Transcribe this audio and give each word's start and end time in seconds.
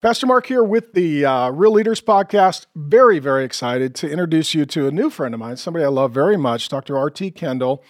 Pastor 0.00 0.28
Mark 0.28 0.46
here 0.46 0.62
with 0.62 0.92
the 0.92 1.24
uh, 1.24 1.50
Real 1.50 1.72
Leaders 1.72 2.00
Podcast. 2.00 2.66
Very, 2.76 3.18
very 3.18 3.44
excited 3.44 3.96
to 3.96 4.08
introduce 4.08 4.54
you 4.54 4.64
to 4.66 4.86
a 4.86 4.92
new 4.92 5.10
friend 5.10 5.34
of 5.34 5.40
mine, 5.40 5.56
somebody 5.56 5.84
I 5.84 5.88
love 5.88 6.12
very 6.12 6.36
much, 6.36 6.68
Dr. 6.68 6.96
R.T. 6.96 7.32
Kendall. 7.32 7.82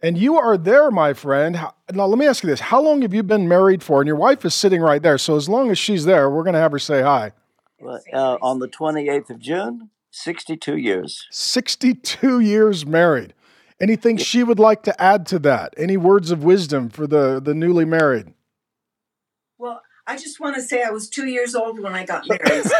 And 0.00 0.16
you 0.16 0.38
are 0.38 0.56
there, 0.56 0.90
my 0.90 1.12
friend. 1.12 1.60
Now, 1.92 2.06
let 2.06 2.18
me 2.18 2.26
ask 2.26 2.42
you 2.42 2.48
this 2.48 2.60
How 2.60 2.80
long 2.80 3.02
have 3.02 3.12
you 3.12 3.22
been 3.22 3.46
married 3.46 3.82
for? 3.82 4.00
And 4.00 4.06
your 4.06 4.16
wife 4.16 4.42
is 4.46 4.54
sitting 4.54 4.80
right 4.80 5.02
there. 5.02 5.18
So, 5.18 5.36
as 5.36 5.50
long 5.50 5.70
as 5.70 5.78
she's 5.78 6.06
there, 6.06 6.30
we're 6.30 6.44
going 6.44 6.54
to 6.54 6.60
have 6.60 6.72
her 6.72 6.78
say 6.78 7.02
hi. 7.02 7.32
Uh, 8.10 8.38
on 8.40 8.60
the 8.60 8.68
28th 8.68 9.28
of 9.28 9.38
June, 9.38 9.90
62 10.12 10.78
years. 10.78 11.26
62 11.30 12.40
years 12.40 12.86
married. 12.86 13.34
Anything 13.78 14.16
she 14.16 14.42
would 14.42 14.58
like 14.58 14.82
to 14.84 14.98
add 14.98 15.26
to 15.26 15.38
that? 15.40 15.74
Any 15.76 15.98
words 15.98 16.30
of 16.30 16.42
wisdom 16.42 16.88
for 16.88 17.06
the, 17.06 17.38
the 17.38 17.52
newly 17.52 17.84
married? 17.84 18.32
I 20.06 20.16
just 20.16 20.40
want 20.40 20.56
to 20.56 20.62
say 20.62 20.82
I 20.82 20.90
was 20.90 21.08
two 21.08 21.26
years 21.26 21.54
old 21.54 21.80
when 21.80 21.94
I 21.94 22.04
got 22.04 22.26
married. 22.28 22.64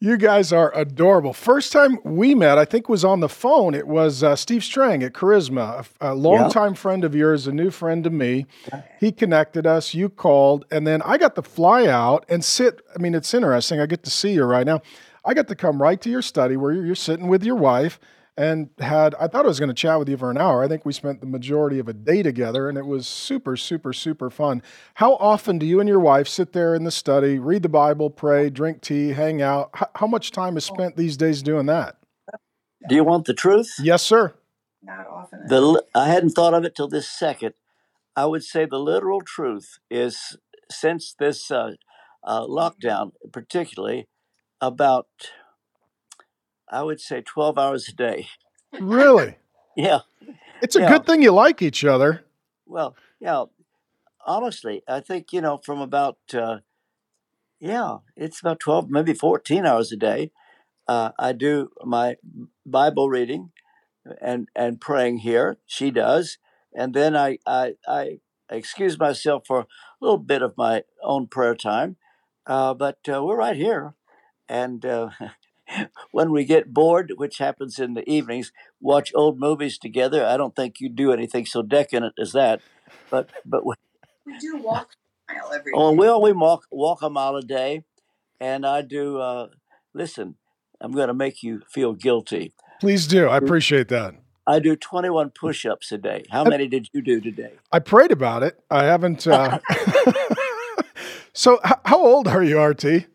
you 0.00 0.16
guys 0.16 0.52
are 0.52 0.76
adorable. 0.76 1.32
First 1.32 1.72
time 1.72 1.98
we 2.04 2.34
met, 2.34 2.58
I 2.58 2.64
think, 2.64 2.88
was 2.88 3.04
on 3.04 3.20
the 3.20 3.28
phone. 3.28 3.74
It 3.74 3.86
was 3.86 4.22
uh, 4.22 4.34
Steve 4.34 4.64
Strang 4.64 5.02
at 5.02 5.12
Charisma, 5.12 5.86
a, 6.00 6.12
a 6.12 6.14
longtime 6.14 6.72
yep. 6.72 6.78
friend 6.78 7.04
of 7.04 7.14
yours, 7.14 7.46
a 7.46 7.52
new 7.52 7.70
friend 7.70 8.02
to 8.04 8.10
me. 8.10 8.46
He 8.98 9.12
connected 9.12 9.66
us. 9.66 9.94
You 9.94 10.08
called, 10.08 10.64
and 10.70 10.86
then 10.86 11.02
I 11.02 11.18
got 11.18 11.34
to 11.36 11.42
fly 11.42 11.86
out 11.86 12.24
and 12.28 12.44
sit. 12.44 12.80
I 12.94 12.98
mean, 12.98 13.14
it's 13.14 13.32
interesting. 13.34 13.80
I 13.80 13.86
get 13.86 14.02
to 14.04 14.10
see 14.10 14.32
you 14.32 14.44
right 14.44 14.66
now. 14.66 14.80
I 15.24 15.34
got 15.34 15.48
to 15.48 15.54
come 15.54 15.82
right 15.82 16.00
to 16.00 16.10
your 16.10 16.22
study 16.22 16.56
where 16.56 16.72
you're 16.72 16.94
sitting 16.94 17.28
with 17.28 17.44
your 17.44 17.56
wife 17.56 18.00
and 18.40 18.70
had 18.78 19.14
I 19.16 19.26
thought 19.26 19.44
I 19.44 19.48
was 19.48 19.60
going 19.60 19.68
to 19.68 19.74
chat 19.74 19.98
with 19.98 20.08
you 20.08 20.16
for 20.16 20.30
an 20.30 20.38
hour. 20.38 20.64
I 20.64 20.68
think 20.68 20.86
we 20.86 20.94
spent 20.94 21.20
the 21.20 21.26
majority 21.26 21.78
of 21.78 21.88
a 21.88 21.92
day 21.92 22.22
together 22.22 22.70
and 22.70 22.78
it 22.78 22.86
was 22.86 23.06
super 23.06 23.54
super 23.54 23.92
super 23.92 24.30
fun. 24.30 24.62
How 24.94 25.16
often 25.16 25.58
do 25.58 25.66
you 25.66 25.78
and 25.78 25.88
your 25.88 26.00
wife 26.00 26.26
sit 26.26 26.54
there 26.54 26.74
in 26.74 26.84
the 26.84 26.90
study, 26.90 27.38
read 27.38 27.62
the 27.62 27.68
Bible, 27.68 28.08
pray, 28.08 28.48
drink 28.48 28.80
tea, 28.80 29.10
hang 29.10 29.42
out? 29.42 29.70
How, 29.74 29.88
how 29.96 30.06
much 30.06 30.30
time 30.30 30.56
is 30.56 30.64
spent 30.64 30.96
these 30.96 31.18
days 31.18 31.42
doing 31.42 31.66
that? 31.66 31.96
Do 32.88 32.94
you 32.94 33.04
want 33.04 33.26
the 33.26 33.34
truth? 33.34 33.74
Yes, 33.78 34.02
sir. 34.02 34.32
Not 34.82 35.06
often. 35.06 35.46
The 35.46 35.84
I 35.94 36.08
hadn't 36.08 36.30
thought 36.30 36.54
of 36.54 36.64
it 36.64 36.74
till 36.74 36.88
this 36.88 37.08
second. 37.08 37.52
I 38.16 38.24
would 38.24 38.42
say 38.42 38.64
the 38.64 38.78
literal 38.78 39.20
truth 39.20 39.78
is 39.90 40.38
since 40.70 41.14
this 41.18 41.50
uh, 41.50 41.72
uh, 42.24 42.46
lockdown, 42.46 43.12
particularly 43.32 44.08
about 44.62 45.08
I 46.70 46.82
would 46.82 47.00
say 47.00 47.20
12 47.20 47.58
hours 47.58 47.88
a 47.88 47.92
day. 47.92 48.28
Really? 48.80 49.36
yeah. 49.76 50.00
It's 50.62 50.76
a 50.76 50.80
yeah. 50.80 50.88
good 50.88 51.06
thing 51.06 51.22
you 51.22 51.32
like 51.32 51.60
each 51.62 51.84
other. 51.84 52.24
Well, 52.66 52.94
yeah. 53.18 53.44
Honestly, 54.24 54.82
I 54.86 55.00
think, 55.00 55.32
you 55.32 55.40
know, 55.40 55.58
from 55.58 55.80
about, 55.80 56.18
uh, 56.32 56.58
yeah, 57.58 57.98
it's 58.16 58.40
about 58.40 58.60
12, 58.60 58.90
maybe 58.90 59.14
14 59.14 59.66
hours 59.66 59.90
a 59.90 59.96
day. 59.96 60.30
Uh, 60.86 61.10
I 61.18 61.32
do 61.32 61.70
my 61.84 62.16
Bible 62.64 63.08
reading 63.08 63.50
and, 64.20 64.48
and 64.54 64.80
praying 64.80 65.18
here. 65.18 65.58
She 65.66 65.90
does. 65.90 66.38
And 66.74 66.94
then 66.94 67.16
I, 67.16 67.38
I, 67.46 67.74
I 67.88 68.20
excuse 68.48 68.98
myself 68.98 69.46
for 69.46 69.60
a 69.60 69.66
little 70.00 70.18
bit 70.18 70.42
of 70.42 70.56
my 70.56 70.84
own 71.02 71.26
prayer 71.26 71.54
time. 71.54 71.96
Uh, 72.46 72.74
but 72.74 72.98
uh, 73.12 73.24
we're 73.24 73.36
right 73.36 73.56
here. 73.56 73.94
And 74.48 74.84
uh, 74.84 75.10
when 76.10 76.32
we 76.32 76.44
get 76.44 76.72
bored, 76.72 77.12
which 77.16 77.38
happens 77.38 77.78
in 77.78 77.94
the 77.94 78.08
evenings, 78.08 78.52
watch 78.80 79.12
old 79.14 79.38
movies 79.38 79.78
together. 79.78 80.24
I 80.24 80.36
don't 80.36 80.56
think 80.56 80.80
you 80.80 80.88
do 80.88 81.12
anything 81.12 81.46
so 81.46 81.62
decadent 81.62 82.14
as 82.18 82.32
that, 82.32 82.60
but 83.10 83.30
but 83.44 83.64
we, 83.64 83.74
we 84.26 84.38
do 84.38 84.56
walk 84.56 84.90
a 85.28 85.34
mile 85.34 85.52
every. 85.52 85.72
Oh, 85.74 85.92
well, 85.92 86.20
we 86.20 86.32
walk 86.32 86.66
walk 86.70 87.02
a 87.02 87.10
mile 87.10 87.36
a 87.36 87.42
day, 87.42 87.84
and 88.40 88.66
I 88.66 88.82
do. 88.82 89.18
Uh, 89.18 89.48
listen, 89.94 90.36
I'm 90.80 90.92
going 90.92 91.08
to 91.08 91.14
make 91.14 91.42
you 91.42 91.62
feel 91.68 91.92
guilty. 91.92 92.54
Please 92.80 93.06
do. 93.06 93.28
I 93.28 93.36
appreciate 93.36 93.88
that. 93.88 94.14
I 94.46 94.58
do 94.58 94.74
21 94.74 95.30
push-ups 95.30 95.92
a 95.92 95.98
day. 95.98 96.24
How 96.30 96.44
many 96.44 96.66
did 96.66 96.88
you 96.92 97.02
do 97.02 97.20
today? 97.20 97.52
I 97.70 97.78
prayed 97.78 98.10
about 98.10 98.42
it. 98.42 98.58
I 98.70 98.84
haven't. 98.84 99.26
Uh... 99.26 99.60
so, 101.32 101.60
how 101.62 102.04
old 102.04 102.26
are 102.26 102.42
you, 102.42 102.60
RT? 102.60 103.06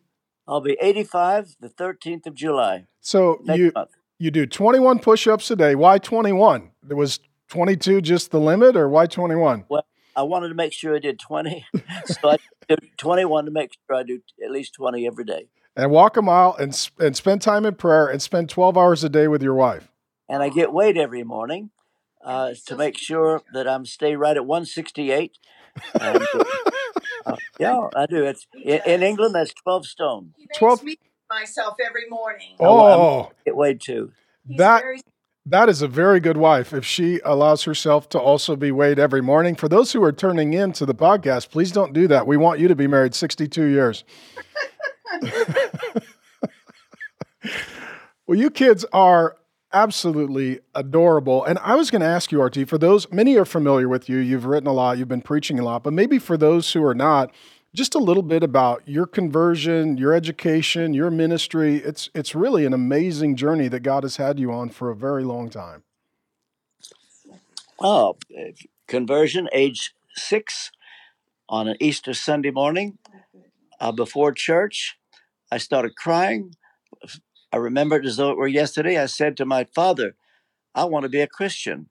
I'll 0.47 0.61
be 0.61 0.77
85 0.79 1.55
the 1.59 1.69
13th 1.69 2.27
of 2.27 2.35
July. 2.35 2.85
So 3.01 3.41
you 3.45 3.71
month. 3.75 3.89
you 4.19 4.31
do 4.31 4.45
21 4.45 4.99
push-ups 4.99 5.49
a 5.51 5.55
day. 5.55 5.75
Why 5.75 5.97
21? 5.97 6.71
There 6.83 6.97
was 6.97 7.19
22 7.49 8.01
just 8.01 8.31
the 8.31 8.39
limit, 8.39 8.75
or 8.75 8.89
why 8.89 9.05
21? 9.07 9.65
Well, 9.69 9.85
I 10.15 10.23
wanted 10.23 10.49
to 10.49 10.55
make 10.55 10.73
sure 10.73 10.95
I 10.95 10.99
did 10.99 11.19
20, 11.19 11.65
so 12.05 12.29
I 12.29 12.37
did 12.67 12.79
21 12.97 13.45
to 13.45 13.51
make 13.51 13.71
sure 13.73 13.97
I 13.97 14.03
do 14.03 14.21
at 14.43 14.51
least 14.51 14.73
20 14.75 15.05
every 15.05 15.25
day. 15.25 15.47
And 15.75 15.91
walk 15.91 16.15
a 16.15 16.21
mile 16.21 16.55
and 16.57 16.89
and 16.99 17.17
spend 17.17 17.41
time 17.41 17.65
in 17.65 17.75
prayer 17.75 18.07
and 18.07 18.21
spend 18.21 18.49
12 18.49 18.77
hours 18.77 19.03
a 19.03 19.09
day 19.09 19.27
with 19.27 19.43
your 19.43 19.55
wife. 19.55 19.91
And 20.29 20.41
I 20.41 20.49
get 20.49 20.71
weighed 20.71 20.97
every 20.97 21.23
morning 21.23 21.71
uh, 22.23 22.53
to 22.67 22.75
make 22.75 22.97
sure 22.97 23.41
that 23.53 23.67
I'm 23.67 23.85
stay 23.85 24.15
right 24.15 24.37
at 24.37 24.45
168. 24.45 25.37
And, 25.99 26.25
yeah, 27.59 27.87
I 27.95 28.05
do. 28.05 28.23
It's 28.25 28.45
in, 28.53 28.81
in, 28.85 29.03
England. 29.03 29.35
That's 29.35 29.53
twelve 29.53 29.85
stone. 29.85 30.33
Twelve. 30.57 30.83
myself 31.29 31.75
every 31.85 32.07
morning. 32.09 32.55
Oh, 32.59 33.31
it 33.45 33.55
weighed 33.55 33.81
too. 33.81 34.11
That 34.57 34.81
very- 34.81 35.01
that 35.47 35.69
is 35.69 35.81
a 35.81 35.87
very 35.87 36.19
good 36.19 36.37
wife. 36.37 36.73
If 36.73 36.85
she 36.85 37.19
allows 37.23 37.63
herself 37.63 38.09
to 38.09 38.19
also 38.19 38.55
be 38.55 38.71
weighed 38.71 38.97
every 38.97 39.21
morning. 39.21 39.55
For 39.55 39.69
those 39.69 39.91
who 39.91 40.03
are 40.03 40.11
turning 40.11 40.53
in 40.53 40.73
to 40.73 40.85
the 40.85 40.95
podcast, 40.95 41.51
please 41.51 41.71
don't 41.71 41.93
do 41.93 42.07
that. 42.07 42.25
We 42.25 42.37
want 42.37 42.59
you 42.59 42.67
to 42.67 42.75
be 42.75 42.87
married 42.87 43.13
sixty-two 43.13 43.65
years. 43.65 44.03
well, 48.27 48.37
you 48.37 48.49
kids 48.49 48.85
are 48.91 49.37
absolutely 49.75 50.61
adorable. 50.73 51.43
And 51.43 51.59
I 51.59 51.75
was 51.75 51.91
going 51.91 52.01
to 52.01 52.07
ask 52.07 52.31
you, 52.31 52.41
RT, 52.41 52.67
for 52.67 52.77
those, 52.77 53.11
many 53.11 53.37
are 53.37 53.45
familiar 53.45 53.89
with 53.89 54.07
you. 54.07 54.17
You've 54.17 54.45
written 54.45 54.67
a 54.67 54.73
lot, 54.73 54.97
you've 54.97 55.09
been 55.09 55.21
preaching 55.21 55.59
a 55.59 55.63
lot, 55.63 55.83
but 55.83 55.91
maybe 55.91 56.17
for 56.17 56.37
those 56.37 56.71
who 56.71 56.83
are 56.83 56.95
not, 56.95 57.31
just 57.73 57.93
a 57.93 57.99
little 57.99 58.23
bit 58.23 58.41
about 58.41 58.81
your 58.87 59.05
conversion, 59.05 59.97
your 59.97 60.13
education, 60.13 60.93
your 60.93 61.11
ministry. 61.11 61.75
It's, 61.75 62.09
it's 62.15 62.33
really 62.33 62.65
an 62.65 62.73
amazing 62.73 63.35
journey 63.35 63.67
that 63.67 63.81
God 63.81 64.03
has 64.03 64.15
had 64.15 64.39
you 64.39 64.49
on 64.53 64.69
for 64.69 64.89
a 64.89 64.95
very 64.95 65.25
long 65.25 65.49
time. 65.49 65.83
Oh, 67.77 68.17
conversion, 68.87 69.49
age 69.51 69.93
six, 70.15 70.71
on 71.49 71.67
an 71.67 71.75
Easter 71.81 72.13
Sunday 72.13 72.51
morning 72.51 72.97
uh, 73.81 73.91
before 73.91 74.31
church. 74.31 74.97
I 75.51 75.57
started 75.57 75.97
crying 75.97 76.55
I 77.55 77.57
remember 77.57 77.95
it 77.95 78.05
as 78.05 78.17
though 78.17 78.31
it 78.31 78.37
were 78.37 78.49
yesterday. 78.49 79.01
I 79.01 79.05
said 79.05 79.37
to 79.37 79.45
my 79.45 79.63
father, 79.63 80.17
I 80.75 80.83
want 80.83 81.03
to 81.03 81.09
be 81.09 81.21
a 81.21 81.27
Christian. 81.27 81.87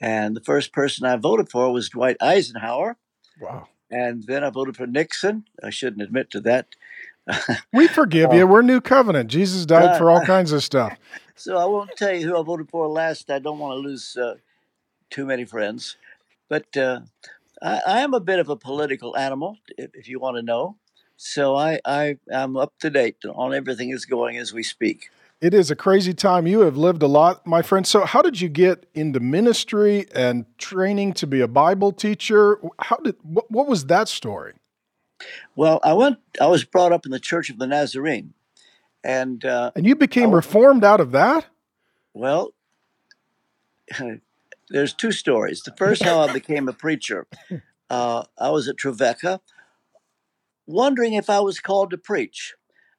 And 0.00 0.34
the 0.34 0.40
first 0.40 0.72
person 0.72 1.06
I 1.06 1.16
voted 1.16 1.48
for 1.48 1.72
was 1.72 1.88
Dwight 1.88 2.16
Eisenhower. 2.20 2.96
Wow. 3.40 3.68
And 3.90 4.24
then 4.24 4.42
I 4.42 4.50
voted 4.50 4.76
for 4.76 4.86
Nixon. 4.86 5.44
I 5.62 5.70
shouldn't 5.70 6.02
admit 6.02 6.30
to 6.30 6.40
that. 6.40 6.66
we 7.72 7.86
forgive 7.86 8.30
uh, 8.30 8.34
you. 8.34 8.46
We're 8.46 8.62
New 8.62 8.80
Covenant. 8.80 9.30
Jesus 9.30 9.64
died 9.64 9.94
uh, 9.94 9.98
for 9.98 10.10
all 10.10 10.24
kinds 10.24 10.52
of 10.52 10.62
stuff. 10.62 10.98
So 11.34 11.56
I 11.56 11.64
won't 11.64 11.90
tell 11.96 12.14
you 12.14 12.28
who 12.28 12.38
I 12.38 12.42
voted 12.44 12.68
for 12.70 12.86
last. 12.86 13.30
I 13.30 13.38
don't 13.38 13.58
want 13.58 13.72
to 13.72 13.88
lose 13.88 14.16
uh, 14.16 14.34
too 15.10 15.24
many 15.24 15.44
friends. 15.44 15.96
But 16.48 16.76
uh, 16.76 17.00
I, 17.60 17.80
I, 17.86 18.00
am 18.00 18.12
a 18.12 18.20
bit 18.20 18.38
of 18.38 18.50
a 18.50 18.54
political 18.54 19.16
animal, 19.16 19.58
if, 19.78 19.90
if 19.94 20.08
you 20.08 20.20
want 20.20 20.36
to 20.36 20.42
know. 20.42 20.76
So 21.16 21.56
I, 21.56 21.80
I 21.84 22.18
am 22.30 22.56
up 22.56 22.74
to 22.80 22.90
date 22.90 23.16
on 23.24 23.54
everything 23.54 23.90
that's 23.90 24.04
going 24.04 24.36
as 24.36 24.52
we 24.52 24.62
speak. 24.62 25.10
It 25.42 25.54
is 25.54 25.72
a 25.72 25.76
crazy 25.76 26.14
time. 26.14 26.46
You 26.46 26.60
have 26.60 26.76
lived 26.76 27.02
a 27.02 27.08
lot, 27.08 27.44
my 27.44 27.62
friend. 27.62 27.84
So, 27.84 28.04
how 28.04 28.22
did 28.22 28.40
you 28.40 28.48
get 28.48 28.86
into 28.94 29.18
ministry 29.18 30.06
and 30.14 30.46
training 30.56 31.14
to 31.14 31.26
be 31.26 31.40
a 31.40 31.48
Bible 31.48 31.90
teacher? 31.90 32.60
How 32.78 32.98
did 32.98 33.16
what, 33.24 33.50
what 33.50 33.66
was 33.66 33.86
that 33.86 34.06
story? 34.06 34.52
Well, 35.56 35.80
I 35.82 35.94
went. 35.94 36.18
I 36.40 36.46
was 36.46 36.62
brought 36.62 36.92
up 36.92 37.06
in 37.06 37.10
the 37.10 37.18
Church 37.18 37.50
of 37.50 37.58
the 37.58 37.66
Nazarene, 37.66 38.34
and 39.02 39.44
uh, 39.44 39.72
and 39.74 39.84
you 39.84 39.96
became 39.96 40.30
reformed 40.30 40.84
out 40.84 41.00
of 41.00 41.10
that. 41.10 41.46
Well, 42.14 42.54
there's 44.68 44.94
two 44.94 45.10
stories. 45.10 45.62
The 45.62 45.74
first, 45.76 46.04
how 46.04 46.20
I 46.20 46.32
became 46.32 46.68
a 46.68 46.72
preacher. 46.72 47.26
Uh, 47.90 48.22
I 48.38 48.50
was 48.50 48.68
at 48.68 48.76
Trevecca, 48.76 49.40
wondering 50.66 51.14
if 51.14 51.28
I 51.28 51.40
was 51.40 51.58
called 51.58 51.90
to 51.90 51.98
preach 51.98 52.54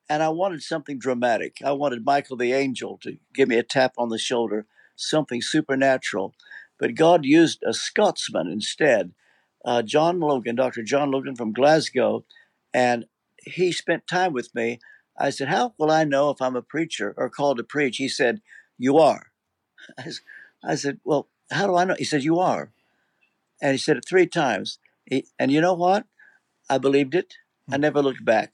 and 0.10 0.22
I 0.22 0.30
wanted 0.30 0.62
something 0.62 1.00
dramatic. 1.00 1.58
I 1.64 1.72
wanted 1.72 2.06
Michael 2.06 2.38
the 2.38 2.54
angel 2.54 3.00
to 3.04 3.18
give 3.34 3.48
me 3.48 3.58
a 3.58 3.64
tap 3.64 3.94
on 3.98 4.10
the 4.10 4.18
shoulder, 4.18 4.66
something 4.96 5.42
supernatural. 5.42 6.36
But 6.80 6.96
God 6.96 7.26
used 7.26 7.64
a 7.64 7.74
Scotsman 7.74 8.48
instead, 8.48 9.14
uh, 9.64 9.82
John 9.82 10.20
Logan, 10.20 10.56
Dr. 10.56 10.84
John 10.84 11.12
Logan 11.12 11.36
from 11.36 11.54
Glasgow, 11.54 12.26
and 12.74 13.06
he 13.46 13.72
spent 13.72 14.08
time 14.08 14.34
with 14.34 14.54
me. 14.54 14.80
I 15.18 15.30
said, 15.30 15.48
How 15.48 15.74
will 15.78 15.92
I 15.92 16.04
know 16.04 16.30
if 16.30 16.42
I'm 16.42 16.56
a 16.56 16.62
preacher 16.62 17.14
or 17.18 17.30
called 17.30 17.58
to 17.58 17.64
preach? 17.64 17.98
He 17.98 18.08
said, 18.08 18.42
You 18.78 18.98
are. 18.98 19.32
I 20.64 20.76
said, 20.76 21.00
Well, 21.04 21.30
how 21.52 21.68
do 21.68 21.76
I 21.76 21.86
know? 21.86 21.96
He 21.98 22.06
said, 22.06 22.24
You 22.24 22.40
are. 22.40 22.72
And 23.62 23.72
he 23.74 23.78
said 23.78 23.98
it 23.98 24.06
three 24.08 24.28
times. 24.28 24.80
He, 25.06 25.28
and 25.38 25.52
you 25.52 25.62
know 25.62 25.74
what? 25.74 26.06
I 26.70 26.78
believed 26.78 27.16
it. 27.16 27.36
I 27.72 27.76
hmm. 27.76 27.82
never 27.82 28.02
looked 28.02 28.26
back. 28.26 28.54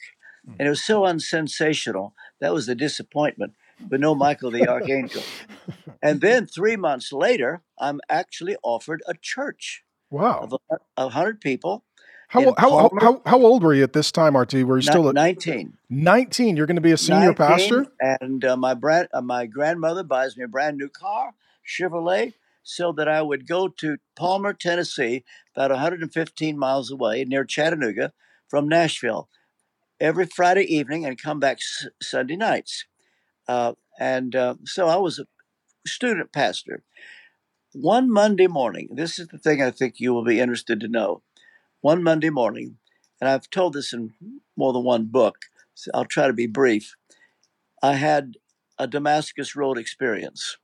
And 0.57 0.67
it 0.67 0.69
was 0.69 0.83
so 0.83 1.05
unsensational. 1.05 2.13
That 2.39 2.53
was 2.53 2.65
the 2.65 2.75
disappointment, 2.75 3.53
but 3.79 3.99
no 3.99 4.15
Michael 4.15 4.51
the 4.51 4.67
Archangel. 4.67 5.23
and 6.01 6.21
then 6.21 6.47
three 6.47 6.75
months 6.75 7.11
later, 7.11 7.61
I'm 7.77 7.99
actually 8.09 8.55
offered 8.63 9.01
a 9.07 9.13
church. 9.13 9.83
Wow. 10.09 10.39
Of 10.39 10.55
a, 10.71 10.77
a 10.97 11.09
hundred 11.09 11.41
people. 11.41 11.83
How, 12.29 12.53
how, 12.59 12.91
how, 12.99 13.21
how, 13.25 13.41
old 13.41 13.63
were 13.63 13.73
you 13.73 13.81
at 13.81 13.93
this 13.93 14.11
time, 14.11 14.37
RT? 14.37 14.53
Were 14.53 14.77
you 14.77 14.83
still 14.83 15.09
at 15.09 15.15
19? 15.15 15.73
19. 15.89 16.57
You're 16.57 16.67
going 16.67 16.75
to 16.75 16.81
be 16.81 16.91
a 16.91 16.97
senior 16.97 17.33
pastor? 17.33 17.87
And 17.99 18.45
uh, 18.45 18.55
my, 18.55 18.75
brand, 18.75 19.07
uh, 19.11 19.21
my 19.21 19.47
grandmother 19.47 20.03
buys 20.03 20.37
me 20.37 20.43
a 20.43 20.47
brand 20.47 20.77
new 20.77 20.89
car, 20.89 21.33
Chevrolet, 21.67 22.33
so 22.61 22.91
that 22.91 23.07
I 23.07 23.23
would 23.23 23.47
go 23.47 23.67
to 23.67 23.97
Palmer, 24.15 24.53
Tennessee, 24.53 25.23
about 25.55 25.71
115 25.71 26.55
miles 26.55 26.91
away 26.91 27.25
near 27.25 27.43
Chattanooga 27.43 28.13
from 28.47 28.67
Nashville 28.67 29.27
every 29.99 30.25
Friday 30.25 30.63
evening 30.63 31.05
and 31.05 31.21
come 31.21 31.39
back 31.39 31.57
s- 31.57 31.87
Sunday 32.01 32.35
nights. 32.35 32.85
Uh, 33.47 33.73
and 33.99 34.35
uh, 34.35 34.55
so 34.65 34.87
I 34.87 34.97
was 34.97 35.19
a 35.19 35.25
student 35.87 36.31
pastor. 36.33 36.83
One 37.73 38.11
Monday 38.11 38.47
morning, 38.47 38.89
this 38.91 39.19
is 39.19 39.27
the 39.27 39.37
thing 39.37 39.61
I 39.61 39.71
think 39.71 39.95
you 39.99 40.13
will 40.13 40.23
be 40.25 40.39
interested 40.39 40.79
to 40.81 40.87
know. 40.87 41.23
One 41.81 42.03
Monday 42.03 42.29
morning, 42.29 42.77
and 43.21 43.29
I've 43.29 43.49
told 43.49 43.73
this 43.73 43.93
in 43.93 44.13
more 44.57 44.73
than 44.73 44.83
one 44.83 45.05
book, 45.05 45.37
so 45.75 45.91
I'll 45.93 46.05
try 46.05 46.27
to 46.27 46.33
be 46.33 46.47
brief. 46.47 46.95
I 47.83 47.93
had 47.93 48.35
a 48.77 48.87
Damascus 48.87 49.55
Road 49.55 49.77
experience. 49.77 50.57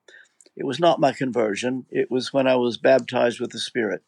It 0.56 0.66
was 0.66 0.80
not 0.80 1.00
my 1.00 1.12
conversion, 1.12 1.86
it 1.92 2.10
was 2.12 2.34
when 2.34 2.48
I 2.48 2.56
was 2.56 2.78
baptized 2.78 3.40
with 3.40 3.52
the 3.52 3.60
Spirit. 3.60 4.04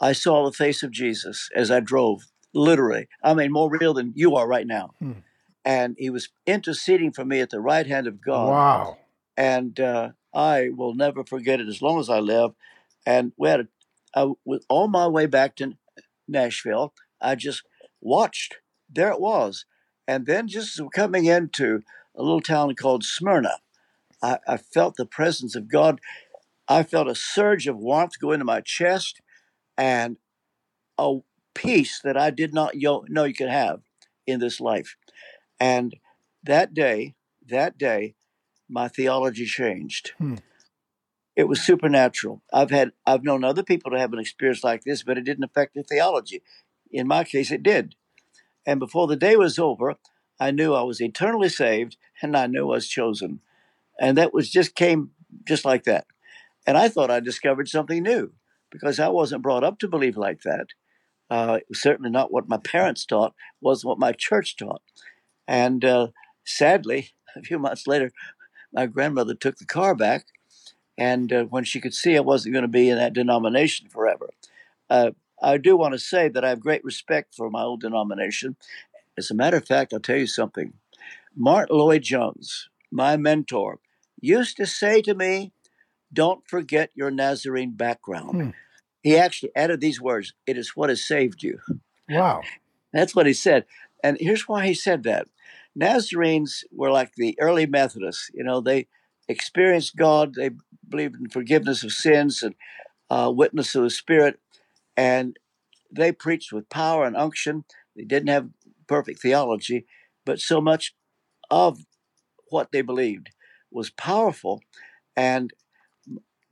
I 0.00 0.12
saw 0.12 0.44
the 0.44 0.52
face 0.52 0.82
of 0.82 0.90
Jesus 0.90 1.48
as 1.54 1.70
I 1.70 1.80
drove 1.80 2.22
literally. 2.54 3.08
I 3.22 3.34
mean, 3.34 3.52
more 3.52 3.70
real 3.70 3.94
than 3.94 4.12
you 4.14 4.36
are 4.36 4.46
right 4.46 4.66
now. 4.66 4.90
Hmm. 5.00 5.12
And 5.64 5.96
he 5.98 6.10
was 6.10 6.28
interceding 6.46 7.12
for 7.12 7.24
me 7.24 7.40
at 7.40 7.50
the 7.50 7.60
right 7.60 7.86
hand 7.86 8.06
of 8.06 8.20
God. 8.20 8.50
Wow. 8.50 8.98
And 9.36 9.78
uh, 9.80 10.10
I 10.34 10.68
will 10.74 10.94
never 10.94 11.24
forget 11.24 11.60
it 11.60 11.68
as 11.68 11.82
long 11.82 11.98
as 11.98 12.10
I 12.10 12.18
live. 12.18 12.52
And 13.06 13.32
we 13.36 13.48
had 13.48 13.60
a, 13.60 13.68
I 14.14 14.32
was 14.44 14.64
on 14.68 14.90
my 14.90 15.08
way 15.08 15.26
back 15.26 15.56
to 15.56 15.72
Nashville. 16.28 16.92
I 17.20 17.34
just 17.34 17.62
watched. 18.00 18.56
There 18.90 19.10
it 19.10 19.20
was. 19.20 19.64
And 20.06 20.26
then 20.26 20.48
just 20.48 20.80
coming 20.94 21.24
into 21.24 21.80
a 22.16 22.22
little 22.22 22.40
town 22.40 22.74
called 22.74 23.04
Smyrna, 23.04 23.58
I, 24.22 24.38
I 24.46 24.56
felt 24.58 24.96
the 24.96 25.06
presence 25.06 25.56
of 25.56 25.68
God. 25.68 26.00
I 26.68 26.82
felt 26.82 27.08
a 27.08 27.14
surge 27.14 27.66
of 27.66 27.76
warmth 27.76 28.18
go 28.20 28.32
into 28.32 28.44
my 28.44 28.60
chest 28.60 29.20
and 29.76 30.18
a 30.98 31.18
peace 31.54 32.00
that 32.02 32.16
I 32.16 32.30
did 32.30 32.52
not 32.52 32.74
know 32.74 33.24
you 33.24 33.34
could 33.34 33.48
have 33.48 33.80
in 34.26 34.40
this 34.40 34.60
life. 34.60 34.96
And 35.60 35.94
that 36.42 36.74
day, 36.74 37.14
that 37.48 37.78
day, 37.78 38.14
my 38.68 38.88
theology 38.88 39.46
changed. 39.46 40.12
Hmm. 40.18 40.36
It 41.36 41.48
was 41.48 41.60
supernatural. 41.62 42.42
I've 42.52 42.70
had 42.70 42.92
I've 43.06 43.24
known 43.24 43.44
other 43.44 43.62
people 43.62 43.90
to 43.90 43.98
have 43.98 44.12
an 44.12 44.20
experience 44.20 44.62
like 44.62 44.84
this, 44.84 45.02
but 45.02 45.18
it 45.18 45.24
didn't 45.24 45.44
affect 45.44 45.74
their 45.74 45.82
theology. 45.82 46.42
In 46.90 47.08
my 47.08 47.24
case, 47.24 47.50
it 47.50 47.62
did. 47.62 47.96
And 48.66 48.78
before 48.78 49.06
the 49.06 49.16
day 49.16 49.36
was 49.36 49.58
over, 49.58 49.96
I 50.38 50.50
knew 50.50 50.74
I 50.74 50.82
was 50.82 51.00
eternally 51.00 51.48
saved 51.48 51.96
and 52.22 52.36
I 52.36 52.46
knew 52.46 52.70
I 52.70 52.76
was 52.76 52.88
chosen. 52.88 53.40
And 54.00 54.16
that 54.16 54.32
was 54.32 54.50
just 54.50 54.74
came 54.74 55.10
just 55.46 55.64
like 55.64 55.84
that. 55.84 56.06
And 56.66 56.78
I 56.78 56.88
thought 56.88 57.10
I 57.10 57.20
discovered 57.20 57.68
something 57.68 58.02
new 58.02 58.32
because 58.70 58.98
I 58.98 59.08
wasn't 59.08 59.42
brought 59.42 59.64
up 59.64 59.78
to 59.80 59.88
believe 59.88 60.16
like 60.16 60.42
that. 60.42 60.68
Uh, 61.30 61.60
certainly 61.72 62.10
not 62.10 62.32
what 62.32 62.48
my 62.48 62.58
parents 62.58 63.04
taught, 63.06 63.34
was 63.60 63.84
what 63.84 63.98
my 63.98 64.12
church 64.12 64.56
taught. 64.56 64.82
And 65.48 65.84
uh, 65.84 66.08
sadly, 66.44 67.10
a 67.36 67.42
few 67.42 67.58
months 67.58 67.86
later, 67.86 68.12
my 68.72 68.86
grandmother 68.86 69.34
took 69.34 69.56
the 69.56 69.64
car 69.64 69.94
back. 69.94 70.26
And 70.96 71.32
uh, 71.32 71.44
when 71.44 71.64
she 71.64 71.80
could 71.80 71.94
see 71.94 72.16
I 72.16 72.20
wasn't 72.20 72.52
going 72.52 72.62
to 72.62 72.68
be 72.68 72.88
in 72.88 72.98
that 72.98 73.14
denomination 73.14 73.88
forever, 73.88 74.30
uh, 74.88 75.10
I 75.42 75.58
do 75.58 75.76
want 75.76 75.92
to 75.94 75.98
say 75.98 76.28
that 76.28 76.44
I 76.44 76.50
have 76.50 76.60
great 76.60 76.84
respect 76.84 77.34
for 77.34 77.50
my 77.50 77.62
old 77.62 77.80
denomination. 77.80 78.56
As 79.18 79.30
a 79.30 79.34
matter 79.34 79.56
of 79.56 79.66
fact, 79.66 79.92
I'll 79.92 80.00
tell 80.00 80.16
you 80.16 80.28
something. 80.28 80.74
Martyn 81.34 81.76
Lloyd-Jones, 81.76 82.68
my 82.92 83.16
mentor, 83.16 83.80
used 84.20 84.56
to 84.58 84.66
say 84.66 85.02
to 85.02 85.14
me, 85.14 85.52
Don't 86.12 86.46
forget 86.46 86.90
your 86.94 87.10
Nazarene 87.10 87.72
background. 87.72 88.30
Hmm 88.30 88.50
he 89.04 89.16
actually 89.16 89.52
added 89.54 89.80
these 89.80 90.00
words 90.00 90.32
it 90.46 90.58
is 90.58 90.74
what 90.74 90.88
has 90.88 91.06
saved 91.06 91.42
you. 91.42 91.60
Wow. 92.08 92.42
That's 92.92 93.14
what 93.14 93.26
he 93.26 93.34
said. 93.34 93.66
And 94.02 94.16
here's 94.18 94.48
why 94.48 94.66
he 94.66 94.74
said 94.74 95.04
that. 95.04 95.28
Nazarenes 95.76 96.64
were 96.72 96.90
like 96.90 97.12
the 97.14 97.36
early 97.40 97.66
methodists 97.66 98.30
you 98.34 98.42
know 98.42 98.60
they 98.60 98.86
experienced 99.28 99.96
god 99.96 100.34
they 100.34 100.50
believed 100.88 101.16
in 101.16 101.28
forgiveness 101.28 101.82
of 101.82 101.92
sins 101.92 102.42
and 102.42 102.54
uh, 103.10 103.30
witness 103.34 103.74
of 103.74 103.82
the 103.82 103.90
spirit 103.90 104.38
and 104.96 105.36
they 105.90 106.12
preached 106.12 106.52
with 106.52 106.68
power 106.68 107.04
and 107.04 107.16
unction. 107.16 107.64
They 107.96 108.04
didn't 108.04 108.28
have 108.28 108.50
perfect 108.86 109.20
theology 109.20 109.86
but 110.24 110.40
so 110.40 110.60
much 110.60 110.94
of 111.50 111.84
what 112.50 112.70
they 112.72 112.82
believed 112.82 113.30
was 113.70 113.90
powerful 113.90 114.62
and 115.16 115.52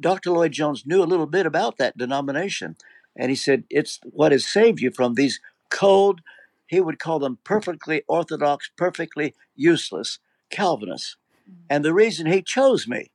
Dr. 0.02 0.30
Lloyd-Jones 0.30 0.84
knew 0.86 1.02
a 1.02 1.04
little 1.04 1.26
bit 1.26 1.46
about 1.46 1.78
that 1.78 1.96
denomination. 1.96 2.76
And 3.16 3.30
he 3.30 3.36
said, 3.36 3.64
it's 3.70 4.00
what 4.04 4.32
has 4.32 4.46
saved 4.46 4.80
you 4.80 4.90
from 4.90 5.14
these 5.14 5.40
cold, 5.70 6.20
he 6.66 6.80
would 6.80 6.98
call 6.98 7.18
them 7.18 7.38
perfectly 7.44 8.02
orthodox, 8.08 8.70
perfectly 8.76 9.34
useless 9.56 10.18
Calvinists. 10.50 11.16
And 11.68 11.84
the 11.84 11.94
reason 11.94 12.26
he 12.26 12.42
chose 12.42 12.86
me 12.86 13.10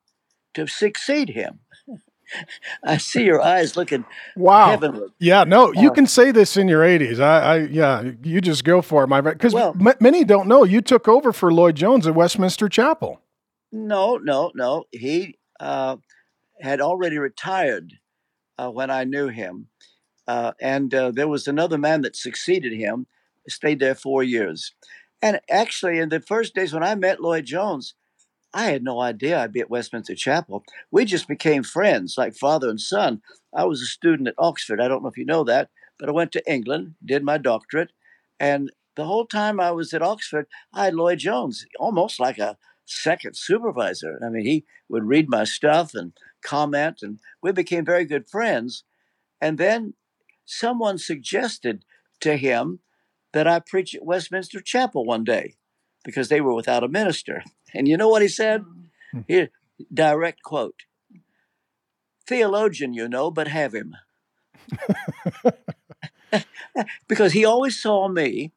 to 0.53 0.67
succeed 0.67 1.29
him. 1.29 1.59
I 2.83 2.97
see 2.97 3.23
your 3.23 3.41
eyes 3.41 3.77
looking 3.77 4.05
wow. 4.35 4.69
heavenward. 4.69 5.11
Yeah, 5.19 5.43
no, 5.45 5.71
you 5.71 5.91
uh, 5.91 5.93
can 5.93 6.07
say 6.07 6.31
this 6.31 6.57
in 6.57 6.67
your 6.67 6.81
80s. 6.81 7.19
I, 7.19 7.39
I 7.39 7.57
yeah, 7.67 8.11
you 8.23 8.41
just 8.41 8.63
go 8.63 8.81
for 8.81 9.03
it, 9.03 9.07
my 9.07 9.21
friend. 9.21 9.37
Because 9.37 9.53
well, 9.53 9.75
m- 9.79 9.95
many 9.99 10.25
don't 10.25 10.47
know 10.47 10.63
you 10.63 10.81
took 10.81 11.07
over 11.07 11.31
for 11.31 11.53
Lloyd 11.53 11.75
Jones 11.75 12.05
at 12.05 12.15
Westminster 12.15 12.67
Chapel. 12.67 13.21
No, 13.71 14.17
no, 14.17 14.51
no. 14.55 14.85
He 14.91 15.37
uh, 15.59 15.97
had 16.61 16.81
already 16.81 17.17
retired 17.17 17.93
uh, 18.57 18.69
when 18.69 18.89
I 18.89 19.03
knew 19.03 19.27
him. 19.27 19.67
Uh, 20.27 20.51
and 20.59 20.93
uh, 20.93 21.11
there 21.11 21.27
was 21.27 21.47
another 21.47 21.77
man 21.77 22.01
that 22.01 22.15
succeeded 22.15 22.73
him, 22.73 23.07
stayed 23.47 23.79
there 23.79 23.95
four 23.95 24.23
years. 24.23 24.73
And 25.21 25.39
actually, 25.49 25.99
in 25.99 26.09
the 26.09 26.19
first 26.19 26.53
days 26.53 26.73
when 26.73 26.83
I 26.83 26.95
met 26.95 27.21
Lloyd 27.21 27.45
Jones, 27.45 27.95
I 28.53 28.65
had 28.65 28.83
no 28.83 29.01
idea 29.01 29.39
I'd 29.39 29.53
be 29.53 29.59
at 29.61 29.69
Westminster 29.69 30.15
Chapel. 30.15 30.63
We 30.91 31.05
just 31.05 31.27
became 31.27 31.63
friends, 31.63 32.15
like 32.17 32.35
father 32.35 32.69
and 32.69 32.79
son. 32.79 33.21
I 33.53 33.65
was 33.65 33.81
a 33.81 33.85
student 33.85 34.27
at 34.27 34.35
Oxford. 34.37 34.81
I 34.81 34.87
don't 34.87 35.03
know 35.03 35.09
if 35.09 35.17
you 35.17 35.25
know 35.25 35.43
that, 35.45 35.69
but 35.99 36.09
I 36.09 36.11
went 36.11 36.31
to 36.33 36.51
England, 36.51 36.95
did 37.03 37.23
my 37.23 37.37
doctorate, 37.37 37.91
and 38.39 38.71
the 38.95 39.05
whole 39.05 39.25
time 39.25 39.59
I 39.59 39.71
was 39.71 39.93
at 39.93 40.01
Oxford, 40.01 40.47
I 40.73 40.85
had 40.85 40.95
Lloyd 40.95 41.19
Jones, 41.19 41.65
almost 41.79 42.19
like 42.19 42.39
a 42.39 42.57
second 42.85 43.37
supervisor. 43.37 44.19
I 44.25 44.29
mean, 44.29 44.45
he 44.45 44.65
would 44.89 45.03
read 45.03 45.29
my 45.29 45.43
stuff 45.43 45.93
and 45.93 46.13
comment, 46.43 46.99
and 47.01 47.19
we 47.41 47.51
became 47.51 47.85
very 47.85 48.05
good 48.05 48.29
friends. 48.29 48.83
And 49.41 49.57
then 49.57 49.93
someone 50.45 50.97
suggested 50.97 51.85
to 52.21 52.37
him 52.37 52.79
that 53.33 53.47
I 53.47 53.59
preach 53.59 53.95
at 53.95 54.05
Westminster 54.05 54.61
Chapel 54.61 55.05
one 55.05 55.23
day 55.23 55.55
because 56.03 56.29
they 56.29 56.41
were 56.41 56.53
without 56.53 56.83
a 56.83 56.87
minister. 56.87 57.43
And 57.73 57.85
you 57.85 57.97
know 57.97 58.07
what 58.07 58.21
he 58.21 58.29
said? 58.29 58.63
Hmm. 59.11 59.19
Here, 59.27 59.49
direct 59.93 60.41
quote 60.41 60.83
Theologian, 62.25 62.93
you 62.93 63.09
know, 63.09 63.29
but 63.29 63.49
have 63.49 63.73
him. 63.73 63.93
because 67.09 67.33
he 67.33 67.43
always 67.43 67.77
saw 67.77 68.07
me 68.07 68.53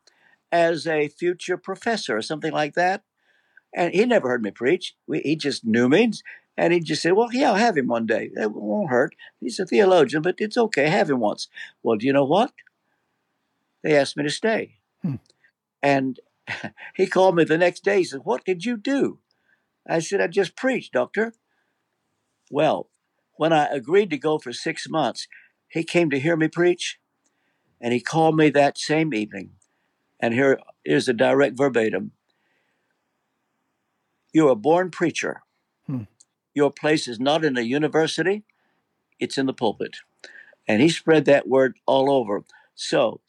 as 0.53 0.87
a 0.87 1.09
future 1.09 1.57
professor 1.57 2.17
or 2.17 2.23
something 2.23 2.53
like 2.53 2.75
that. 2.75 3.03
And 3.75 3.95
he 3.95 4.05
never 4.05 4.29
heard 4.29 4.43
me 4.43 4.51
preach. 4.51 4.95
We, 5.07 5.21
he 5.21 5.37
just 5.37 5.65
knew 5.65 5.89
me. 5.89 6.13
And 6.57 6.73
he 6.73 6.81
just 6.81 7.03
said, 7.03 7.13
Well, 7.13 7.33
yeah, 7.33 7.51
I'll 7.51 7.57
have 7.57 7.77
him 7.77 7.87
one 7.87 8.07
day. 8.07 8.31
It 8.35 8.53
won't 8.53 8.91
hurt. 8.91 9.15
He's 9.41 9.59
a 9.59 9.67
theologian, 9.67 10.23
but 10.23 10.37
it's 10.39 10.57
okay. 10.57 10.89
Have 10.89 11.11
him 11.11 11.21
once. 11.21 11.49
Well, 11.83 11.97
do 11.97 12.07
you 12.07 12.13
know 12.13 12.25
what? 12.25 12.53
They 13.83 13.97
asked 13.97 14.17
me 14.17 14.25
to 14.25 14.31
stay. 14.31 14.77
Hmm. 15.03 15.17
And 15.83 16.21
he 16.97 17.07
called 17.07 17.37
me 17.37 17.45
the 17.45 17.59
next 17.59 17.85
day. 17.85 17.99
He 17.99 18.05
said, 18.05 18.21
What 18.25 18.45
did 18.45 18.65
you 18.65 18.77
do? 18.77 19.19
I 19.89 20.01
said, 20.01 20.21
I 20.21 20.27
just 20.27 20.57
preached, 20.57 20.93
doctor. 20.93 21.33
Well, 22.51 22.89
when 23.35 23.53
I 23.53 23.67
agreed 23.67 24.11
to 24.11 24.19
go 24.19 24.39
for 24.39 24.53
six 24.53 24.89
months, 24.89 25.27
he 25.69 25.83
came 25.83 26.11
to 26.11 26.21
hear 26.21 26.37
me 26.37 26.49
preach. 26.49 26.99
And 27.81 27.95
he 27.95 28.01
called 28.01 28.37
me 28.37 28.51
that 28.51 28.77
same 28.77 29.15
evening. 29.15 29.53
And 30.21 30.35
here 30.35 30.61
is 30.85 31.09
a 31.09 31.15
direct 31.15 31.57
verbatim 31.57 32.13
You're 34.33 34.51
a 34.51 34.57
born 34.57 34.91
preacher. 34.91 35.43
Your 36.61 36.71
place 36.71 37.09
is 37.09 37.19
not 37.19 37.43
in 37.43 37.57
a 37.57 37.63
university, 37.63 38.45
it's 39.19 39.39
in 39.39 39.47
the 39.47 39.55
pulpit. 39.55 39.97
And 40.69 40.83
he 40.83 40.91
spread 40.91 41.25
that 41.25 41.49
word 41.49 41.79
all 41.87 42.13
over. 42.13 42.45
So 42.75 43.23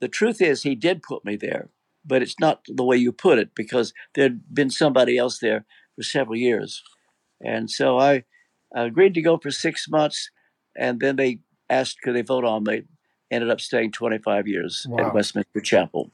the 0.00 0.08
truth 0.08 0.40
is, 0.40 0.62
he 0.62 0.74
did 0.74 1.02
put 1.02 1.26
me 1.26 1.36
there, 1.36 1.68
but 2.06 2.22
it's 2.22 2.40
not 2.40 2.62
the 2.66 2.84
way 2.84 2.96
you 2.96 3.12
put 3.12 3.38
it 3.38 3.54
because 3.54 3.92
there'd 4.14 4.40
been 4.54 4.70
somebody 4.70 5.18
else 5.18 5.40
there 5.40 5.66
for 5.94 6.02
several 6.02 6.38
years. 6.38 6.82
And 7.38 7.70
so 7.70 7.98
I 7.98 8.24
agreed 8.74 9.12
to 9.12 9.20
go 9.20 9.36
for 9.36 9.50
six 9.50 9.86
months, 9.86 10.30
and 10.74 11.00
then 11.00 11.16
they 11.16 11.40
asked 11.68 12.00
could 12.00 12.16
they 12.16 12.22
vote 12.22 12.46
on 12.46 12.64
me. 12.64 12.84
Ended 13.30 13.50
up 13.50 13.60
staying 13.60 13.92
25 13.92 14.48
years 14.48 14.86
wow. 14.88 15.08
at 15.08 15.14
Westminster 15.14 15.60
Chapel. 15.60 16.10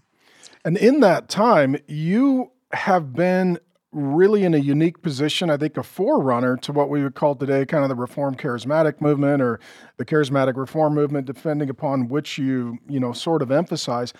And 0.64 0.76
in 0.76 0.98
that 0.98 1.28
time, 1.28 1.76
you 1.86 2.50
have 2.72 3.12
been 3.12 3.60
really 3.94 4.44
in 4.44 4.54
a 4.54 4.58
unique 4.58 5.00
position, 5.02 5.50
I 5.50 5.56
think 5.56 5.76
a 5.76 5.82
forerunner 5.82 6.56
to 6.58 6.72
what 6.72 6.90
we 6.90 7.02
would 7.02 7.14
call 7.14 7.36
today 7.36 7.64
kind 7.64 7.84
of 7.84 7.88
the 7.88 7.94
reform 7.94 8.34
charismatic 8.34 9.00
movement 9.00 9.40
or 9.40 9.60
the 9.96 10.04
charismatic 10.04 10.56
reform 10.56 10.94
movement, 10.94 11.26
depending 11.26 11.70
upon 11.70 12.08
which 12.08 12.36
you, 12.36 12.78
you 12.88 12.98
know, 12.98 13.12
sort 13.12 13.40
of 13.40 13.50
emphasize. 13.50 14.12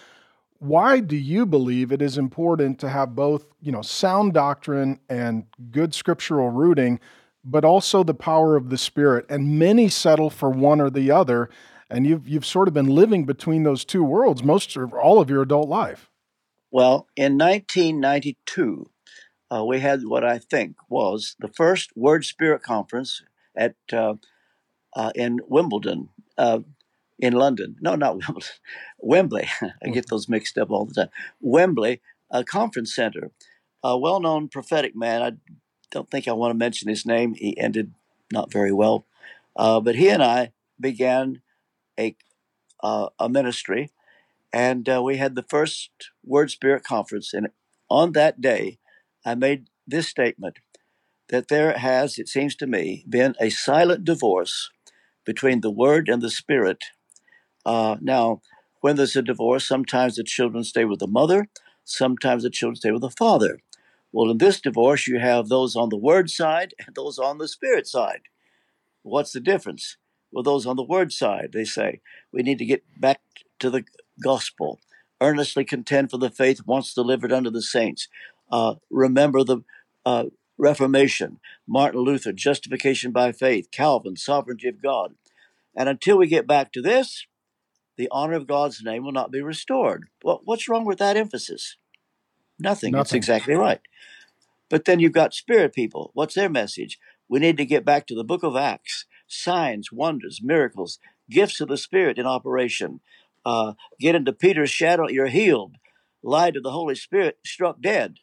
Why 0.59 1.00
do 1.00 1.16
you 1.16 1.45
believe 1.45 1.93
it 1.93 2.00
is 2.00 2.16
important 2.16 2.78
to 2.78 2.88
have 2.88 3.14
both, 3.14 3.47
you 3.61 3.73
know, 3.73 3.83
sound 3.83 4.33
doctrine 4.33 5.00
and 5.09 5.45
good 5.71 5.93
scriptural 5.93 6.50
rooting, 6.50 7.00
but 7.45 7.64
also 7.64 8.02
the 8.02 8.14
power 8.14 8.57
of 8.57 8.71
the 8.71 8.78
Spirit? 8.78 9.26
And 9.28 9.59
many 9.59 9.88
settle 9.88 10.31
for 10.31 10.49
one 10.49 10.81
or 10.81 10.88
the 10.88 11.11
other, 11.11 11.50
and 11.90 12.07
you've 12.07 12.28
you've 12.28 12.47
sort 12.47 12.69
of 12.69 12.75
been 12.75 12.87
living 12.87 13.26
between 13.26 13.64
those 13.64 13.85
two 13.85 14.04
worlds 14.04 14.43
most 14.43 14.76
or 14.76 14.88
all 14.99 15.21
of 15.21 15.28
your 15.28 15.43
adult 15.43 15.69
life. 15.69 16.11
Well, 16.71 17.09
in 17.14 17.37
1992, 17.37 18.87
uh, 19.55 19.65
we 19.65 19.81
had 19.81 20.05
what 20.05 20.25
I 20.25 20.39
think 20.39 20.77
was 20.89 21.37
the 21.39 21.49
first 21.49 21.91
Word 21.97 22.25
Spirit 22.25 22.63
conference 22.63 23.23
at 23.57 23.75
uh, 23.93 24.15
uh, 24.97 25.13
in 25.15 25.41
Wimbledon, 25.47 26.09
uh, 26.39 26.61
in 27.19 27.35
London. 27.35 27.77
No, 27.81 27.95
not 27.95 28.17
Wimbledon, 28.19 28.49
Wembley. 28.99 29.49
I 29.83 29.89
get 29.91 30.09
those 30.09 30.29
mixed 30.29 30.59
up 30.59 30.71
all 30.71 30.87
the 30.87 30.95
time. 30.95 31.09
Wembley, 31.41 32.01
a 32.31 32.45
conference 32.45 32.95
center. 32.95 33.31
A 33.87 33.99
well-known 33.99 34.49
prophetic 34.49 34.97
man. 34.97 35.23
I 35.23 35.33
don't 35.91 36.11
think 36.11 36.27
I 36.27 36.33
want 36.33 36.53
to 36.53 36.59
mention 36.59 36.89
his 36.89 37.05
name. 37.05 37.35
He 37.35 37.59
ended 37.59 37.93
not 38.33 38.51
very 38.51 38.73
well, 38.73 39.05
uh, 39.57 39.79
but 39.81 39.95
he 39.95 40.09
and 40.09 40.23
I 40.23 40.53
began 40.81 41.43
a 42.01 42.17
uh, 42.83 43.11
a 43.19 43.29
ministry, 43.29 43.91
and 44.55 44.89
we 45.03 45.19
had 45.19 45.35
the 45.35 45.43
first 45.43 45.91
Word 46.25 46.51
Spirit 46.51 46.83
conference. 46.83 47.35
And 47.35 47.49
on 47.91 48.13
that 48.13 48.41
day, 48.41 48.79
I 49.25 49.35
made 49.35 49.69
this 49.87 50.09
statement 50.09 50.59
that 51.28 51.49
there 51.49 51.73
has, 51.78 52.19
it 52.19 52.28
seems 52.28 52.54
to 52.57 52.66
me, 52.66 53.04
been 53.09 53.35
a 53.40 53.50
silent 53.50 54.04
divorce 54.04 54.71
between 55.25 55.61
the 55.61 55.71
Word 55.71 56.09
and 56.09 56.21
the 56.21 56.31
Spirit. 56.31 56.85
Uh, 57.64 57.97
now, 58.00 58.43
when 58.81 58.97
there's 58.97 59.16
a 59.16 59.23
divorce, 59.23 59.66
sometimes 59.66 60.16
the 60.16 60.25
children 60.25 60.64
stay 60.64 60.85
with 60.85 61.00
the 61.00 61.07
mother, 61.07 61.49
sometimes 61.85 62.43
the 62.43 62.50
children 62.50 62.76
stay 62.76 62.90
with 62.90 63.00
the 63.00 63.11
father. 63.11 63.61
Well, 64.12 64.31
in 64.31 64.38
this 64.38 64.61
divorce, 64.61 65.09
you 65.09 65.19
have 65.19 65.49
those 65.49 65.75
on 65.75 65.88
the 65.88 65.97
Word 65.97 66.31
side 66.31 66.75
and 66.87 66.95
those 66.95 67.19
on 67.19 67.38
the 67.38 67.49
Spirit 67.49 67.87
side. 67.87 68.23
What's 69.02 69.33
the 69.33 69.40
difference? 69.40 69.97
Well, 70.31 70.43
those 70.43 70.66
on 70.66 70.76
the 70.76 70.83
Word 70.83 71.12
side, 71.12 71.50
they 71.52 71.64
say, 71.64 72.00
we 72.33 72.43
need 72.43 72.59
to 72.59 72.64
get 72.64 72.83
back 73.00 73.21
to 73.61 73.71
the 73.71 73.85
gospel 74.23 74.81
earnestly 75.21 75.64
contend 75.64 76.11
for 76.11 76.19
the 76.19 76.31
faith 76.31 76.61
once 76.66 76.93
delivered 76.93 77.33
unto 77.33 77.50
the 77.50 77.62
saints 77.62 78.09
uh, 78.51 78.75
remember 78.91 79.45
the 79.45 79.59
uh, 80.05 80.25
Reformation, 80.57 81.41
Martin 81.67 82.01
Luther, 82.01 82.33
justification 82.33 83.11
by 83.11 83.33
faith, 83.33 83.71
Calvin, 83.71 84.17
sovereignty 84.17 84.69
of 84.69 84.83
God. 84.83 85.15
And 85.77 85.89
until 85.89 86.19
we 86.19 86.27
get 86.27 86.47
back 86.47 86.73
to 86.73 86.83
this, 86.83 87.27
the 87.97 88.09
honor 88.11 88.35
of 88.35 88.47
God's 88.47 88.83
name 88.83 89.05
will 89.05 89.13
not 89.13 89.33
be 89.33 89.41
restored. 89.41 90.09
Well, 90.23 90.41
what's 90.45 90.69
wrong 90.69 90.85
with 90.85 90.99
that 90.99 91.17
emphasis? 91.17 91.77
Nothing. 92.59 92.93
Nothing. 92.93 93.03
It's 93.03 93.13
exactly 93.15 93.55
right. 93.55 93.81
But 94.69 94.85
then 94.85 95.01
you've 95.01 95.13
got 95.13 95.35
spirit 95.35 95.75
people. 95.75 96.11
What's 96.15 96.35
their 96.35 96.49
message? 96.49 96.99
We 97.29 97.41
need 97.41 97.57
to 97.57 97.65
get 97.65 97.85
back 97.85 98.07
to 98.07 98.15
the 98.15 98.25
book 98.25 98.43
of 98.43 98.57
Acts 98.57 99.07
signs, 99.27 99.91
wonders, 99.93 100.41
miracles, 100.43 100.99
gifts 101.31 101.61
of 101.61 101.69
the 101.69 101.77
Spirit 101.77 102.19
in 102.19 102.27
operation. 102.27 103.01
Uh, 103.45 103.75
get 103.99 104.15
into 104.15 104.33
Peter's 104.33 104.71
shadow, 104.71 105.09
you're 105.09 105.27
healed. 105.27 105.77
Light 106.23 106.57
of 106.57 106.63
the 106.63 106.71
Holy 106.71 106.95
Spirit, 106.95 107.39
struck 107.45 107.81
dead. 107.81 108.19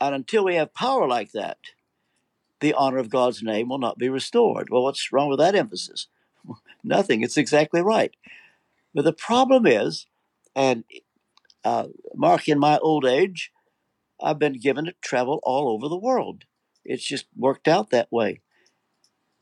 And 0.00 0.14
until 0.14 0.44
we 0.44 0.54
have 0.54 0.74
power 0.74 1.06
like 1.06 1.32
that, 1.32 1.58
the 2.60 2.74
honor 2.74 2.98
of 2.98 3.10
God's 3.10 3.42
name 3.42 3.68
will 3.68 3.78
not 3.78 3.98
be 3.98 4.08
restored. 4.08 4.68
Well, 4.70 4.82
what's 4.82 5.12
wrong 5.12 5.28
with 5.28 5.38
that 5.38 5.54
emphasis? 5.54 6.06
Nothing. 6.84 7.22
It's 7.22 7.36
exactly 7.36 7.82
right. 7.82 8.14
But 8.94 9.04
the 9.04 9.12
problem 9.12 9.66
is, 9.66 10.06
and 10.54 10.84
uh, 11.64 11.88
Mark, 12.14 12.48
in 12.48 12.58
my 12.58 12.78
old 12.78 13.04
age, 13.04 13.52
I've 14.22 14.38
been 14.38 14.58
given 14.58 14.86
to 14.86 14.94
travel 15.00 15.40
all 15.42 15.68
over 15.68 15.88
the 15.88 15.96
world. 15.96 16.44
It's 16.84 17.04
just 17.04 17.26
worked 17.36 17.68
out 17.68 17.90
that 17.90 18.10
way. 18.10 18.40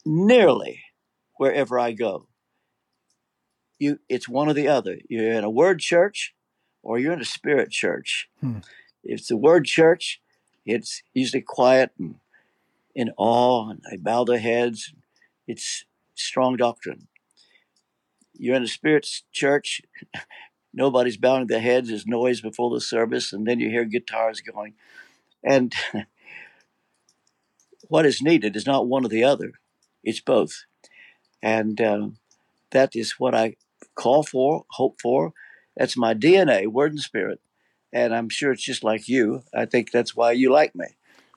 Nearly 0.04 0.82
wherever 1.36 1.78
I 1.78 1.92
go, 1.92 2.28
you 3.78 3.98
it's 4.08 4.28
one 4.28 4.48
or 4.48 4.54
the 4.54 4.68
other. 4.68 4.98
You're 5.08 5.32
in 5.32 5.44
a 5.44 5.50
word 5.50 5.80
church, 5.80 6.34
or 6.82 6.98
you're 6.98 7.12
in 7.12 7.20
a 7.20 7.26
spirit 7.26 7.70
church. 7.70 8.28
Hmm. 8.40 8.58
If 9.04 9.20
it's 9.20 9.30
a 9.30 9.36
word 9.36 9.64
church, 9.64 10.20
it's 10.68 11.02
usually 11.14 11.40
quiet 11.40 11.90
and 11.98 12.16
in 12.94 13.10
awe, 13.16 13.70
and 13.70 13.80
they 13.90 13.96
bow 13.96 14.24
their 14.24 14.38
heads. 14.38 14.92
It's 15.46 15.84
strong 16.14 16.56
doctrine. 16.56 17.08
You're 18.34 18.56
in 18.56 18.62
a 18.62 18.68
spirit's 18.68 19.22
church, 19.32 19.80
nobody's 20.74 21.16
bowing 21.16 21.46
their 21.46 21.60
heads, 21.60 21.88
there's 21.88 22.06
noise 22.06 22.40
before 22.40 22.70
the 22.74 22.80
service, 22.80 23.32
and 23.32 23.46
then 23.46 23.60
you 23.60 23.70
hear 23.70 23.84
guitars 23.84 24.40
going. 24.40 24.74
And 25.42 25.72
what 27.88 28.06
is 28.06 28.20
needed 28.20 28.54
is 28.54 28.66
not 28.66 28.86
one 28.86 29.04
or 29.04 29.08
the 29.08 29.24
other; 29.24 29.52
it's 30.04 30.20
both, 30.20 30.64
and 31.42 31.80
uh, 31.80 32.08
that 32.72 32.94
is 32.94 33.14
what 33.18 33.34
I 33.34 33.56
call 33.94 34.22
for, 34.22 34.64
hope 34.72 35.00
for. 35.00 35.32
That's 35.76 35.96
my 35.96 36.14
DNA, 36.14 36.66
word 36.66 36.92
and 36.92 37.00
spirit, 37.00 37.40
and 37.92 38.14
I'm 38.14 38.28
sure 38.28 38.52
it's 38.52 38.62
just 38.62 38.84
like 38.84 39.08
you. 39.08 39.42
I 39.54 39.64
think 39.64 39.90
that's 39.90 40.14
why 40.14 40.32
you 40.32 40.50
like 40.52 40.74
me. 40.74 40.86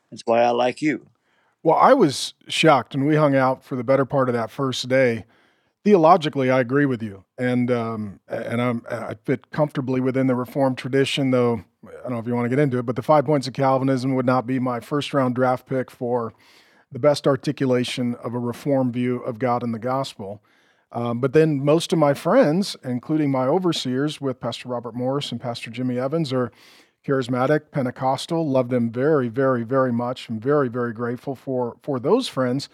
That's 0.09 0.23
why 0.25 0.41
I 0.41 0.49
like 0.49 0.81
you. 0.81 1.07
Well, 1.63 1.77
I 1.77 1.93
was 1.93 2.33
shocked 2.47 2.95
and 2.95 3.05
we 3.05 3.15
hung 3.15 3.35
out 3.35 3.63
for 3.63 3.75
the 3.75 3.83
better 3.83 4.05
part 4.05 4.29
of 4.29 4.33
that 4.33 4.51
first 4.51 4.87
day. 4.89 5.25
Theologically, 5.83 6.51
I 6.51 6.59
agree 6.59 6.85
with 6.85 7.01
you, 7.01 7.23
and 7.39 7.71
um, 7.71 8.19
and 8.27 8.61
I'm 8.61 8.85
I 8.87 9.15
fit 9.25 9.49
comfortably 9.49 9.99
within 9.99 10.27
the 10.27 10.35
Reformed 10.35 10.77
tradition. 10.77 11.31
Though 11.31 11.63
I 11.83 12.03
don't 12.03 12.11
know 12.11 12.19
if 12.19 12.27
you 12.27 12.35
want 12.35 12.45
to 12.45 12.49
get 12.49 12.59
into 12.59 12.77
it, 12.77 12.85
but 12.85 12.95
the 12.95 13.01
five 13.01 13.25
points 13.25 13.47
of 13.47 13.53
Calvinism 13.53 14.13
would 14.13 14.25
not 14.27 14.45
be 14.45 14.59
my 14.59 14.79
first 14.79 15.11
round 15.11 15.33
draft 15.33 15.65
pick 15.65 15.89
for 15.89 16.33
the 16.91 16.99
best 16.99 17.25
articulation 17.25 18.13
of 18.15 18.35
a 18.35 18.39
Reformed 18.39 18.93
view 18.93 19.17
of 19.23 19.39
God 19.39 19.63
and 19.63 19.73
the 19.73 19.79
gospel. 19.79 20.43
Um, 20.93 21.19
but 21.19 21.33
then 21.33 21.63
most 21.63 21.93
of 21.93 21.99
my 21.99 22.13
friends, 22.13 22.75
including 22.83 23.31
my 23.31 23.45
overseers 23.45 24.19
with 24.19 24.39
Pastor 24.39 24.69
Robert 24.69 24.93
Morris 24.93 25.31
and 25.31 25.39
Pastor 25.39 25.71
Jimmy 25.71 25.97
Evans, 25.97 26.33
are 26.33 26.51
charismatic, 27.05 27.71
Pentecostal. 27.71 28.47
Love 28.47 28.69
them 28.69 28.91
very, 28.91 29.29
very, 29.29 29.63
very 29.63 29.91
much. 29.91 30.29
I'm 30.29 30.39
very, 30.39 30.67
very 30.67 30.93
grateful 30.93 31.35
for 31.35 31.77
for 31.81 31.99
those 31.99 32.27
friends. 32.27 32.69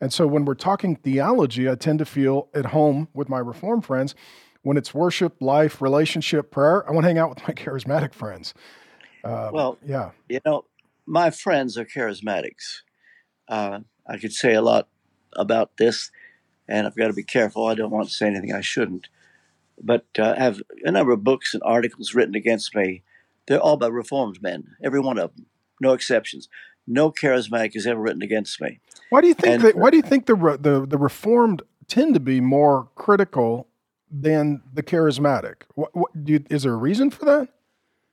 And 0.00 0.12
so 0.12 0.26
when 0.26 0.44
we're 0.44 0.54
talking 0.54 0.96
theology, 0.96 1.70
I 1.70 1.76
tend 1.76 1.98
to 2.00 2.04
feel 2.04 2.48
at 2.52 2.66
home 2.66 3.08
with 3.14 3.28
my 3.28 3.38
Reform 3.38 3.80
friends. 3.80 4.14
When 4.62 4.76
it's 4.76 4.94
worship, 4.94 5.40
life, 5.40 5.80
relationship, 5.80 6.50
prayer, 6.50 6.88
I 6.88 6.92
want 6.92 7.04
to 7.04 7.08
hang 7.08 7.18
out 7.18 7.30
with 7.30 7.46
my 7.46 7.54
charismatic 7.54 8.12
friends. 8.14 8.54
Uh, 9.22 9.50
well, 9.52 9.78
yeah, 9.84 10.10
you 10.28 10.40
know, 10.44 10.66
my 11.06 11.30
friends 11.30 11.78
are 11.78 11.84
charismatics. 11.84 12.82
Uh, 13.48 13.80
I 14.06 14.18
could 14.18 14.32
say 14.32 14.54
a 14.54 14.62
lot 14.62 14.88
about 15.36 15.76
this 15.78 16.10
and 16.68 16.86
I've 16.86 16.96
got 16.96 17.08
to 17.08 17.12
be 17.12 17.22
careful. 17.22 17.66
I 17.66 17.74
don't 17.74 17.90
want 17.90 18.08
to 18.08 18.14
say 18.14 18.26
anything 18.26 18.52
I 18.52 18.60
shouldn't. 18.60 19.08
But 19.82 20.06
uh, 20.18 20.34
I 20.36 20.42
have 20.42 20.62
a 20.84 20.90
number 20.90 21.12
of 21.12 21.24
books 21.24 21.54
and 21.54 21.62
articles 21.64 22.14
written 22.14 22.34
against 22.34 22.74
me. 22.74 23.02
They're 23.46 23.60
all 23.60 23.76
by 23.76 23.88
Reformed 23.88 24.40
men, 24.42 24.76
every 24.82 25.00
one 25.00 25.18
of 25.18 25.34
them, 25.34 25.46
no 25.80 25.92
exceptions. 25.92 26.48
No 26.86 27.10
charismatic 27.10 27.74
has 27.74 27.86
ever 27.86 28.00
written 28.00 28.22
against 28.22 28.60
me. 28.60 28.80
Why 29.10 29.20
do 29.20 29.28
you 29.28 29.34
think? 29.34 29.54
And, 29.54 29.62
that, 29.64 29.76
why 29.76 29.90
do 29.90 29.96
you 29.96 30.02
think 30.02 30.26
the, 30.26 30.34
the 30.60 30.84
the 30.86 30.98
Reformed 30.98 31.62
tend 31.88 32.14
to 32.14 32.20
be 32.20 32.40
more 32.40 32.88
critical 32.94 33.68
than 34.10 34.62
the 34.72 34.82
charismatic? 34.82 35.62
What, 35.74 35.94
what 35.94 36.10
you, 36.24 36.44
is 36.50 36.62
there 36.62 36.72
a 36.72 36.76
reason 36.76 37.10
for 37.10 37.24
that? 37.24 37.48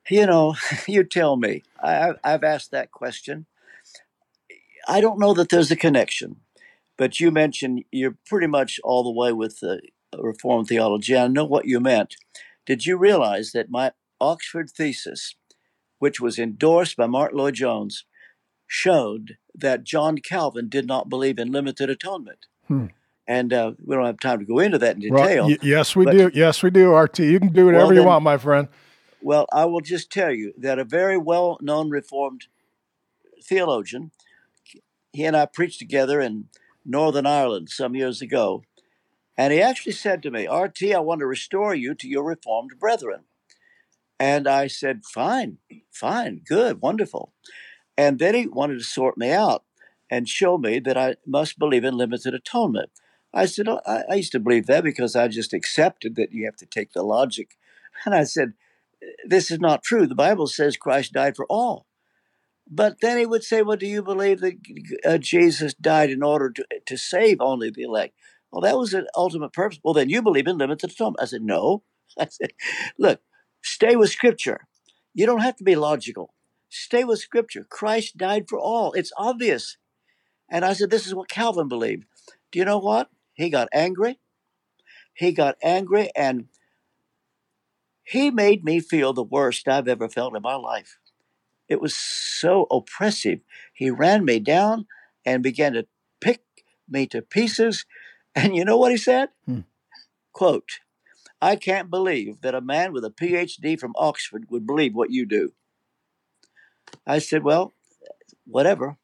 You 0.09 0.25
know, 0.25 0.55
you 0.87 1.03
tell 1.03 1.37
me. 1.37 1.63
I, 1.81 2.13
I've 2.23 2.43
asked 2.43 2.71
that 2.71 2.91
question. 2.91 3.45
I 4.87 5.01
don't 5.01 5.19
know 5.19 5.33
that 5.33 5.49
there's 5.49 5.71
a 5.71 5.75
connection. 5.75 6.37
But 7.01 7.19
you 7.19 7.31
mentioned 7.31 7.83
you're 7.91 8.15
pretty 8.27 8.45
much 8.45 8.79
all 8.83 9.03
the 9.03 9.09
way 9.09 9.33
with 9.33 9.59
the 9.59 9.81
Reformed 10.15 10.67
theology. 10.67 11.17
I 11.17 11.25
know 11.29 11.45
what 11.45 11.65
you 11.65 11.79
meant. 11.79 12.15
Did 12.67 12.85
you 12.85 12.95
realize 12.95 13.53
that 13.53 13.71
my 13.71 13.93
Oxford 14.19 14.69
thesis, 14.69 15.33
which 15.97 16.21
was 16.21 16.37
endorsed 16.37 16.97
by 16.97 17.07
Martyn 17.07 17.39
Lloyd 17.39 17.55
Jones, 17.55 18.05
showed 18.67 19.37
that 19.55 19.83
John 19.83 20.19
Calvin 20.19 20.69
did 20.69 20.85
not 20.85 21.09
believe 21.09 21.39
in 21.39 21.51
limited 21.51 21.89
atonement? 21.89 22.45
Hmm. 22.67 22.85
And 23.27 23.51
uh, 23.51 23.71
we 23.83 23.95
don't 23.95 24.05
have 24.05 24.19
time 24.19 24.37
to 24.37 24.45
go 24.45 24.59
into 24.59 24.77
that 24.77 24.93
in 24.93 25.01
detail. 25.01 25.17
Well, 25.17 25.47
y- 25.47 25.57
yes, 25.63 25.95
we 25.95 26.05
but, 26.05 26.11
do. 26.11 26.29
Yes, 26.35 26.61
we 26.61 26.69
do, 26.69 26.93
RT. 26.93 27.17
You 27.17 27.39
can 27.39 27.51
do 27.51 27.65
whatever 27.65 27.85
well, 27.85 27.95
then, 27.95 27.97
you 27.97 28.03
want, 28.03 28.23
my 28.23 28.37
friend. 28.37 28.67
Well, 29.23 29.47
I 29.51 29.65
will 29.65 29.81
just 29.81 30.11
tell 30.11 30.31
you 30.31 30.53
that 30.55 30.77
a 30.77 30.83
very 30.83 31.17
well 31.17 31.57
known 31.61 31.89
Reformed 31.89 32.45
theologian, 33.43 34.11
he 35.11 35.25
and 35.25 35.35
I 35.35 35.47
preached 35.47 35.79
together 35.79 36.21
in 36.21 36.49
Northern 36.85 37.25
Ireland 37.25 37.69
some 37.69 37.95
years 37.95 38.21
ago. 38.21 38.63
And 39.37 39.53
he 39.53 39.61
actually 39.61 39.93
said 39.93 40.21
to 40.23 40.31
me, 40.31 40.47
RT, 40.47 40.83
I 40.93 40.99
want 40.99 41.19
to 41.19 41.25
restore 41.25 41.73
you 41.73 41.95
to 41.95 42.07
your 42.07 42.23
Reformed 42.23 42.79
brethren. 42.79 43.21
And 44.19 44.47
I 44.47 44.67
said, 44.67 45.03
fine, 45.03 45.57
fine, 45.91 46.41
good, 46.47 46.81
wonderful. 46.81 47.33
And 47.97 48.19
then 48.19 48.35
he 48.35 48.47
wanted 48.47 48.77
to 48.77 48.83
sort 48.83 49.17
me 49.17 49.31
out 49.31 49.63
and 50.09 50.29
show 50.29 50.57
me 50.57 50.79
that 50.79 50.97
I 50.97 51.15
must 51.25 51.57
believe 51.57 51.83
in 51.83 51.97
limited 51.97 52.33
atonement. 52.33 52.91
I 53.33 53.45
said, 53.45 53.67
oh, 53.67 53.79
I, 53.87 54.15
used 54.15 54.33
to 54.33 54.39
believe 54.39 54.67
that 54.67 54.83
because 54.83 55.15
I 55.15 55.27
just 55.27 55.53
accepted 55.53 56.15
that 56.15 56.33
you 56.33 56.45
have 56.45 56.57
to 56.57 56.65
take 56.65 56.91
the 56.93 57.03
logic. 57.03 57.57
And 58.05 58.13
I 58.13 58.23
said, 58.23 58.53
this 59.25 59.49
is 59.49 59.59
not 59.59 59.83
true. 59.83 60.05
The 60.05 60.15
Bible 60.15 60.47
says 60.47 60.77
Christ 60.77 61.13
died 61.13 61.35
for 61.35 61.45
all. 61.49 61.85
But 62.73 63.01
then 63.01 63.17
he 63.17 63.25
would 63.25 63.43
say, 63.43 63.61
Well, 63.61 63.75
do 63.75 63.85
you 63.85 64.01
believe 64.01 64.39
that 64.39 64.55
uh, 65.05 65.17
Jesus 65.17 65.73
died 65.73 66.09
in 66.09 66.23
order 66.23 66.49
to, 66.51 66.65
to 66.85 66.97
save 66.97 67.37
only 67.41 67.69
the 67.69 67.83
elect? 67.83 68.15
Well, 68.51 68.61
that 68.61 68.77
was 68.77 68.93
an 68.93 69.07
ultimate 69.15 69.51
purpose. 69.51 69.79
Well, 69.83 69.93
then 69.93 70.09
you 70.09 70.21
believe 70.21 70.47
in 70.47 70.57
limited 70.57 70.89
atonement. 70.91 71.21
I 71.21 71.25
said, 71.25 71.41
No. 71.41 71.83
I 72.19 72.27
said, 72.29 72.53
Look, 72.97 73.21
stay 73.61 73.97
with 73.97 74.09
Scripture. 74.09 74.67
You 75.13 75.25
don't 75.25 75.41
have 75.41 75.57
to 75.57 75.65
be 75.65 75.75
logical. 75.75 76.33
Stay 76.69 77.03
with 77.03 77.19
Scripture. 77.19 77.65
Christ 77.69 78.17
died 78.17 78.45
for 78.47 78.57
all. 78.57 78.93
It's 78.93 79.11
obvious. 79.17 79.77
And 80.49 80.63
I 80.63 80.71
said, 80.71 80.89
This 80.89 81.05
is 81.05 81.13
what 81.13 81.29
Calvin 81.29 81.67
believed. 81.67 82.05
Do 82.53 82.59
you 82.59 82.65
know 82.65 82.79
what? 82.79 83.09
He 83.33 83.49
got 83.49 83.67
angry. 83.73 84.19
He 85.13 85.33
got 85.33 85.57
angry 85.61 86.09
and 86.15 86.45
he 88.05 88.31
made 88.31 88.63
me 88.63 88.79
feel 88.79 89.11
the 89.11 89.23
worst 89.23 89.67
I've 89.67 89.89
ever 89.89 90.07
felt 90.07 90.35
in 90.35 90.41
my 90.41 90.55
life. 90.55 90.97
It 91.71 91.79
was 91.79 91.95
so 91.95 92.67
oppressive. 92.69 93.39
He 93.73 93.89
ran 93.89 94.25
me 94.25 94.39
down 94.39 94.87
and 95.25 95.41
began 95.41 95.71
to 95.71 95.87
pick 96.19 96.43
me 96.87 97.07
to 97.07 97.21
pieces. 97.21 97.85
And 98.33 98.55
you 98.55 98.63
know 98.63 98.77
what 98.77 98.93
he 98.93 98.97
said? 98.97 99.27
Hmm. 99.45 99.61
Quote, 100.31 100.79
I 101.41 101.57
can't 101.57 101.89
believe 101.89 102.39
that 102.39 102.55
a 102.55 102.61
man 102.61 102.93
with 102.93 103.03
a 103.03 103.09
PhD 103.09 103.77
from 103.77 103.91
Oxford 103.97 104.45
would 104.49 104.65
believe 104.65 104.95
what 104.95 105.11
you 105.11 105.25
do. 105.25 105.51
I 107.05 107.19
said, 107.19 107.43
Well, 107.43 107.73
whatever. 108.45 108.95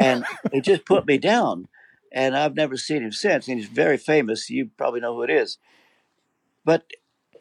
And 0.00 0.24
he 0.52 0.60
just 0.70 0.86
put 0.86 1.06
me 1.06 1.18
down. 1.18 1.68
And 2.10 2.34
I've 2.34 2.54
never 2.54 2.78
seen 2.78 3.02
him 3.02 3.12
since. 3.12 3.46
And 3.46 3.58
he's 3.58 3.68
very 3.68 3.98
famous. 3.98 4.48
You 4.48 4.70
probably 4.78 5.00
know 5.00 5.14
who 5.16 5.22
it 5.24 5.30
is. 5.30 5.58
But 6.64 6.86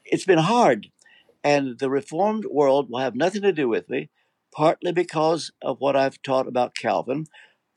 it's 0.04 0.26
been 0.26 0.40
hard. 0.40 0.88
And 1.46 1.80
the 1.80 1.90
reformed 1.90 2.44
world 2.44 2.90
will 2.90 3.00
have 3.00 3.16
nothing 3.16 3.44
to 3.44 3.54
do 3.54 3.70
with 3.70 3.90
me 3.90 4.10
partly 4.54 4.92
because 4.92 5.52
of 5.62 5.78
what 5.80 5.96
I've 5.96 6.22
taught 6.22 6.48
about 6.48 6.76
Calvin, 6.76 7.28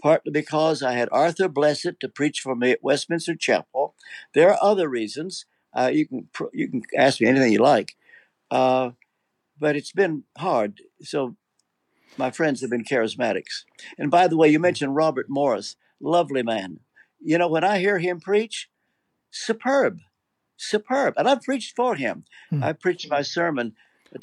partly 0.03 0.33
because 0.33 0.83
I 0.83 0.93
had 0.93 1.09
Arthur 1.13 1.49
Blessitt 1.49 1.99
to 2.01 2.09
preach 2.09 2.41
for 2.41 2.55
me 2.55 2.73
at 2.73 2.83
Westminster 2.83 3.35
Chapel. 3.35 3.95
There 4.35 4.51
are 4.51 4.59
other 4.61 4.89
reasons. 4.89 5.47
Uh, 5.73 5.91
you 5.93 6.07
can 6.07 6.29
you 6.53 6.69
can 6.69 6.83
ask 6.97 7.21
me 7.21 7.27
anything 7.27 7.53
you 7.53 7.59
like, 7.59 7.97
uh, 8.51 8.91
but 9.59 9.77
it's 9.77 9.93
been 9.93 10.25
hard. 10.39 10.81
So 11.03 11.37
my 12.17 12.31
friends 12.31 12.61
have 12.61 12.71
been 12.71 12.85
charismatics. 12.85 13.65
And 13.99 14.11
by 14.11 14.29
the 14.29 14.37
way, 14.37 14.49
you 14.49 14.59
mentioned 14.59 14.95
Robert 14.95 15.27
Morris, 15.29 15.77
lovely 16.01 16.43
man. 16.43 16.81
You 17.21 17.39
know 17.39 17.49
when 17.49 17.65
I 17.65 17.79
hear 17.79 17.99
him 17.99 18.21
preach, 18.21 18.69
superb, 19.31 19.99
superb. 20.57 21.15
And 21.17 21.29
I've 21.29 21.43
preached 21.43 21.75
for 21.75 21.97
him. 21.97 22.25
Hmm. 22.51 22.63
I 22.63 22.73
preached 22.73 23.11
my 23.11 23.23
sermon 23.23 23.75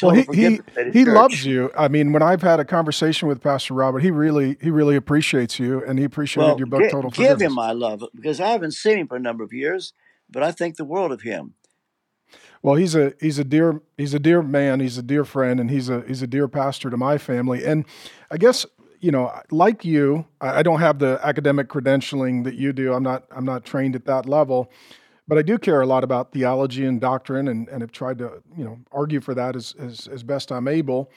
well, 0.01 0.11
he 0.11 0.25
he, 0.33 0.59
he 0.93 1.05
loves 1.05 1.45
you. 1.45 1.71
I 1.77 1.87
mean, 1.87 2.13
when 2.13 2.21
I've 2.21 2.41
had 2.41 2.59
a 2.59 2.65
conversation 2.65 3.27
with 3.27 3.41
Pastor 3.41 3.73
Robert, 3.73 3.99
he 3.99 4.11
really 4.11 4.57
he 4.61 4.69
really 4.69 4.95
appreciates 4.95 5.59
you, 5.59 5.83
and 5.85 5.99
he 5.99 6.05
appreciated 6.05 6.47
well, 6.47 6.57
your 6.57 6.67
book. 6.67 6.83
Total 6.83 7.11
Forgiveness. 7.11 7.39
give 7.39 7.41
him 7.41 7.53
my 7.53 7.71
love 7.71 8.03
because 8.15 8.39
I 8.39 8.49
haven't 8.49 8.71
seen 8.71 8.99
him 8.99 9.07
for 9.07 9.15
a 9.15 9.19
number 9.19 9.43
of 9.43 9.51
years, 9.53 9.93
but 10.29 10.43
I 10.43 10.51
think 10.51 10.77
the 10.77 10.85
world 10.85 11.11
of 11.11 11.21
him. 11.21 11.55
Well, 12.61 12.75
he's 12.75 12.95
a 12.95 13.13
he's 13.19 13.39
a 13.39 13.43
dear 13.43 13.81
he's 13.97 14.13
a 14.13 14.19
dear 14.19 14.41
man. 14.41 14.79
He's 14.79 14.97
a 14.97 15.03
dear 15.03 15.25
friend, 15.25 15.59
and 15.59 15.69
he's 15.69 15.89
a 15.89 16.03
he's 16.07 16.21
a 16.21 16.27
dear 16.27 16.47
pastor 16.47 16.89
to 16.89 16.97
my 16.97 17.17
family. 17.17 17.65
And 17.65 17.85
I 18.29 18.37
guess 18.37 18.65
you 19.01 19.11
know, 19.11 19.31
like 19.49 19.83
you, 19.83 20.25
I 20.39 20.61
don't 20.61 20.79
have 20.79 20.99
the 20.99 21.19
academic 21.23 21.67
credentialing 21.67 22.43
that 22.43 22.53
you 22.53 22.71
do. 22.71 22.93
I'm 22.93 23.03
not 23.03 23.25
I'm 23.35 23.45
not 23.45 23.65
trained 23.65 23.95
at 23.95 24.05
that 24.05 24.27
level. 24.27 24.71
But 25.31 25.37
I 25.37 25.43
do 25.43 25.57
care 25.57 25.79
a 25.79 25.85
lot 25.85 26.03
about 26.03 26.33
theology 26.33 26.83
and 26.83 26.99
doctrine 26.99 27.47
and, 27.47 27.69
and 27.69 27.79
have 27.79 27.93
tried 27.93 28.17
to, 28.17 28.43
you 28.57 28.65
know, 28.65 28.79
argue 28.91 29.21
for 29.21 29.33
that 29.33 29.55
as, 29.55 29.73
as, 29.79 30.09
as 30.09 30.23
best 30.23 30.51
I'm 30.51 30.67
able. 30.67 31.09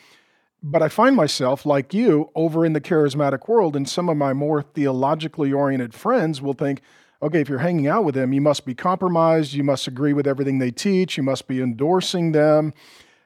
But 0.63 0.83
I 0.83 0.89
find 0.89 1.17
myself, 1.17 1.67
like 1.67 1.93
you, 1.93 2.31
over 2.37 2.65
in 2.65 2.75
the 2.75 2.81
charismatic 2.81 3.49
world, 3.49 3.75
and 3.75 3.89
some 3.89 4.09
of 4.09 4.17
my 4.17 4.33
more 4.33 4.63
theologically 4.63 5.53
oriented 5.53 5.95
friends 5.95 6.41
will 6.41 6.53
think, 6.53 6.81
okay, 7.23 7.41
if 7.41 7.49
you're 7.49 7.59
hanging 7.59 7.89
out 7.89 8.05
with 8.05 8.15
them, 8.15 8.33
you 8.33 8.41
must 8.41 8.65
be 8.65 8.73
compromised, 8.73 9.53
you 9.53 9.65
must 9.65 9.89
agree 9.89 10.13
with 10.13 10.29
everything 10.29 10.61
they 10.61 10.71
teach, 10.71 11.17
you 11.17 11.25
must 11.25 11.49
be 11.49 11.61
endorsing 11.61 12.31
them. 12.31 12.73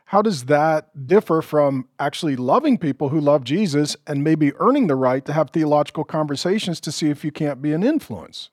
How 0.06 0.22
does 0.22 0.46
that 0.46 1.06
differ 1.06 1.42
from 1.42 1.86
actually 1.98 2.36
loving 2.36 2.78
people 2.78 3.10
who 3.10 3.20
love 3.20 3.44
Jesus 3.44 3.94
and 4.06 4.24
maybe 4.24 4.54
earning 4.56 4.86
the 4.86 4.96
right 4.96 5.22
to 5.26 5.34
have 5.34 5.50
theological 5.50 6.04
conversations 6.04 6.80
to 6.80 6.90
see 6.90 7.10
if 7.10 7.26
you 7.26 7.30
can't 7.30 7.60
be 7.60 7.74
an 7.74 7.82
influence? 7.82 8.48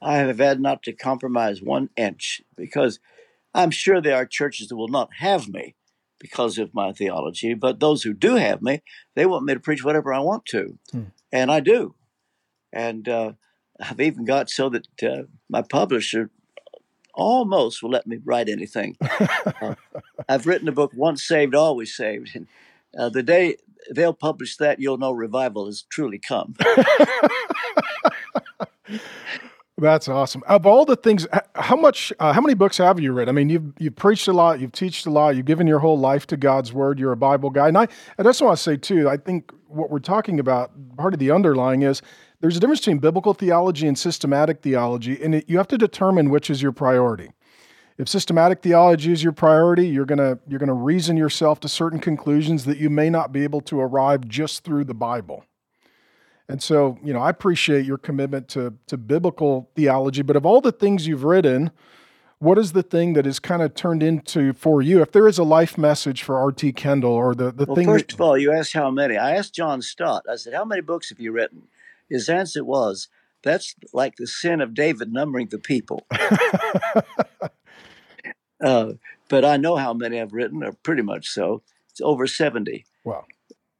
I 0.00 0.18
have 0.18 0.38
had 0.38 0.60
not 0.60 0.82
to 0.84 0.92
compromise 0.92 1.62
one 1.62 1.90
inch 1.96 2.42
because 2.56 2.98
I'm 3.54 3.70
sure 3.70 4.00
there 4.00 4.16
are 4.16 4.26
churches 4.26 4.68
that 4.68 4.76
will 4.76 4.88
not 4.88 5.10
have 5.18 5.48
me 5.48 5.74
because 6.18 6.58
of 6.58 6.74
my 6.74 6.92
theology, 6.92 7.54
but 7.54 7.80
those 7.80 8.02
who 8.02 8.12
do 8.14 8.36
have 8.36 8.62
me, 8.62 8.82
they 9.14 9.26
want 9.26 9.44
me 9.44 9.54
to 9.54 9.60
preach 9.60 9.84
whatever 9.84 10.12
I 10.12 10.20
want 10.20 10.46
to. 10.46 10.78
Hmm. 10.90 11.02
And 11.32 11.50
I 11.50 11.60
do. 11.60 11.94
and 12.72 13.08
uh, 13.08 13.32
I've 13.80 14.00
even 14.00 14.24
got 14.24 14.50
so 14.50 14.68
that 14.70 14.86
uh, 15.02 15.22
my 15.48 15.62
publisher 15.62 16.30
almost 17.14 17.82
will 17.82 17.90
let 17.90 18.06
me 18.06 18.18
write 18.24 18.48
anything. 18.48 18.96
Uh, 19.00 19.74
I've 20.28 20.46
written 20.46 20.68
a 20.68 20.72
book, 20.72 20.92
Once 20.94 21.22
Saved, 21.22 21.54
Always 21.54 21.94
Saved. 21.94 22.34
And 22.34 22.46
uh, 22.98 23.08
the 23.08 23.22
day 23.22 23.56
they'll 23.90 24.12
publish 24.12 24.56
that, 24.58 24.80
you'll 24.80 24.98
know 24.98 25.12
revival 25.12 25.66
has 25.66 25.82
truly 25.82 26.18
come. 26.18 26.54
That's 29.78 30.08
awesome. 30.08 30.42
Of 30.46 30.64
all 30.64 30.86
the 30.86 30.96
things, 30.96 31.26
how 31.54 31.76
much, 31.76 32.10
uh, 32.18 32.32
how 32.32 32.40
many 32.40 32.54
books 32.54 32.78
have 32.78 32.98
you 32.98 33.12
read? 33.12 33.28
I 33.28 33.32
mean, 33.32 33.50
you've 33.50 33.74
you've 33.78 33.96
preached 33.96 34.26
a 34.26 34.32
lot, 34.32 34.58
you've 34.58 34.72
taught 34.72 35.04
a 35.04 35.10
lot, 35.10 35.36
you've 35.36 35.44
given 35.44 35.66
your 35.66 35.80
whole 35.80 35.98
life 35.98 36.26
to 36.28 36.36
God's 36.38 36.72
word. 36.72 36.98
You're 36.98 37.12
a 37.12 37.16
Bible 37.16 37.50
guy, 37.50 37.68
and 37.68 37.76
I, 37.76 37.86
I 38.18 38.22
just 38.22 38.40
want 38.40 38.56
to 38.56 38.62
say 38.62 38.78
too. 38.78 39.06
I 39.06 39.18
think 39.18 39.52
what 39.68 39.90
we're 39.90 39.98
talking 39.98 40.40
about, 40.40 40.70
part 40.96 41.12
of 41.12 41.20
the 41.20 41.30
underlying 41.30 41.82
is 41.82 42.00
there's 42.40 42.56
a 42.56 42.60
difference 42.60 42.80
between 42.80 43.00
biblical 43.00 43.34
theology 43.34 43.86
and 43.86 43.98
systematic 43.98 44.62
theology, 44.62 45.22
and 45.22 45.34
it, 45.34 45.44
you 45.46 45.58
have 45.58 45.68
to 45.68 45.78
determine 45.78 46.30
which 46.30 46.48
is 46.48 46.62
your 46.62 46.72
priority. 46.72 47.32
If 47.98 48.08
systematic 48.08 48.62
theology 48.62 49.12
is 49.12 49.22
your 49.22 49.32
priority, 49.32 49.88
you're 49.88 50.06
gonna 50.06 50.38
you're 50.48 50.58
gonna 50.58 50.72
reason 50.72 51.18
yourself 51.18 51.60
to 51.60 51.68
certain 51.68 51.98
conclusions 52.00 52.64
that 52.64 52.78
you 52.78 52.88
may 52.88 53.10
not 53.10 53.30
be 53.30 53.44
able 53.44 53.60
to 53.62 53.80
arrive 53.80 54.26
just 54.26 54.64
through 54.64 54.84
the 54.84 54.94
Bible. 54.94 55.44
And 56.48 56.62
so, 56.62 56.98
you 57.02 57.12
know, 57.12 57.20
I 57.20 57.30
appreciate 57.30 57.84
your 57.84 57.98
commitment 57.98 58.48
to, 58.48 58.74
to 58.86 58.96
biblical 58.96 59.68
theology, 59.74 60.22
but 60.22 60.36
of 60.36 60.46
all 60.46 60.60
the 60.60 60.72
things 60.72 61.06
you've 61.06 61.24
written, 61.24 61.72
what 62.38 62.58
is 62.58 62.72
the 62.72 62.82
thing 62.82 63.14
that 63.14 63.26
is 63.26 63.40
kind 63.40 63.62
of 63.62 63.74
turned 63.74 64.02
into 64.02 64.52
for 64.52 64.82
you? 64.82 65.00
If 65.00 65.12
there 65.12 65.26
is 65.26 65.38
a 65.38 65.44
life 65.44 65.78
message 65.78 66.22
for 66.22 66.36
R.T. 66.38 66.72
Kendall 66.74 67.12
or 67.12 67.34
the, 67.34 67.50
the 67.50 67.64
well, 67.64 67.74
thing. 67.74 67.86
First 67.86 68.08
that, 68.08 68.14
of 68.14 68.20
all, 68.20 68.38
you 68.38 68.52
asked 68.52 68.74
how 68.74 68.90
many. 68.90 69.16
I 69.16 69.34
asked 69.36 69.54
John 69.54 69.82
Stott, 69.82 70.24
I 70.30 70.36
said, 70.36 70.54
How 70.54 70.64
many 70.64 70.82
books 70.82 71.08
have 71.08 71.18
you 71.18 71.32
written? 71.32 71.62
His 72.08 72.28
answer 72.28 72.64
was, 72.64 73.08
That's 73.42 73.74
like 73.92 74.16
the 74.16 74.26
sin 74.26 74.60
of 74.60 74.74
David 74.74 75.12
numbering 75.12 75.48
the 75.48 75.58
people. 75.58 76.06
uh, 78.62 78.92
but 79.28 79.44
I 79.44 79.56
know 79.56 79.76
how 79.76 79.94
many 79.94 80.20
I've 80.20 80.32
written, 80.32 80.62
or 80.62 80.72
pretty 80.72 81.02
much 81.02 81.28
so. 81.28 81.62
It's 81.90 82.00
over 82.02 82.26
70. 82.26 82.84
Wow. 83.04 83.24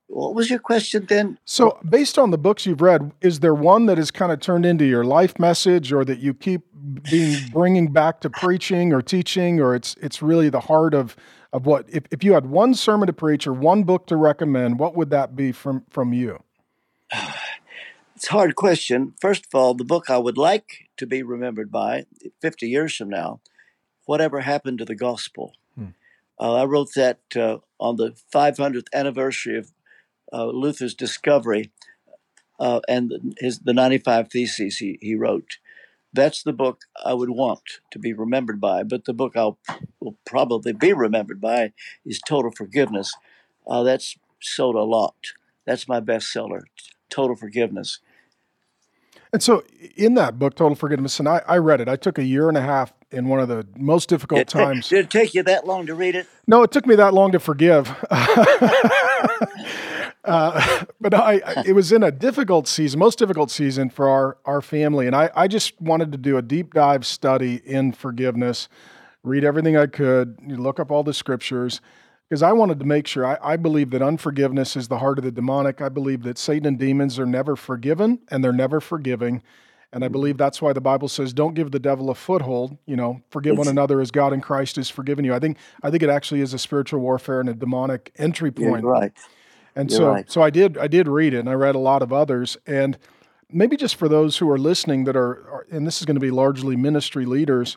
What 0.08 0.34
was 0.34 0.48
your 0.48 0.60
question 0.60 1.06
then? 1.08 1.38
So, 1.44 1.78
based 1.88 2.18
on 2.18 2.30
the 2.30 2.38
books 2.38 2.64
you've 2.64 2.80
read, 2.80 3.12
is 3.20 3.40
there 3.40 3.54
one 3.54 3.86
that 3.86 3.98
has 3.98 4.10
kind 4.10 4.30
of 4.30 4.40
turned 4.40 4.64
into 4.64 4.84
your 4.84 5.04
life 5.04 5.38
message, 5.38 5.92
or 5.92 6.04
that 6.04 6.20
you 6.20 6.32
keep 6.32 6.62
being 7.10 7.48
bringing 7.50 7.92
back 7.92 8.20
to 8.20 8.30
preaching 8.30 8.92
or 8.92 9.02
teaching, 9.02 9.60
or 9.60 9.74
it's 9.74 9.96
it's 10.00 10.22
really 10.22 10.48
the 10.48 10.60
heart 10.60 10.94
of 10.94 11.16
of 11.52 11.66
what? 11.66 11.86
If, 11.88 12.04
if 12.10 12.22
you 12.22 12.34
had 12.34 12.46
one 12.46 12.74
sermon 12.74 13.08
to 13.08 13.12
preach 13.12 13.46
or 13.46 13.52
one 13.52 13.82
book 13.82 14.06
to 14.06 14.16
recommend, 14.16 14.78
what 14.78 14.94
would 14.94 15.10
that 15.10 15.34
be 15.34 15.52
from 15.52 15.84
from 15.90 16.12
you? 16.12 16.42
It's 18.14 18.28
a 18.28 18.32
hard 18.32 18.56
question. 18.56 19.12
First 19.20 19.44
of 19.44 19.54
all, 19.54 19.74
the 19.74 19.84
book 19.84 20.08
I 20.08 20.16
would 20.16 20.38
like 20.38 20.88
to 20.96 21.06
be 21.06 21.22
remembered 21.22 21.70
by 21.70 22.06
50 22.40 22.66
years 22.66 22.96
from 22.96 23.10
now, 23.10 23.40
whatever 24.06 24.40
happened 24.40 24.78
to 24.78 24.86
the 24.86 24.94
gospel. 24.94 25.52
Hmm. 25.74 25.88
Uh, 26.40 26.54
I 26.54 26.64
wrote 26.64 26.94
that 26.96 27.20
uh, 27.36 27.58
on 27.78 27.96
the 27.96 28.16
500th 28.34 28.86
anniversary 28.94 29.58
of 29.58 29.70
Luther's 30.32 30.94
discovery 30.94 31.70
uh, 32.58 32.80
and 32.88 33.34
his 33.38 33.60
the 33.60 33.74
95 33.74 34.30
theses 34.30 34.78
he, 34.78 34.98
he 35.00 35.14
wrote. 35.14 35.58
That's 36.12 36.42
the 36.42 36.52
book 36.52 36.82
I 37.04 37.12
would 37.12 37.30
want 37.30 37.62
to 37.90 37.98
be 37.98 38.12
remembered 38.12 38.60
by. 38.60 38.82
But 38.82 39.04
the 39.04 39.12
book 39.12 39.36
I'll 39.36 39.58
will 40.00 40.16
probably 40.24 40.72
be 40.72 40.92
remembered 40.92 41.40
by 41.40 41.72
is 42.04 42.20
Total 42.26 42.50
Forgiveness. 42.50 43.12
Uh, 43.66 43.82
that's 43.82 44.16
sold 44.40 44.76
a 44.76 44.82
lot. 44.82 45.16
That's 45.66 45.88
my 45.88 46.00
bestseller, 46.00 46.62
Total 47.10 47.36
Forgiveness. 47.36 48.00
And 49.32 49.42
so, 49.42 49.64
in 49.96 50.14
that 50.14 50.38
book, 50.38 50.54
Total 50.54 50.76
Forgiveness, 50.76 51.18
and 51.18 51.28
I, 51.28 51.42
I 51.46 51.58
read 51.58 51.80
it. 51.80 51.88
I 51.88 51.96
took 51.96 52.16
a 52.16 52.24
year 52.24 52.48
and 52.48 52.56
a 52.56 52.62
half 52.62 52.94
in 53.10 53.28
one 53.28 53.40
of 53.40 53.48
the 53.48 53.66
most 53.76 54.08
difficult 54.08 54.40
it, 54.40 54.48
times. 54.48 54.88
Did 54.88 55.06
it 55.06 55.10
take 55.10 55.34
you 55.34 55.42
that 55.42 55.66
long 55.66 55.86
to 55.86 55.94
read 55.94 56.14
it? 56.14 56.26
No, 56.46 56.62
it 56.62 56.70
took 56.70 56.86
me 56.86 56.94
that 56.94 57.12
long 57.12 57.32
to 57.32 57.40
forgive. 57.40 57.88
Uh, 60.26 60.84
but 61.00 61.14
I, 61.14 61.62
it 61.66 61.72
was 61.72 61.92
in 61.92 62.02
a 62.02 62.10
difficult 62.10 62.68
season, 62.68 62.98
most 62.98 63.18
difficult 63.18 63.50
season 63.50 63.90
for 63.90 64.08
our, 64.08 64.36
our 64.44 64.60
family. 64.60 65.06
And 65.06 65.14
I, 65.14 65.30
I 65.34 65.48
just 65.48 65.80
wanted 65.80 66.12
to 66.12 66.18
do 66.18 66.36
a 66.36 66.42
deep 66.42 66.74
dive 66.74 67.06
study 67.06 67.62
in 67.64 67.92
forgiveness, 67.92 68.68
read 69.22 69.44
everything 69.44 69.76
I 69.76 69.86
could, 69.86 70.36
look 70.46 70.78
up 70.80 70.90
all 70.90 71.02
the 71.02 71.14
scriptures, 71.14 71.80
because 72.28 72.42
I 72.42 72.52
wanted 72.52 72.80
to 72.80 72.84
make 72.84 73.06
sure. 73.06 73.24
I, 73.24 73.38
I 73.40 73.56
believe 73.56 73.90
that 73.90 74.02
unforgiveness 74.02 74.76
is 74.76 74.88
the 74.88 74.98
heart 74.98 75.18
of 75.18 75.24
the 75.24 75.30
demonic. 75.30 75.80
I 75.80 75.88
believe 75.88 76.24
that 76.24 76.38
Satan 76.38 76.66
and 76.66 76.78
demons 76.78 77.18
are 77.18 77.26
never 77.26 77.54
forgiven 77.54 78.20
and 78.30 78.42
they're 78.42 78.52
never 78.52 78.80
forgiving. 78.80 79.42
And 79.92 80.04
I 80.04 80.08
believe 80.08 80.36
that's 80.36 80.60
why 80.60 80.72
the 80.72 80.80
Bible 80.80 81.08
says, 81.08 81.32
"Don't 81.32 81.54
give 81.54 81.70
the 81.70 81.78
devil 81.78 82.10
a 82.10 82.14
foothold." 82.14 82.76
You 82.86 82.96
know, 82.96 83.22
forgive 83.30 83.52
it's, 83.52 83.58
one 83.58 83.68
another 83.68 84.00
as 84.00 84.10
God 84.10 84.32
in 84.32 84.40
Christ 84.40 84.76
has 84.76 84.90
forgiven 84.90 85.24
you. 85.24 85.32
I 85.32 85.38
think 85.38 85.56
I 85.82 85.90
think 85.90 86.02
it 86.02 86.10
actually 86.10 86.40
is 86.40 86.52
a 86.52 86.58
spiritual 86.58 87.00
warfare 87.00 87.40
and 87.40 87.48
a 87.48 87.54
demonic 87.54 88.12
entry 88.16 88.50
point. 88.50 88.84
Yeah, 88.84 88.90
right. 88.90 89.12
And 89.76 89.90
You're 89.90 89.98
so, 89.98 90.10
right. 90.10 90.30
so 90.30 90.42
I 90.42 90.50
did, 90.50 90.78
I 90.78 90.88
did 90.88 91.06
read 91.06 91.34
it, 91.34 91.38
and 91.38 91.48
I 91.48 91.52
read 91.52 91.74
a 91.74 91.78
lot 91.78 92.02
of 92.02 92.12
others. 92.12 92.56
And 92.66 92.98
maybe 93.50 93.76
just 93.76 93.94
for 93.94 94.08
those 94.08 94.38
who 94.38 94.50
are 94.50 94.58
listening 94.58 95.04
that 95.04 95.16
are, 95.16 95.48
are 95.48 95.66
and 95.70 95.86
this 95.86 96.00
is 96.00 96.06
going 96.06 96.16
to 96.16 96.20
be 96.20 96.30
largely 96.30 96.76
ministry 96.76 97.26
leaders. 97.26 97.76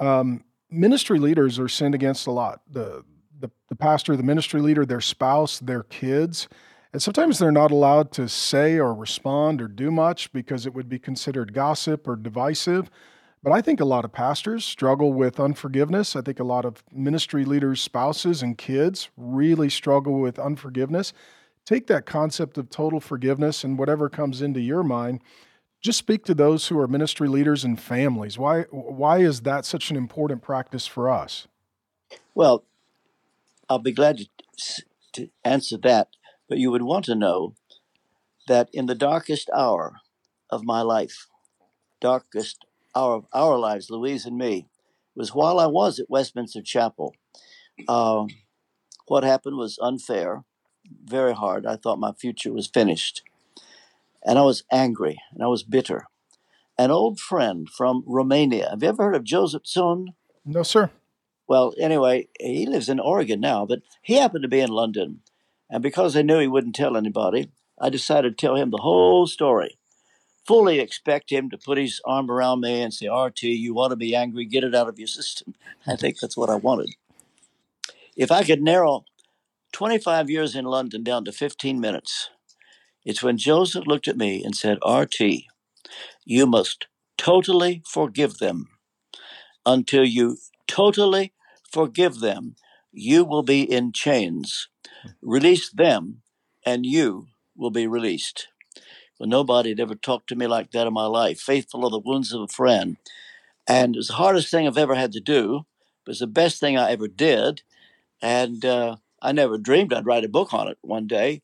Um, 0.00 0.44
ministry 0.70 1.18
leaders 1.18 1.58
are 1.58 1.68
sinned 1.68 1.94
against 1.94 2.26
a 2.26 2.30
lot. 2.30 2.62
The, 2.70 3.04
the 3.38 3.50
the 3.68 3.76
pastor, 3.76 4.16
the 4.16 4.22
ministry 4.22 4.60
leader, 4.60 4.86
their 4.86 5.00
spouse, 5.00 5.58
their 5.58 5.82
kids, 5.82 6.48
and 6.92 7.02
sometimes 7.02 7.40
they're 7.40 7.50
not 7.50 7.72
allowed 7.72 8.12
to 8.12 8.28
say 8.28 8.78
or 8.78 8.94
respond 8.94 9.60
or 9.60 9.66
do 9.66 9.90
much 9.90 10.32
because 10.32 10.64
it 10.64 10.72
would 10.74 10.88
be 10.88 11.00
considered 11.00 11.52
gossip 11.52 12.06
or 12.06 12.14
divisive. 12.14 12.88
But 13.44 13.52
I 13.52 13.60
think 13.60 13.78
a 13.78 13.84
lot 13.84 14.06
of 14.06 14.12
pastors 14.12 14.64
struggle 14.64 15.12
with 15.12 15.38
unforgiveness. 15.38 16.16
I 16.16 16.22
think 16.22 16.40
a 16.40 16.44
lot 16.44 16.64
of 16.64 16.82
ministry 16.90 17.44
leaders' 17.44 17.82
spouses 17.82 18.42
and 18.42 18.56
kids 18.56 19.10
really 19.18 19.68
struggle 19.68 20.18
with 20.18 20.38
unforgiveness. 20.38 21.12
Take 21.66 21.86
that 21.88 22.06
concept 22.06 22.56
of 22.56 22.70
total 22.70 23.00
forgiveness 23.00 23.62
and 23.62 23.78
whatever 23.78 24.08
comes 24.08 24.40
into 24.40 24.60
your 24.60 24.82
mind, 24.82 25.20
just 25.82 25.98
speak 25.98 26.24
to 26.24 26.34
those 26.34 26.68
who 26.68 26.78
are 26.80 26.88
ministry 26.88 27.28
leaders 27.28 27.64
and 27.64 27.78
families. 27.78 28.38
Why, 28.38 28.62
why 28.70 29.18
is 29.18 29.42
that 29.42 29.66
such 29.66 29.90
an 29.90 29.96
important 29.98 30.40
practice 30.40 30.86
for 30.86 31.10
us? 31.10 31.46
Well, 32.34 32.64
I'll 33.68 33.78
be 33.78 33.92
glad 33.92 34.20
to, 34.20 34.82
to 35.12 35.28
answer 35.44 35.76
that, 35.82 36.08
but 36.48 36.56
you 36.56 36.70
would 36.70 36.82
want 36.82 37.04
to 37.06 37.14
know 37.14 37.56
that 38.48 38.70
in 38.72 38.86
the 38.86 38.94
darkest 38.94 39.50
hour 39.54 39.96
of 40.48 40.64
my 40.64 40.80
life, 40.80 41.26
darkest 42.00 42.64
our 42.94 43.24
our 43.32 43.58
lives, 43.58 43.90
Louise 43.90 44.24
and 44.26 44.38
me, 44.38 44.66
was 45.14 45.34
while 45.34 45.58
I 45.58 45.66
was 45.66 45.98
at 45.98 46.10
Westminster 46.10 46.62
Chapel. 46.62 47.14
Uh, 47.88 48.26
what 49.06 49.24
happened 49.24 49.56
was 49.56 49.78
unfair, 49.80 50.44
very 51.04 51.34
hard. 51.34 51.66
I 51.66 51.76
thought 51.76 51.98
my 51.98 52.12
future 52.12 52.52
was 52.52 52.66
finished, 52.66 53.22
and 54.24 54.38
I 54.38 54.42
was 54.42 54.64
angry 54.72 55.20
and 55.32 55.42
I 55.42 55.46
was 55.46 55.62
bitter. 55.62 56.06
An 56.76 56.90
old 56.90 57.20
friend 57.20 57.68
from 57.68 58.02
Romania. 58.06 58.70
Have 58.70 58.82
you 58.82 58.88
ever 58.88 59.04
heard 59.04 59.14
of 59.14 59.24
Joseph 59.24 59.62
Tson? 59.62 60.08
No, 60.44 60.62
sir. 60.62 60.90
Well, 61.46 61.74
anyway, 61.78 62.28
he 62.40 62.66
lives 62.66 62.88
in 62.88 62.98
Oregon 62.98 63.40
now, 63.40 63.66
but 63.66 63.82
he 64.02 64.14
happened 64.14 64.42
to 64.42 64.48
be 64.48 64.60
in 64.60 64.70
London. 64.70 65.20
And 65.70 65.82
because 65.82 66.16
I 66.16 66.22
knew 66.22 66.38
he 66.38 66.48
wouldn't 66.48 66.74
tell 66.74 66.96
anybody, 66.96 67.50
I 67.78 67.90
decided 67.90 68.36
to 68.36 68.46
tell 68.46 68.56
him 68.56 68.70
the 68.70 68.78
whole 68.78 69.26
story 69.26 69.78
fully 70.46 70.78
expect 70.78 71.30
him 71.30 71.50
to 71.50 71.58
put 71.58 71.78
his 71.78 72.00
arm 72.04 72.30
around 72.30 72.60
me 72.60 72.82
and 72.82 72.92
say, 72.92 73.08
RT, 73.08 73.42
you 73.44 73.74
want 73.74 73.90
to 73.90 73.96
be 73.96 74.14
angry, 74.14 74.44
get 74.44 74.64
it 74.64 74.74
out 74.74 74.88
of 74.88 74.98
your 74.98 75.08
system. 75.08 75.54
I 75.86 75.96
think 75.96 76.18
that's 76.18 76.36
what 76.36 76.50
I 76.50 76.56
wanted. 76.56 76.90
If 78.16 78.30
I 78.30 78.44
could 78.44 78.62
narrow 78.62 79.04
25 79.72 80.30
years 80.30 80.54
in 80.54 80.64
London 80.64 81.02
down 81.02 81.24
to 81.24 81.32
15 81.32 81.80
minutes, 81.80 82.30
it's 83.04 83.22
when 83.22 83.36
Joseph 83.36 83.86
looked 83.86 84.08
at 84.08 84.16
me 84.16 84.42
and 84.42 84.56
said, 84.56 84.78
RT, 84.86 85.20
you 86.24 86.46
must 86.46 86.86
totally 87.18 87.82
forgive 87.86 88.38
them. 88.38 88.68
Until 89.66 90.04
you 90.04 90.38
totally 90.66 91.32
forgive 91.70 92.20
them, 92.20 92.56
you 92.92 93.24
will 93.24 93.42
be 93.42 93.62
in 93.62 93.92
chains. 93.92 94.68
Release 95.20 95.70
them, 95.70 96.22
and 96.64 96.86
you 96.86 97.26
will 97.56 97.70
be 97.70 97.86
released. 97.86 98.48
But 99.18 99.28
nobody 99.28 99.70
had 99.70 99.80
ever 99.80 99.94
talked 99.94 100.28
to 100.28 100.36
me 100.36 100.46
like 100.46 100.72
that 100.72 100.86
in 100.86 100.92
my 100.92 101.06
life. 101.06 101.40
Faithful 101.40 101.84
are 101.84 101.90
the 101.90 101.98
wounds 101.98 102.32
of 102.32 102.42
a 102.42 102.48
friend. 102.48 102.96
And 103.68 103.94
it 103.94 103.98
was 103.98 104.08
the 104.08 104.14
hardest 104.14 104.50
thing 104.50 104.66
I've 104.66 104.78
ever 104.78 104.94
had 104.94 105.12
to 105.12 105.20
do. 105.20 105.64
It 106.06 106.10
was 106.10 106.18
the 106.18 106.26
best 106.26 106.60
thing 106.60 106.76
I 106.76 106.90
ever 106.90 107.08
did. 107.08 107.62
And 108.20 108.64
uh, 108.64 108.96
I 109.22 109.32
never 109.32 109.56
dreamed 109.58 109.92
I'd 109.92 110.06
write 110.06 110.24
a 110.24 110.28
book 110.28 110.52
on 110.52 110.68
it 110.68 110.78
one 110.82 111.06
day. 111.06 111.42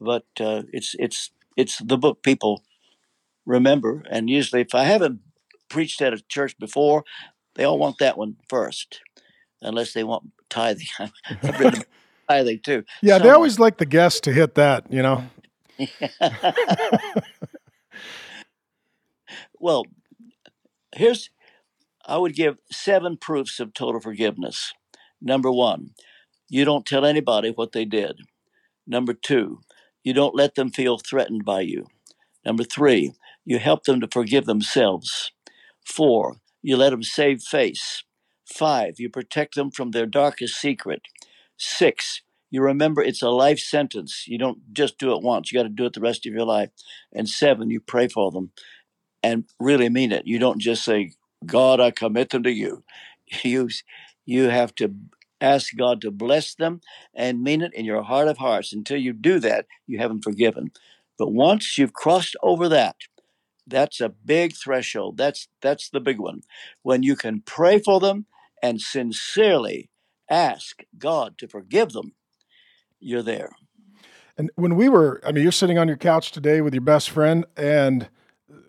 But 0.00 0.24
uh, 0.40 0.62
it's 0.72 0.96
it's 0.98 1.30
it's 1.56 1.78
the 1.78 1.98
book 1.98 2.22
people 2.22 2.62
remember. 3.44 4.02
And 4.10 4.30
usually, 4.30 4.62
if 4.62 4.74
I 4.74 4.84
haven't 4.84 5.20
preached 5.68 6.00
at 6.00 6.14
a 6.14 6.22
church 6.28 6.58
before, 6.58 7.04
they 7.54 7.64
all 7.64 7.78
want 7.78 7.98
that 7.98 8.16
one 8.16 8.36
first, 8.48 9.00
unless 9.60 9.92
they 9.92 10.04
want 10.04 10.30
tithing. 10.48 10.86
Tithing 12.28 12.60
too. 12.60 12.84
Yeah, 13.02 13.18
they 13.18 13.30
always 13.30 13.58
like 13.58 13.78
the 13.78 13.86
guests 13.86 14.20
to 14.20 14.32
hit 14.32 14.54
that, 14.54 14.92
you 14.92 15.02
know. 15.02 15.24
well, 19.58 19.84
here's 20.94 21.30
I 22.06 22.16
would 22.18 22.34
give 22.34 22.58
seven 22.70 23.16
proofs 23.16 23.60
of 23.60 23.74
total 23.74 24.00
forgiveness. 24.00 24.72
Number 25.20 25.50
one, 25.50 25.90
you 26.48 26.64
don't 26.64 26.86
tell 26.86 27.04
anybody 27.04 27.50
what 27.50 27.72
they 27.72 27.84
did. 27.84 28.20
Number 28.86 29.14
two, 29.14 29.60
you 30.02 30.12
don't 30.12 30.34
let 30.34 30.54
them 30.54 30.70
feel 30.70 30.98
threatened 30.98 31.44
by 31.44 31.60
you. 31.60 31.86
Number 32.44 32.64
three, 32.64 33.12
you 33.44 33.58
help 33.58 33.84
them 33.84 34.00
to 34.00 34.08
forgive 34.08 34.46
themselves. 34.46 35.30
Four, 35.84 36.36
you 36.62 36.76
let 36.76 36.90
them 36.90 37.02
save 37.02 37.42
face. 37.42 38.02
Five, 38.44 38.94
you 38.98 39.08
protect 39.08 39.54
them 39.54 39.70
from 39.70 39.92
their 39.92 40.06
darkest 40.06 40.60
secret. 40.60 41.02
Six, 41.56 42.22
you 42.50 42.62
remember 42.62 43.02
it's 43.02 43.22
a 43.22 43.30
life 43.30 43.58
sentence. 43.58 44.24
You 44.26 44.38
don't 44.38 44.72
just 44.72 44.98
do 44.98 45.14
it 45.14 45.22
once, 45.22 45.50
you 45.52 45.58
got 45.58 45.64
to 45.64 45.68
do 45.68 45.86
it 45.86 45.92
the 45.92 46.00
rest 46.00 46.26
of 46.26 46.32
your 46.32 46.44
life. 46.44 46.70
And 47.12 47.28
seven, 47.28 47.70
you 47.70 47.80
pray 47.80 48.08
for 48.08 48.30
them 48.30 48.52
and 49.22 49.44
really 49.58 49.88
mean 49.88 50.12
it. 50.12 50.26
You 50.26 50.38
don't 50.38 50.60
just 50.60 50.84
say, 50.84 51.12
God, 51.46 51.80
I 51.80 51.90
commit 51.90 52.30
them 52.30 52.42
to 52.44 52.52
you. 52.52 52.84
You, 53.44 53.68
you 54.26 54.48
have 54.48 54.74
to 54.74 54.92
ask 55.40 55.76
God 55.76 56.00
to 56.00 56.10
bless 56.10 56.52
them 56.52 56.80
and 57.14 57.44
mean 57.44 57.62
it 57.62 57.72
in 57.74 57.84
your 57.84 58.02
heart 58.02 58.26
of 58.26 58.38
hearts. 58.38 58.72
Until 58.72 58.96
you 58.96 59.12
do 59.12 59.38
that, 59.38 59.66
you 59.86 59.98
haven't 59.98 60.24
forgiven. 60.24 60.72
But 61.16 61.30
once 61.32 61.78
you've 61.78 61.92
crossed 61.92 62.34
over 62.42 62.68
that, 62.70 62.96
that's 63.66 64.00
a 64.00 64.08
big 64.08 64.54
threshold. 64.56 65.16
That's 65.16 65.46
that's 65.62 65.88
the 65.90 66.00
big 66.00 66.18
one. 66.18 66.40
When 66.82 67.02
you 67.04 67.14
can 67.14 67.42
pray 67.42 67.78
for 67.78 68.00
them 68.00 68.26
and 68.62 68.80
sincerely 68.80 69.90
ask 70.28 70.82
God 70.98 71.38
to 71.38 71.46
forgive 71.48 71.90
them, 71.92 72.14
you're 73.00 73.22
there. 73.22 73.50
And 74.38 74.50
when 74.54 74.76
we 74.76 74.88
were, 74.88 75.20
I 75.26 75.32
mean, 75.32 75.42
you're 75.42 75.52
sitting 75.52 75.78
on 75.78 75.88
your 75.88 75.96
couch 75.96 76.32
today 76.32 76.60
with 76.60 76.72
your 76.72 76.80
best 76.82 77.10
friend, 77.10 77.44
and 77.56 78.08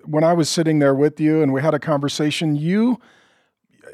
when 0.06 0.24
I 0.24 0.34
was 0.34 0.50
sitting 0.50 0.80
there 0.80 0.96
with 0.96 1.20
you 1.20 1.42
and 1.42 1.54
we 1.54 1.62
had 1.62 1.74
a 1.74 1.80
conversation, 1.80 2.56
you, 2.56 3.00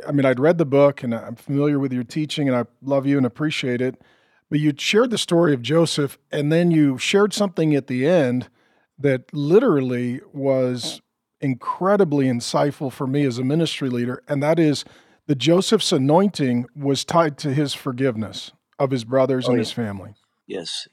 I 0.08 0.12
mean, 0.12 0.26
I'd 0.26 0.39
read 0.39 0.58
the 0.58 0.65
book 0.65 1.04
and 1.04 1.13
I'm 1.13 1.36
familiar 1.36 1.80
with 1.80 1.93
your 1.93 2.04
teaching 2.04 2.47
and 2.47 2.58
I 2.58 2.65
love 2.82 3.06
you 3.06 3.17
and 3.17 3.26
appreciate 3.26 3.82
it. 3.82 4.02
But 4.50 4.60
you 4.60 4.73
shared 4.78 5.10
the 5.10 5.17
story 5.17 5.54
of 5.54 5.62
Joseph 5.62 6.17
and 6.32 6.52
then 6.52 6.71
you 6.71 6.97
shared 6.97 7.34
something 7.34 7.76
at 7.76 7.88
the 7.88 8.08
end 8.08 8.50
that 8.97 9.34
literally 9.34 10.21
was 10.34 11.02
incredibly 11.41 12.26
insightful 12.26 12.91
for 12.91 13.06
me 13.06 13.26
as 13.26 13.38
a 13.38 13.43
ministry 13.43 13.89
leader. 13.89 14.23
And 14.28 14.41
that 14.41 14.58
is 14.58 14.86
that 15.28 15.38
Joseph's 15.38 15.91
anointing 15.91 16.65
was 16.76 17.06
tied 17.06 17.38
to 17.39 17.54
his 17.54 17.73
forgiveness 17.73 18.52
of 18.80 18.91
his 18.91 19.04
brothers 19.04 19.47
oh, 19.47 19.52
and 19.52 19.60
his 19.60 19.71
family. 19.71 20.15
Yes. 20.47 20.88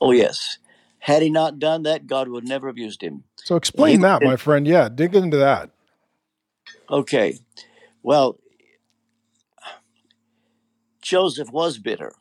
Oh, 0.00 0.10
yes. 0.10 0.58
Had 0.98 1.22
he 1.22 1.30
not 1.30 1.58
done 1.58 1.84
that, 1.84 2.06
God 2.06 2.28
would 2.28 2.46
never 2.46 2.66
have 2.66 2.76
used 2.76 3.02
him. 3.02 3.24
So 3.36 3.56
explain 3.56 4.00
he, 4.00 4.02
that, 4.02 4.22
my 4.22 4.36
friend. 4.36 4.66
Yeah, 4.66 4.88
dig 4.88 5.14
into 5.14 5.38
that. 5.38 5.70
Okay. 6.90 7.38
Well, 8.02 8.38
Joseph 11.00 11.50
was 11.50 11.78
bitter. 11.78 12.12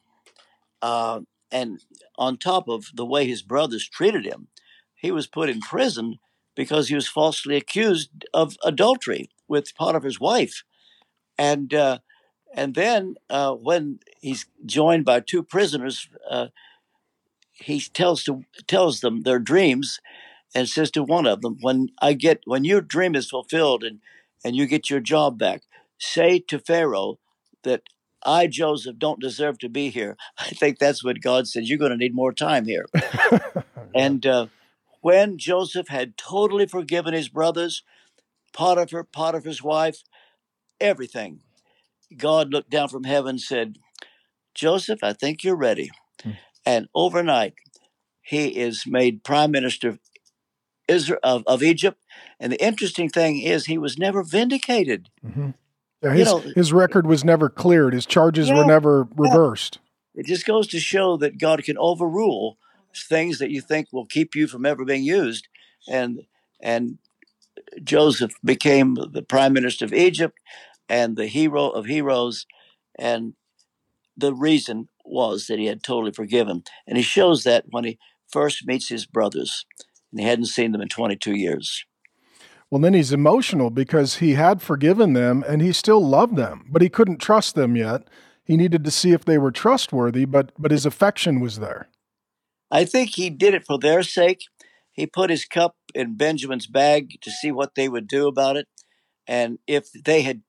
Uh, 0.81 1.21
and 1.51 1.83
on 2.17 2.37
top 2.37 2.69
of 2.69 2.85
the 2.93 3.05
way 3.05 3.27
his 3.27 3.41
brothers 3.41 3.87
treated 3.89 4.25
him, 4.25 4.47
he 4.95 5.11
was 5.11 5.27
put 5.27 5.49
in 5.49 5.59
prison 5.59 6.19
because 6.55 6.89
he 6.89 6.95
was 6.95 7.07
falsely 7.07 7.55
accused 7.55 8.09
of 8.33 8.55
adultery 8.63 9.29
with 9.47 9.75
Potiphar's 9.75 10.19
wife. 10.19 10.63
And 11.37 11.73
uh, 11.73 11.99
and 12.53 12.75
then 12.75 13.15
uh, 13.29 13.53
when 13.53 13.99
he's 14.19 14.45
joined 14.65 15.05
by 15.05 15.19
two 15.19 15.43
prisoners, 15.43 16.09
uh, 16.29 16.47
he 17.53 17.79
tells 17.79 18.23
to 18.23 18.43
tells 18.67 19.01
them 19.01 19.23
their 19.23 19.39
dreams 19.39 19.99
and 20.55 20.67
says 20.67 20.91
to 20.91 21.03
one 21.03 21.27
of 21.27 21.41
them, 21.41 21.57
"When 21.61 21.89
I 22.01 22.13
get 22.13 22.41
when 22.45 22.63
your 22.63 22.81
dream 22.81 23.15
is 23.15 23.29
fulfilled 23.29 23.83
and 23.83 23.99
and 24.43 24.55
you 24.55 24.65
get 24.65 24.89
your 24.89 24.99
job 24.99 25.37
back, 25.37 25.63
say 25.97 26.39
to 26.47 26.59
Pharaoh 26.59 27.19
that 27.63 27.83
I 28.23 28.47
Joseph 28.47 28.97
don't 28.97 29.21
deserve 29.21 29.59
to 29.59 29.69
be 29.69 29.89
here." 29.89 30.17
I 30.37 30.49
think 30.49 30.79
that's 30.79 31.03
what 31.03 31.21
God 31.21 31.47
said. 31.47 31.65
You're 31.65 31.77
going 31.77 31.91
to 31.91 31.97
need 31.97 32.15
more 32.15 32.33
time 32.33 32.65
here. 32.65 32.85
and 33.95 34.25
uh, 34.25 34.47
when 35.01 35.37
Joseph 35.37 35.89
had 35.89 36.17
totally 36.17 36.65
forgiven 36.65 37.13
his 37.13 37.29
brothers, 37.29 37.83
Potiphar, 38.53 39.03
Potiphar's 39.03 39.63
wife, 39.63 40.03
everything, 40.81 41.41
God 42.17 42.51
looked 42.51 42.69
down 42.69 42.89
from 42.89 43.03
heaven 43.03 43.31
and 43.31 43.41
said, 43.41 43.77
"Joseph, 44.53 45.03
I 45.03 45.13
think 45.13 45.43
you're 45.43 45.55
ready." 45.55 45.89
Hmm. 46.23 46.31
And 46.65 46.87
overnight, 46.93 47.55
he 48.21 48.47
is 48.49 48.83
made 48.85 49.23
prime 49.23 49.51
minister 49.51 49.89
of, 49.89 49.99
Israel, 50.87 51.19
of, 51.23 51.43
of 51.47 51.63
Egypt. 51.63 51.99
And 52.39 52.51
the 52.51 52.63
interesting 52.63 53.09
thing 53.09 53.41
is, 53.41 53.65
he 53.65 53.77
was 53.77 53.97
never 53.97 54.23
vindicated. 54.23 55.09
Mm-hmm. 55.25 55.51
Yeah, 56.01 56.13
his, 56.13 56.19
you 56.19 56.25
know, 56.25 56.51
his 56.55 56.73
record 56.73 57.07
was 57.07 57.23
never 57.23 57.49
cleared. 57.49 57.93
His 57.93 58.05
charges 58.05 58.49
yeah, 58.49 58.57
were 58.57 58.65
never 58.65 59.07
reversed. 59.15 59.79
Yeah. 60.13 60.21
It 60.21 60.25
just 60.25 60.45
goes 60.45 60.67
to 60.67 60.79
show 60.79 61.17
that 61.17 61.37
God 61.37 61.63
can 61.63 61.77
overrule 61.77 62.57
things 62.95 63.39
that 63.39 63.51
you 63.51 63.61
think 63.61 63.87
will 63.91 64.05
keep 64.05 64.35
you 64.35 64.47
from 64.47 64.65
ever 64.65 64.85
being 64.85 65.03
used. 65.03 65.47
And 65.87 66.21
and 66.61 66.97
Joseph 67.83 68.31
became 68.43 68.95
the 68.95 69.21
prime 69.21 69.53
minister 69.53 69.85
of 69.85 69.93
Egypt 69.93 70.37
and 70.89 71.15
the 71.15 71.27
hero 71.27 71.69
of 71.69 71.85
heroes. 71.85 72.45
And 72.97 73.33
the 74.17 74.33
reason 74.33 74.89
was 75.05 75.47
that 75.47 75.59
he 75.59 75.65
had 75.65 75.83
totally 75.83 76.11
forgiven. 76.11 76.63
And 76.87 76.97
he 76.97 77.03
shows 77.03 77.43
that 77.43 77.65
when 77.69 77.85
he 77.85 77.97
first 78.27 78.67
meets 78.67 78.89
his 78.89 79.05
brothers, 79.05 79.65
and 80.11 80.19
he 80.19 80.27
hadn't 80.27 80.45
seen 80.45 80.71
them 80.71 80.81
in 80.81 80.89
22 80.89 81.35
years. 81.35 81.85
Well, 82.69 82.81
then 82.81 82.93
he's 82.93 83.11
emotional 83.11 83.71
because 83.71 84.17
he 84.17 84.35
had 84.35 84.61
forgiven 84.61 85.13
them 85.13 85.43
and 85.47 85.61
he 85.61 85.71
still 85.71 86.05
loved 86.05 86.35
them, 86.35 86.67
but 86.69 86.81
he 86.81 86.89
couldn't 86.89 87.17
trust 87.17 87.55
them 87.55 87.75
yet. 87.75 88.07
He 88.43 88.57
needed 88.57 88.83
to 88.83 88.91
see 88.91 89.11
if 89.11 89.25
they 89.25 89.37
were 89.37 89.51
trustworthy, 89.51 90.25
but 90.25 90.51
but 90.57 90.71
his 90.71 90.85
affection 90.85 91.39
was 91.39 91.59
there. 91.59 91.89
I 92.71 92.85
think 92.85 93.15
he 93.15 93.29
did 93.31 93.55
it 93.55 93.65
for 93.65 93.79
their 93.79 94.03
sake. 94.03 94.43
He 94.91 95.07
put 95.07 95.29
his 95.29 95.45
cup 95.45 95.75
in 95.95 96.15
Benjamin's 96.15 96.67
bag 96.67 97.19
to 97.21 97.31
see 97.31 97.51
what 97.51 97.75
they 97.75 97.89
would 97.89 98.07
do 98.07 98.27
about 98.27 98.57
it. 98.57 98.67
And 99.27 99.59
if 99.65 99.87
they 99.93 100.21
had 100.21 100.41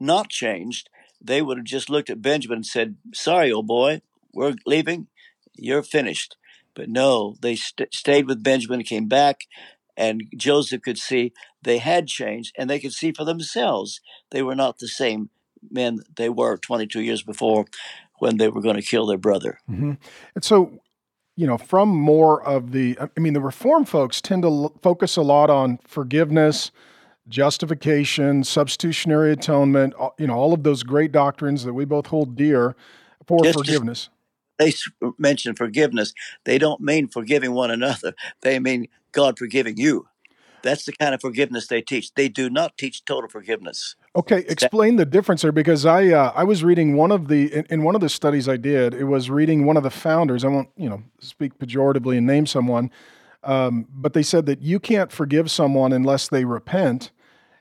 not 0.00 0.28
changed, 0.28 0.88
they 1.20 1.42
would 1.42 1.58
have 1.58 1.66
just 1.66 1.90
looked 1.90 2.10
at 2.10 2.22
Benjamin 2.22 2.56
and 2.56 2.66
said, 2.66 2.96
Sorry, 3.12 3.52
old 3.52 3.66
boy, 3.66 4.02
we're 4.32 4.54
leaving. 4.66 5.08
You're 5.56 5.82
finished. 5.82 6.36
But 6.74 6.88
no, 6.88 7.36
they 7.42 7.56
st- 7.56 7.92
stayed 7.92 8.26
with 8.26 8.42
Benjamin, 8.42 8.82
came 8.82 9.08
back, 9.08 9.42
and 9.96 10.22
Joseph 10.36 10.82
could 10.82 10.98
see 10.98 11.32
they 11.62 11.78
had 11.78 12.06
changed 12.06 12.54
and 12.56 12.70
they 12.70 12.78
could 12.78 12.92
see 12.92 13.12
for 13.12 13.24
themselves 13.24 14.00
they 14.30 14.42
were 14.42 14.54
not 14.54 14.78
the 14.78 14.88
same 14.88 15.28
men 15.70 15.98
they 16.16 16.30
were 16.30 16.56
22 16.56 17.02
years 17.02 17.22
before 17.22 17.66
when 18.18 18.38
they 18.38 18.48
were 18.48 18.62
going 18.62 18.76
to 18.76 18.82
kill 18.82 19.06
their 19.06 19.18
brother. 19.18 19.58
Mm-hmm. 19.70 19.92
And 20.34 20.44
so, 20.44 20.80
you 21.36 21.46
know, 21.46 21.58
from 21.58 21.88
more 21.88 22.42
of 22.42 22.72
the, 22.72 22.98
I 22.98 23.20
mean, 23.20 23.34
the 23.34 23.40
Reform 23.40 23.84
folks 23.84 24.20
tend 24.20 24.42
to 24.42 24.48
l- 24.48 24.74
focus 24.82 25.16
a 25.16 25.22
lot 25.22 25.50
on 25.50 25.78
forgiveness 25.86 26.70
justification, 27.30 28.44
substitutionary 28.44 29.32
atonement, 29.32 29.94
you 30.18 30.26
know, 30.26 30.34
all 30.34 30.52
of 30.52 30.62
those 30.62 30.82
great 30.82 31.12
doctrines 31.12 31.64
that 31.64 31.72
we 31.72 31.84
both 31.84 32.06
hold 32.06 32.36
dear 32.36 32.76
for 33.26 33.42
just, 33.44 33.56
forgiveness. 33.56 34.08
Just, 34.60 34.90
they 35.00 35.08
mention 35.18 35.54
forgiveness. 35.54 36.12
They 36.44 36.58
don't 36.58 36.80
mean 36.80 37.08
forgiving 37.08 37.52
one 37.52 37.70
another. 37.70 38.14
They 38.42 38.58
mean 38.58 38.88
God 39.12 39.38
forgiving 39.38 39.76
you. 39.76 40.06
That's 40.62 40.84
the 40.84 40.92
kind 40.92 41.14
of 41.14 41.20
forgiveness 41.20 41.68
they 41.68 41.80
teach. 41.80 42.12
They 42.14 42.28
do 42.28 42.50
not 42.50 42.76
teach 42.76 43.04
total 43.04 43.30
forgiveness. 43.30 43.96
Okay, 44.14 44.44
explain 44.48 44.96
the 44.96 45.06
difference 45.06 45.42
there 45.42 45.52
because 45.52 45.86
I 45.86 46.08
uh, 46.08 46.32
I 46.34 46.44
was 46.44 46.64
reading 46.64 46.96
one 46.96 47.12
of 47.12 47.28
the 47.28 47.52
in, 47.52 47.66
in, 47.70 47.82
one 47.82 47.94
of 47.94 48.00
the 48.00 48.08
studies 48.08 48.48
I 48.48 48.56
did. 48.56 48.92
It 48.92 49.04
was 49.04 49.30
reading 49.30 49.64
one 49.64 49.76
of 49.76 49.82
the 49.82 49.90
founders. 49.90 50.44
I 50.44 50.48
won't 50.48 50.68
you 50.76 50.88
know 50.88 51.02
speak 51.20 51.58
pejoratively 51.58 52.18
and 52.18 52.26
name 52.26 52.46
someone, 52.46 52.90
um, 53.44 53.86
but 53.90 54.12
they 54.12 54.22
said 54.22 54.46
that 54.46 54.60
you 54.60 54.80
can't 54.80 55.12
forgive 55.12 55.50
someone 55.50 55.92
unless 55.92 56.28
they 56.28 56.44
repent. 56.44 57.10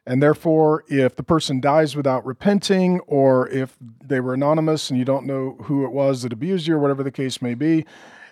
And 0.09 0.23
therefore, 0.23 0.83
if 0.87 1.15
the 1.15 1.21
person 1.21 1.61
dies 1.61 1.95
without 1.95 2.25
repenting, 2.25 2.99
or 3.01 3.47
if 3.49 3.77
they 4.03 4.19
were 4.19 4.33
anonymous 4.33 4.89
and 4.89 4.97
you 4.97 5.05
don't 5.05 5.27
know 5.27 5.55
who 5.65 5.85
it 5.85 5.91
was 5.91 6.23
that 6.23 6.33
abused 6.33 6.65
you, 6.65 6.73
or 6.73 6.79
whatever 6.79 7.03
the 7.03 7.11
case 7.11 7.43
may 7.43 7.53
be, 7.53 7.85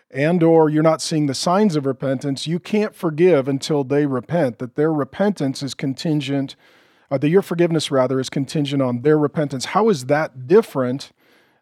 and 0.10 0.42
or 0.42 0.70
you're 0.70 0.82
not 0.82 1.04
seeing 1.04 1.28
the 1.28 1.36
signs 1.36 1.76
of 1.76 1.86
repentance, 1.86 2.48
you 2.48 2.58
can't 2.60 2.96
forgive 2.96 3.48
until 3.48 3.84
they 3.84 4.08
repent. 4.08 4.58
That 4.58 4.74
their 4.74 4.92
repentance 4.92 5.62
is 5.62 5.76
contingent, 5.76 6.56
uh, 7.12 7.20
that 7.20 7.30
your 7.30 7.44
forgiveness 7.44 7.92
rather 7.92 8.20
is 8.20 8.32
contingent 8.32 8.82
on 8.82 9.04
their 9.04 9.20
repentance. 9.20 9.66
How 9.66 9.90
is 9.90 10.08
that 10.08 10.48
different 10.48 11.12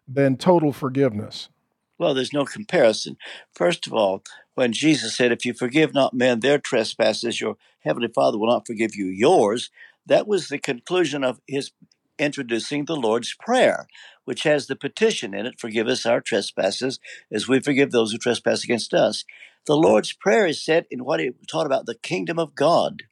than 0.08 0.38
total 0.38 0.72
forgiveness? 0.72 1.50
Well, 1.98 2.14
there's 2.14 2.32
no 2.32 2.46
comparison. 2.46 3.18
First 3.52 3.86
of 3.86 3.92
all, 3.92 4.22
when 4.54 4.72
Jesus 4.72 5.14
said, 5.14 5.30
If 5.30 5.44
you 5.44 5.52
forgive 5.52 5.92
not 5.92 6.14
men 6.14 6.40
their 6.40 6.58
trespasses, 6.58 7.38
your 7.38 7.58
heavenly 7.80 8.08
Father 8.08 8.38
will 8.38 8.48
not 8.48 8.66
forgive 8.66 8.96
you 8.96 9.08
yours, 9.08 9.70
that 10.06 10.26
was 10.26 10.48
the 10.48 10.58
conclusion 10.58 11.24
of 11.24 11.40
his 11.46 11.72
introducing 12.18 12.86
the 12.86 12.96
Lord's 12.96 13.34
Prayer, 13.38 13.86
which 14.24 14.44
has 14.44 14.66
the 14.66 14.76
petition 14.76 15.34
in 15.34 15.44
it 15.44 15.60
Forgive 15.60 15.86
us 15.86 16.06
our 16.06 16.20
trespasses 16.20 16.98
as 17.30 17.46
we 17.46 17.60
forgive 17.60 17.90
those 17.90 18.12
who 18.12 18.18
trespass 18.18 18.64
against 18.64 18.94
us. 18.94 19.24
The 19.66 19.76
Lord's 19.76 20.12
Prayer 20.12 20.46
is 20.46 20.64
set 20.64 20.86
in 20.90 21.04
what 21.04 21.20
he 21.20 21.32
taught 21.48 21.66
about 21.66 21.86
the 21.86 21.94
kingdom 21.94 22.38
of 22.38 22.54
God. 22.54 23.02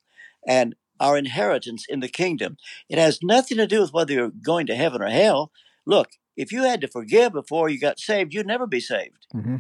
And 0.47 0.75
our 1.01 1.17
inheritance 1.17 1.85
in 1.89 2.01
the 2.01 2.09
kingdom. 2.09 2.57
It 2.89 2.99
has 2.99 3.19
nothing 3.23 3.59
to 3.59 3.67
do 3.67 3.81
with 3.81 3.93
whether 3.93 4.13
you're 4.13 4.31
going 4.31 4.67
to 4.67 4.77
heaven 4.77 5.03
or 5.03 5.09
hell. 5.09 5.53
Look, 5.87 6.11
if 6.37 6.53
you 6.53 6.65
had 6.65 6.81
to 6.81 6.89
forgive 6.89 7.33
before 7.33 7.69
you 7.69 7.79
got 7.79 7.99
saved, 7.99 8.35
you'd 8.35 8.47
never 8.47 8.67
be 8.67 8.81
saved. 8.81 9.27
Mm-hmm. 9.35 9.57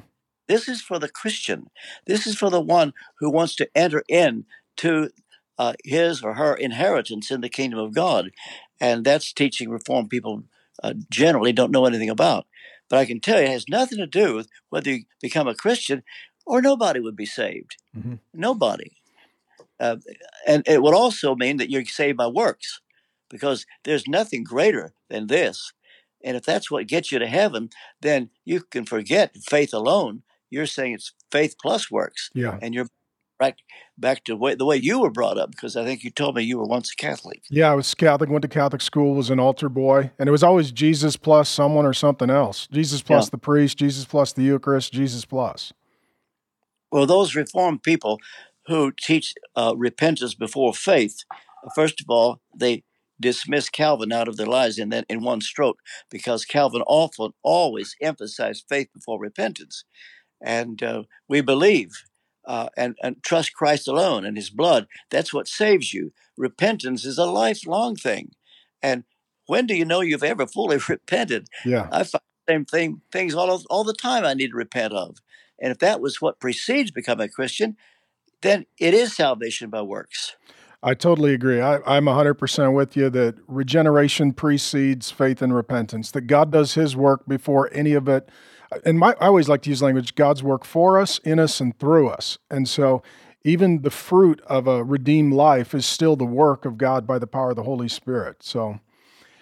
This 0.49 0.68
is 0.68 0.83
for 0.83 0.99
the 0.99 1.09
Christian. 1.09 1.70
This 2.07 2.27
is 2.27 2.37
for 2.37 2.51
the 2.51 2.61
one 2.61 2.92
who 3.18 3.31
wants 3.31 3.55
to 3.57 3.68
enter 3.75 4.03
in 4.09 4.44
to 4.79 5.11
uh, 5.59 5.75
his 5.85 6.23
or 6.23 6.35
her 6.35 6.55
inheritance 6.55 7.31
in 7.31 7.40
the 7.40 7.49
kingdom 7.49 7.79
of 7.79 7.95
God. 7.95 8.31
And 8.81 9.05
that's 9.05 9.33
teaching 9.33 9.71
reform 9.71 10.09
people 10.09 10.45
uh, 10.83 10.95
generally 11.11 11.53
don't 11.53 11.73
know 11.73 11.87
anything 11.87 12.11
about. 12.11 12.47
But 12.88 12.99
I 12.99 13.05
can 13.05 13.21
tell 13.21 13.38
you, 13.38 13.47
it 13.47 13.51
has 13.51 13.69
nothing 13.69 13.99
to 13.99 14.07
do 14.07 14.35
with 14.35 14.49
whether 14.71 14.90
you 14.90 15.05
become 15.21 15.49
a 15.49 15.55
Christian 15.55 16.03
or 16.47 16.61
nobody 16.61 17.01
would 17.01 17.17
be 17.17 17.27
saved. 17.27 17.77
Mm-hmm. 17.97 18.14
Nobody. 18.33 18.93
Uh, 19.81 19.97
and 20.47 20.62
it 20.67 20.83
would 20.83 20.95
also 20.95 21.35
mean 21.35 21.57
that 21.57 21.71
you're 21.71 21.85
saved 21.85 22.19
by 22.19 22.27
works 22.27 22.81
because 23.31 23.67
there's 23.85 24.07
nothing 24.07 24.45
greater 24.45 24.93
than 25.09 25.27
this. 25.27 25.73
And 26.23 26.37
if 26.37 26.45
that's 26.45 26.71
what 26.71 26.87
gets 26.87 27.12
you 27.12 27.19
to 27.19 27.27
heaven, 27.27 27.71
then 28.01 28.31
you 28.45 28.61
can 28.61 28.85
forget 28.85 29.37
faith 29.37 29.75
alone. 29.75 30.23
You're 30.51 30.67
saying 30.67 30.95
it's 30.95 31.12
faith 31.31 31.57
plus 31.61 31.90
works. 31.90 32.31
Yeah. 32.35 32.59
And 32.62 32.75
you're 32.75 32.88
right 33.45 33.55
back 33.97 34.25
to 34.25 34.37
way, 34.37 34.55
the 34.55 34.65
way 34.65 34.77
you 34.77 35.01
were 35.01 35.11
brought 35.11 35.39
up 35.39 35.51
because 35.51 35.77
I 35.77 35.85
think 35.85 36.03
you 36.03 36.11
told 36.11 36.37
me 36.37 36.43
you 36.43 36.59
were 36.59 36.67
once 36.67 36.93
a 36.93 36.97
Catholic. 36.97 37.43
Yeah, 37.51 37.71
I 37.71 37.75
was 37.75 37.95
Catholic, 37.95 38.31
went 38.31 38.43
to 38.43 38.49
Catholic 38.49 38.83
school, 38.83 39.15
was 39.15 39.31
an 39.31 39.39
altar 39.39 39.69
boy, 39.69 40.11
and 40.19 40.29
it 40.29 40.33
was 40.33 40.43
always 40.43 40.73
Jesus 40.73 41.17
plus 41.17 41.49
someone 41.49 41.87
or 41.87 41.93
something 41.93 42.31
else. 42.31 42.67
Jesus 42.69 43.03
plus 43.03 43.27
yeah. 43.27 43.31
the 43.31 43.39
priest, 43.39 43.79
Jesus 43.79 44.05
plus 44.05 44.33
the 44.33 44.43
Eucharist, 44.43 44.93
Jesus 44.93 45.25
plus. 45.25 45.73
Well, 46.91 47.07
those 47.07 47.35
Reformed 47.35 47.83
people 47.83 48.19
who 48.67 48.93
teach 48.93 49.35
uh, 49.57 49.75
repentance 49.77 50.35
before 50.35 50.73
faith, 50.73 51.17
first 51.75 52.01
of 52.01 52.07
all, 52.09 52.41
they 52.57 52.85
dismiss 53.21 53.69
Calvin 53.69 54.13
out 54.13 54.29
of 54.29 54.37
their 54.37 54.47
lives 54.47 54.79
in 54.79 54.89
that 54.89 55.05
in 55.09 55.23
one 55.23 55.41
stroke 55.41 55.79
because 56.11 56.45
Calvin 56.45 56.83
often 56.87 57.33
always 57.43 57.95
emphasized 58.01 58.65
faith 58.69 58.89
before 58.93 59.21
repentance, 59.21 59.85
and 60.43 60.83
uh, 60.83 61.03
we 61.29 61.41
believe 61.41 61.91
uh, 62.47 62.69
and, 62.77 62.97
and 63.03 63.23
trust 63.23 63.55
Christ 63.55 63.89
alone 63.89 64.25
and 64.25 64.37
His 64.37 64.51
blood. 64.51 64.87
That's 65.11 65.33
what 65.33 65.49
saves 65.49 65.93
you. 65.93 66.13
Repentance 66.37 67.05
is 67.05 67.19
a 67.19 67.27
lifelong 67.27 67.97
thing. 67.97 68.33
And 68.83 69.05
when 69.47 69.67
do 69.67 69.75
you 69.75 69.85
know 69.85 70.01
you've 70.01 70.23
ever 70.23 70.47
fully 70.47 70.79
repented? 70.89 71.49
Yeah. 71.65 71.89
I 71.91 72.05
find 72.05 72.23
the 72.47 72.53
same 72.53 72.65
thing, 72.65 73.01
things 73.13 73.35
all, 73.35 73.63
all 73.71 73.85
the 73.85 73.95
time 73.95 74.25
I 74.25 74.35
need 74.35 74.51
to 74.51 74.57
repent 74.57 74.93
of. 74.93 75.19
And 75.61 75.71
if 75.71 75.79
that 75.79 76.01
was 76.01 76.21
what 76.21 76.41
precedes 76.41 76.91
becoming 76.91 77.27
a 77.27 77.31
Christian, 77.31 77.77
then 78.43 78.67
it 78.79 78.93
is 78.93 79.17
salvation 79.17 79.71
by 79.71 79.83
works. 79.83 80.37
I 80.87 80.94
totally 80.94 81.33
agree. 81.33 81.61
I, 81.61 81.77
I'm 81.87 82.05
100% 82.05 82.75
with 82.75 82.97
you 82.97 83.09
that 83.11 83.37
regeneration 83.49 84.33
precedes 84.33 85.11
faith 85.11 85.40
and 85.40 85.55
repentance, 85.55 86.11
that 86.11 86.23
God 86.23 86.53
does 86.53 86.75
his 86.75 86.94
work 86.94 87.27
before 87.27 87.70
any 87.73 87.94
of 87.94 88.07
it 88.07 88.29
and 88.85 88.99
my, 88.99 89.14
I 89.20 89.27
always 89.27 89.49
like 89.49 89.62
to 89.62 89.70
use 89.70 89.83
language 89.83 90.14
God's 90.14 90.42
work 90.42 90.64
for 90.64 90.99
us, 90.99 91.18
in 91.18 91.38
us, 91.38 91.61
and 91.61 91.79
through 91.79 92.09
us. 92.09 92.38
And 92.51 92.68
so 92.68 93.03
even 93.44 93.83
the 93.83 93.90
fruit 93.90 94.40
of 94.47 94.66
a 94.66 94.83
redeemed 94.83 95.35
life 95.35 95.75
is 95.75 95.85
still 95.85 96.16
the 96.16 96.25
work 96.25 96.64
of 96.64 96.79
God 96.79 97.07
by 97.07 97.18
the 97.18 97.27
power 97.27 97.51
of 97.51 97.57
the 97.57 97.62
Holy 97.62 97.88
Spirit. 97.88 98.42
So 98.42 98.81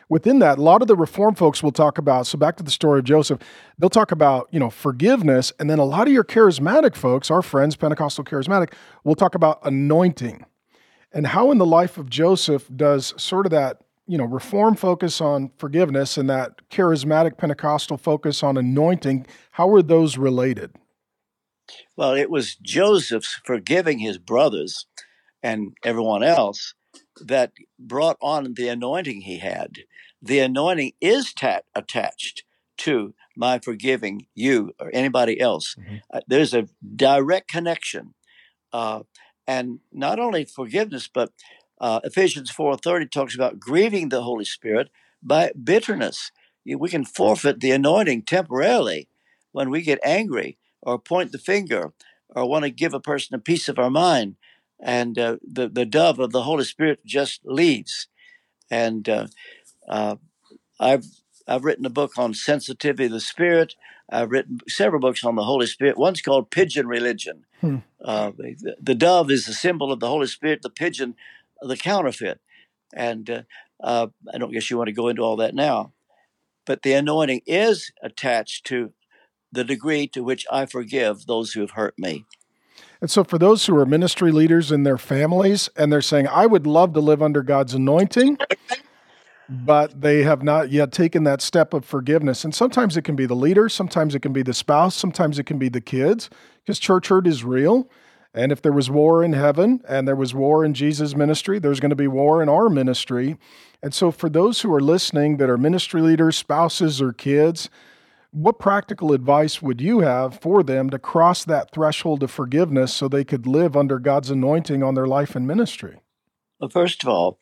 within 0.08 0.40
that, 0.40 0.58
a 0.58 0.62
lot 0.62 0.82
of 0.82 0.88
the 0.88 0.96
reform 0.96 1.34
folks 1.34 1.62
will 1.62 1.72
talk 1.72 1.98
about, 1.98 2.26
so 2.26 2.36
back 2.36 2.56
to 2.56 2.64
the 2.64 2.70
story 2.70 2.98
of 2.98 3.04
Joseph, 3.04 3.38
they'll 3.78 3.90
talk 3.90 4.12
about, 4.12 4.48
you 4.50 4.58
know, 4.58 4.70
forgiveness. 4.70 5.52
And 5.58 5.70
then 5.70 5.78
a 5.78 5.84
lot 5.84 6.08
of 6.08 6.12
your 6.12 6.24
charismatic 6.24 6.96
folks, 6.96 7.30
our 7.30 7.42
friends, 7.42 7.76
Pentecostal 7.76 8.24
charismatic, 8.24 8.72
will 9.04 9.14
talk 9.14 9.34
about 9.34 9.60
anointing. 9.64 10.44
And 11.14 11.26
how 11.26 11.50
in 11.50 11.58
the 11.58 11.66
life 11.66 11.98
of 11.98 12.08
Joseph 12.08 12.68
does 12.74 13.14
sort 13.16 13.46
of 13.46 13.50
that 13.52 13.82
you 14.06 14.18
know, 14.18 14.24
reform 14.24 14.74
focus 14.74 15.20
on 15.20 15.50
forgiveness 15.58 16.16
and 16.16 16.28
that 16.28 16.68
charismatic 16.70 17.38
Pentecostal 17.38 17.96
focus 17.96 18.42
on 18.42 18.56
anointing, 18.56 19.26
how 19.52 19.72
are 19.72 19.82
those 19.82 20.18
related? 20.18 20.72
Well, 21.96 22.14
it 22.14 22.30
was 22.30 22.56
Joseph's 22.56 23.40
forgiving 23.44 24.00
his 24.00 24.18
brothers 24.18 24.86
and 25.42 25.76
everyone 25.84 26.22
else 26.22 26.74
that 27.24 27.52
brought 27.78 28.16
on 28.20 28.54
the 28.54 28.68
anointing 28.68 29.22
he 29.22 29.38
had. 29.38 29.78
The 30.20 30.40
anointing 30.40 30.92
is 31.00 31.32
ta- 31.32 31.60
attached 31.74 32.44
to 32.78 33.14
my 33.36 33.60
forgiving 33.60 34.26
you 34.34 34.72
or 34.80 34.90
anybody 34.92 35.40
else. 35.40 35.76
Mm-hmm. 35.78 35.96
Uh, 36.12 36.20
there's 36.26 36.54
a 36.54 36.68
direct 36.96 37.48
connection. 37.48 38.14
Uh, 38.72 39.02
and 39.46 39.80
not 39.92 40.18
only 40.18 40.44
forgiveness, 40.44 41.08
but 41.12 41.32
uh, 41.80 42.00
Ephesians 42.04 42.52
4.30 42.52 43.10
talks 43.10 43.34
about 43.34 43.58
grieving 43.58 44.08
the 44.08 44.22
Holy 44.22 44.44
Spirit 44.44 44.90
by 45.22 45.52
bitterness. 45.62 46.30
We 46.64 46.88
can 46.88 47.04
forfeit 47.04 47.60
the 47.60 47.72
anointing 47.72 48.22
temporarily 48.22 49.08
when 49.50 49.70
we 49.70 49.82
get 49.82 49.98
angry 50.04 50.58
or 50.80 50.98
point 50.98 51.32
the 51.32 51.38
finger 51.38 51.92
or 52.28 52.48
want 52.48 52.64
to 52.64 52.70
give 52.70 52.94
a 52.94 53.00
person 53.00 53.34
a 53.34 53.40
piece 53.40 53.68
of 53.68 53.78
our 53.78 53.90
mind. 53.90 54.36
And 54.80 55.18
uh, 55.18 55.36
the, 55.42 55.68
the 55.68 55.84
dove 55.84 56.18
of 56.18 56.32
the 56.32 56.42
Holy 56.42 56.64
Spirit 56.64 57.04
just 57.04 57.40
leaves. 57.44 58.08
And 58.70 59.08
uh, 59.08 59.26
uh, 59.88 60.16
I've, 60.80 61.04
I've 61.46 61.64
written 61.64 61.86
a 61.86 61.90
book 61.90 62.16
on 62.16 62.34
sensitivity 62.34 63.06
of 63.06 63.12
the 63.12 63.20
Spirit. 63.20 63.74
I've 64.10 64.30
written 64.30 64.58
several 64.68 65.00
books 65.00 65.24
on 65.24 65.36
the 65.36 65.44
Holy 65.44 65.66
Spirit. 65.66 65.98
One's 65.98 66.22
called 66.22 66.50
Pigeon 66.50 66.86
Religion. 66.86 67.44
Hmm. 67.62 67.78
Uh, 68.04 68.32
the, 68.36 68.76
the, 68.80 68.94
dove 68.94 69.30
is 69.30 69.46
the 69.46 69.54
symbol 69.54 69.92
of 69.92 70.00
the 70.00 70.08
Holy 70.08 70.26
Spirit. 70.26 70.62
The 70.62 70.68
pigeon 70.68 71.14
the 71.62 71.76
counterfeit. 71.76 72.40
And 72.94 73.30
uh, 73.30 73.42
uh, 73.82 74.08
I 74.32 74.38
don't 74.38 74.52
guess 74.52 74.70
you 74.70 74.76
want 74.76 74.88
to 74.88 74.92
go 74.92 75.08
into 75.08 75.22
all 75.22 75.36
that 75.36 75.54
now. 75.54 75.92
But 76.66 76.82
the 76.82 76.92
anointing 76.92 77.42
is 77.46 77.92
attached 78.02 78.66
to 78.66 78.92
the 79.50 79.64
degree 79.64 80.06
to 80.08 80.22
which 80.22 80.46
I 80.50 80.66
forgive 80.66 81.26
those 81.26 81.52
who 81.52 81.60
have 81.60 81.72
hurt 81.72 81.98
me. 81.98 82.24
And 83.00 83.10
so, 83.10 83.24
for 83.24 83.36
those 83.38 83.66
who 83.66 83.76
are 83.76 83.84
ministry 83.84 84.30
leaders 84.30 84.70
in 84.70 84.84
their 84.84 84.98
families 84.98 85.68
and 85.76 85.92
they're 85.92 86.00
saying, 86.00 86.28
I 86.28 86.46
would 86.46 86.66
love 86.66 86.92
to 86.94 87.00
live 87.00 87.20
under 87.20 87.42
God's 87.42 87.74
anointing, 87.74 88.38
but 89.48 90.00
they 90.00 90.22
have 90.22 90.42
not 90.42 90.70
yet 90.70 90.92
taken 90.92 91.24
that 91.24 91.42
step 91.42 91.74
of 91.74 91.84
forgiveness. 91.84 92.44
And 92.44 92.54
sometimes 92.54 92.96
it 92.96 93.02
can 93.02 93.16
be 93.16 93.26
the 93.26 93.34
leader, 93.34 93.68
sometimes 93.68 94.14
it 94.14 94.20
can 94.20 94.32
be 94.32 94.42
the 94.42 94.54
spouse, 94.54 94.94
sometimes 94.94 95.38
it 95.38 95.44
can 95.44 95.58
be 95.58 95.68
the 95.68 95.80
kids, 95.80 96.30
because 96.60 96.78
church 96.78 97.08
hurt 97.08 97.26
is 97.26 97.44
real. 97.44 97.88
And 98.34 98.50
if 98.50 98.62
there 98.62 98.72
was 98.72 98.88
war 98.88 99.22
in 99.22 99.34
heaven 99.34 99.82
and 99.86 100.08
there 100.08 100.16
was 100.16 100.34
war 100.34 100.64
in 100.64 100.72
Jesus' 100.72 101.14
ministry, 101.14 101.58
there's 101.58 101.80
going 101.80 101.90
to 101.90 101.96
be 101.96 102.08
war 102.08 102.42
in 102.42 102.48
our 102.48 102.70
ministry. 102.70 103.36
And 103.82 103.92
so, 103.92 104.10
for 104.10 104.30
those 104.30 104.62
who 104.62 104.72
are 104.72 104.80
listening 104.80 105.36
that 105.36 105.50
are 105.50 105.58
ministry 105.58 106.00
leaders, 106.00 106.36
spouses, 106.36 107.02
or 107.02 107.12
kids, 107.12 107.68
what 108.30 108.58
practical 108.58 109.12
advice 109.12 109.60
would 109.60 109.82
you 109.82 110.00
have 110.00 110.40
for 110.40 110.62
them 110.62 110.88
to 110.88 110.98
cross 110.98 111.44
that 111.44 111.70
threshold 111.72 112.22
of 112.22 112.30
forgiveness 112.30 112.94
so 112.94 113.06
they 113.06 113.24
could 113.24 113.46
live 113.46 113.76
under 113.76 113.98
God's 113.98 114.30
anointing 114.30 114.82
on 114.82 114.94
their 114.94 115.06
life 115.06 115.36
and 115.36 115.46
ministry? 115.46 115.98
Well, 116.58 116.70
first 116.70 117.02
of 117.02 117.10
all, 117.10 117.38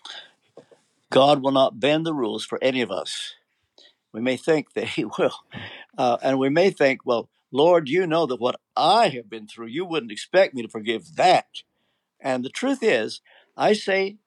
God 1.11 1.42
will 1.42 1.53
not 1.53 1.81
bend 1.81 2.07
the 2.07 2.14
rules 2.14 2.44
for 2.44 2.59
any 2.62 2.81
of 2.81 2.90
us. 2.90 3.35
We 4.12 4.20
may 4.20 4.37
think 4.37 4.75
that 4.75 4.88
He 4.88 5.05
will. 5.05 5.35
Uh, 5.96 6.16
and 6.23 6.38
we 6.38 6.49
may 6.49 6.70
think, 6.70 7.01
well, 7.05 7.29
Lord, 7.53 7.88
you 7.88 8.07
know 8.07 8.27
that 8.27 8.40
what 8.40 8.61
I 8.77 9.09
have 9.09 9.29
been 9.29 9.46
through, 9.46 9.66
you 9.66 9.85
wouldn't 9.85 10.12
expect 10.12 10.55
me 10.55 10.62
to 10.62 10.68
forgive 10.68 11.16
that. 11.16 11.46
And 12.20 12.44
the 12.44 12.49
truth 12.51 12.79
is, 12.83 13.20
I 13.57 13.73
say, 13.73 14.18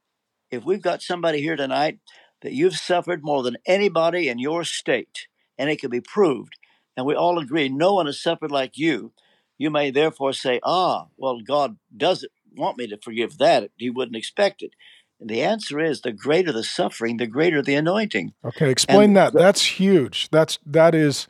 if 0.51 0.65
we've 0.65 0.81
got 0.81 1.01
somebody 1.01 1.41
here 1.41 1.55
tonight 1.55 1.99
that 2.41 2.53
you've 2.53 2.75
suffered 2.75 3.23
more 3.23 3.43
than 3.43 3.57
anybody 3.65 4.27
in 4.27 4.39
your 4.39 4.63
state, 4.63 5.27
and 5.57 5.69
it 5.69 5.79
can 5.79 5.89
be 5.89 6.01
proved, 6.01 6.57
and 6.97 7.05
we 7.05 7.15
all 7.15 7.39
agree 7.39 7.69
no 7.69 7.93
one 7.93 8.07
has 8.07 8.21
suffered 8.21 8.51
like 8.51 8.77
you, 8.77 9.13
you 9.57 9.69
may 9.69 9.89
therefore 9.89 10.33
say, 10.33 10.59
ah, 10.63 11.07
well, 11.17 11.39
God 11.39 11.77
doesn't 11.95 12.31
want 12.55 12.77
me 12.77 12.87
to 12.87 12.97
forgive 12.97 13.37
that. 13.37 13.69
He 13.77 13.89
wouldn't 13.89 14.17
expect 14.17 14.61
it. 14.61 14.71
And 15.19 15.29
the 15.29 15.41
answer 15.41 15.79
is 15.79 16.01
the 16.01 16.11
greater 16.11 16.51
the 16.51 16.63
suffering, 16.63 17.17
the 17.17 17.27
greater 17.27 17.61
the 17.61 17.75
anointing. 17.75 18.33
Okay, 18.43 18.69
explain 18.69 19.11
and 19.11 19.17
that. 19.17 19.33
That's 19.33 19.63
huge. 19.63 20.29
That's 20.31 20.59
that 20.65 20.93
is 20.93 21.27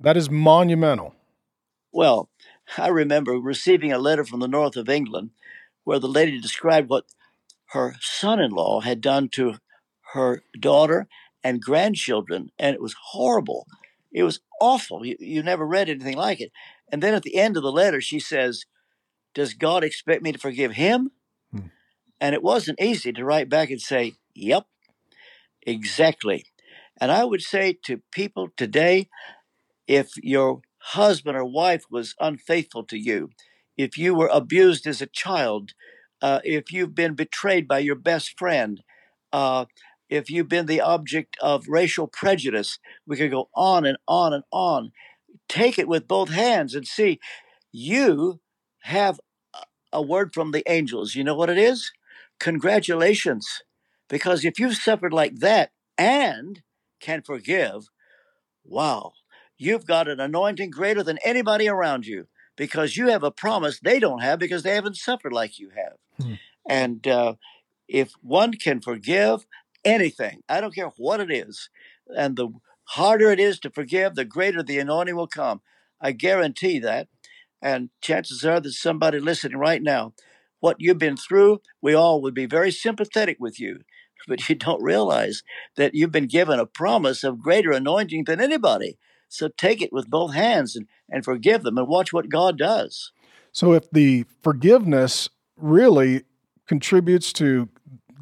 that 0.00 0.16
is 0.16 0.30
monumental. 0.30 1.14
Well, 1.92 2.28
I 2.78 2.88
remember 2.88 3.32
receiving 3.34 3.92
a 3.92 3.98
letter 3.98 4.24
from 4.24 4.40
the 4.40 4.48
north 4.48 4.76
of 4.76 4.88
England 4.88 5.30
where 5.84 5.98
the 5.98 6.08
lady 6.08 6.40
described 6.40 6.88
what 6.88 7.04
her 7.70 7.96
son 8.00 8.40
in 8.40 8.50
law 8.50 8.80
had 8.80 9.00
done 9.00 9.28
to 9.30 9.56
her 10.12 10.42
daughter 10.58 11.06
and 11.42 11.60
grandchildren, 11.60 12.50
and 12.58 12.74
it 12.74 12.80
was 12.80 12.94
horrible. 13.10 13.66
It 14.12 14.22
was 14.22 14.40
awful. 14.60 15.04
You, 15.04 15.16
you 15.18 15.42
never 15.42 15.66
read 15.66 15.90
anything 15.90 16.16
like 16.16 16.40
it. 16.40 16.52
And 16.90 17.02
then 17.02 17.14
at 17.14 17.22
the 17.22 17.36
end 17.36 17.56
of 17.56 17.62
the 17.62 17.72
letter, 17.72 18.00
she 18.00 18.20
says, 18.20 18.64
Does 19.34 19.54
God 19.54 19.84
expect 19.84 20.22
me 20.22 20.32
to 20.32 20.38
forgive 20.38 20.72
him? 20.72 21.10
And 22.24 22.34
it 22.34 22.42
wasn't 22.42 22.80
easy 22.80 23.12
to 23.12 23.22
write 23.22 23.50
back 23.50 23.68
and 23.68 23.78
say, 23.78 24.14
Yep, 24.34 24.64
exactly. 25.66 26.46
And 26.98 27.12
I 27.12 27.22
would 27.22 27.42
say 27.42 27.76
to 27.84 28.00
people 28.12 28.48
today, 28.56 29.10
if 29.86 30.12
your 30.16 30.62
husband 30.78 31.36
or 31.36 31.44
wife 31.44 31.84
was 31.90 32.14
unfaithful 32.18 32.84
to 32.84 32.96
you, 32.96 33.28
if 33.76 33.98
you 33.98 34.14
were 34.14 34.30
abused 34.32 34.86
as 34.86 35.02
a 35.02 35.06
child, 35.06 35.72
uh, 36.22 36.40
if 36.44 36.72
you've 36.72 36.94
been 36.94 37.12
betrayed 37.12 37.68
by 37.68 37.80
your 37.80 37.94
best 37.94 38.38
friend, 38.38 38.82
uh, 39.30 39.66
if 40.08 40.30
you've 40.30 40.48
been 40.48 40.64
the 40.64 40.80
object 40.80 41.36
of 41.42 41.68
racial 41.68 42.06
prejudice, 42.06 42.78
we 43.06 43.18
could 43.18 43.32
go 43.32 43.50
on 43.54 43.84
and 43.84 43.98
on 44.08 44.32
and 44.32 44.44
on. 44.50 44.92
Take 45.46 45.78
it 45.78 45.88
with 45.88 46.08
both 46.08 46.30
hands 46.30 46.74
and 46.74 46.86
see 46.86 47.20
you 47.70 48.40
have 48.84 49.20
a 49.92 50.00
word 50.00 50.32
from 50.32 50.52
the 50.52 50.62
angels. 50.66 51.14
You 51.14 51.22
know 51.22 51.34
what 51.34 51.50
it 51.50 51.58
is? 51.58 51.92
Congratulations. 52.44 53.62
Because 54.06 54.44
if 54.44 54.58
you've 54.58 54.76
suffered 54.76 55.14
like 55.14 55.36
that 55.36 55.70
and 55.96 56.60
can 57.00 57.22
forgive, 57.22 57.88
wow, 58.64 59.12
you've 59.56 59.86
got 59.86 60.08
an 60.08 60.20
anointing 60.20 60.68
greater 60.68 61.02
than 61.02 61.18
anybody 61.24 61.66
around 61.66 62.06
you 62.06 62.26
because 62.54 62.98
you 62.98 63.08
have 63.08 63.22
a 63.22 63.30
promise 63.30 63.80
they 63.80 63.98
don't 63.98 64.20
have 64.20 64.38
because 64.38 64.62
they 64.62 64.74
haven't 64.74 64.98
suffered 64.98 65.32
like 65.32 65.58
you 65.58 65.70
have. 65.70 65.96
Hmm. 66.20 66.34
And 66.68 67.08
uh, 67.08 67.36
if 67.88 68.12
one 68.20 68.52
can 68.52 68.82
forgive 68.82 69.46
anything, 69.82 70.42
I 70.46 70.60
don't 70.60 70.74
care 70.74 70.92
what 70.98 71.20
it 71.20 71.30
is, 71.30 71.70
and 72.14 72.36
the 72.36 72.50
harder 72.88 73.30
it 73.30 73.40
is 73.40 73.58
to 73.60 73.70
forgive, 73.70 74.16
the 74.16 74.26
greater 74.26 74.62
the 74.62 74.78
anointing 74.78 75.16
will 75.16 75.28
come. 75.28 75.62
I 75.98 76.12
guarantee 76.12 76.78
that. 76.80 77.08
And 77.62 77.88
chances 78.02 78.44
are 78.44 78.60
that 78.60 78.72
somebody 78.72 79.18
listening 79.18 79.56
right 79.56 79.82
now, 79.82 80.12
what 80.64 80.76
you've 80.78 80.96
been 80.96 81.18
through, 81.18 81.60
we 81.82 81.92
all 81.92 82.22
would 82.22 82.32
be 82.32 82.46
very 82.46 82.70
sympathetic 82.70 83.36
with 83.38 83.60
you. 83.60 83.80
But 84.26 84.48
you 84.48 84.54
don't 84.54 84.82
realize 84.82 85.42
that 85.76 85.94
you've 85.94 86.10
been 86.10 86.28
given 86.28 86.58
a 86.58 86.64
promise 86.64 87.22
of 87.24 87.42
greater 87.42 87.72
anointing 87.72 88.24
than 88.24 88.40
anybody. 88.40 88.96
So 89.28 89.48
take 89.48 89.82
it 89.82 89.92
with 89.92 90.08
both 90.08 90.32
hands 90.32 90.74
and, 90.74 90.86
and 91.10 91.22
forgive 91.22 91.62
them 91.62 91.76
and 91.76 91.86
watch 91.86 92.10
what 92.10 92.30
God 92.30 92.56
does. 92.56 93.12
So 93.52 93.74
if 93.74 93.90
the 93.90 94.24
forgiveness 94.42 95.28
really 95.58 96.22
contributes 96.66 97.34
to 97.34 97.68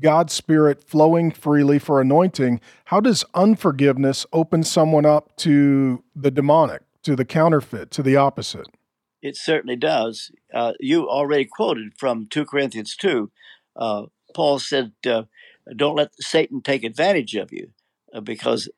God's 0.03 0.33
Spirit 0.33 0.83
flowing 0.83 1.31
freely 1.31 1.79
for 1.79 2.01
anointing, 2.01 2.61
how 2.87 2.99
does 2.99 3.25
unforgiveness 3.35 4.27
open 4.33 4.65
someone 4.65 5.07
up 5.07 5.37
to 5.37 6.03
the 6.17 6.33
demonic, 6.33 6.83
to 7.05 7.15
the 7.15 7.25
counterfeit, 7.25 7.93
to 7.93 8.03
the 8.03 8.17
opposite? 8.17 8.67
It 9.23 9.37
certainly 9.37 9.77
does. 9.77 10.33
Uh, 10.53 10.73
you 10.81 11.09
already 11.09 11.45
quoted 11.45 11.93
from 11.97 12.27
2 12.27 12.45
Corinthians 12.45 12.97
2. 12.97 13.31
Uh, 13.77 14.07
Paul 14.35 14.59
said, 14.59 14.93
uh, 15.07 15.23
Don't 15.75 15.97
let 15.97 16.11
Satan 16.21 16.61
take 16.61 16.83
advantage 16.83 17.37
of 17.37 17.53
you, 17.53 17.71
uh, 18.13 18.21
because 18.21 18.69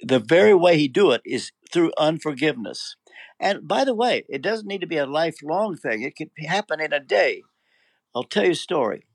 the 0.00 0.18
very 0.18 0.54
way 0.54 0.76
he 0.76 0.88
do 0.88 1.10
it 1.12 1.22
is 1.24 1.52
through 1.72 1.92
unforgiveness. 1.98 2.96
And 3.40 3.66
by 3.66 3.84
the 3.84 3.94
way, 3.94 4.24
it 4.28 4.42
doesn't 4.42 4.68
need 4.68 4.82
to 4.82 4.86
be 4.86 4.98
a 4.98 5.06
lifelong 5.06 5.76
thing, 5.76 6.02
it 6.02 6.16
can 6.16 6.30
happen 6.38 6.80
in 6.80 6.92
a 6.92 7.00
day. 7.00 7.42
I'll 8.14 8.24
tell 8.24 8.44
you 8.44 8.52
a 8.52 8.56
story. 8.56 9.06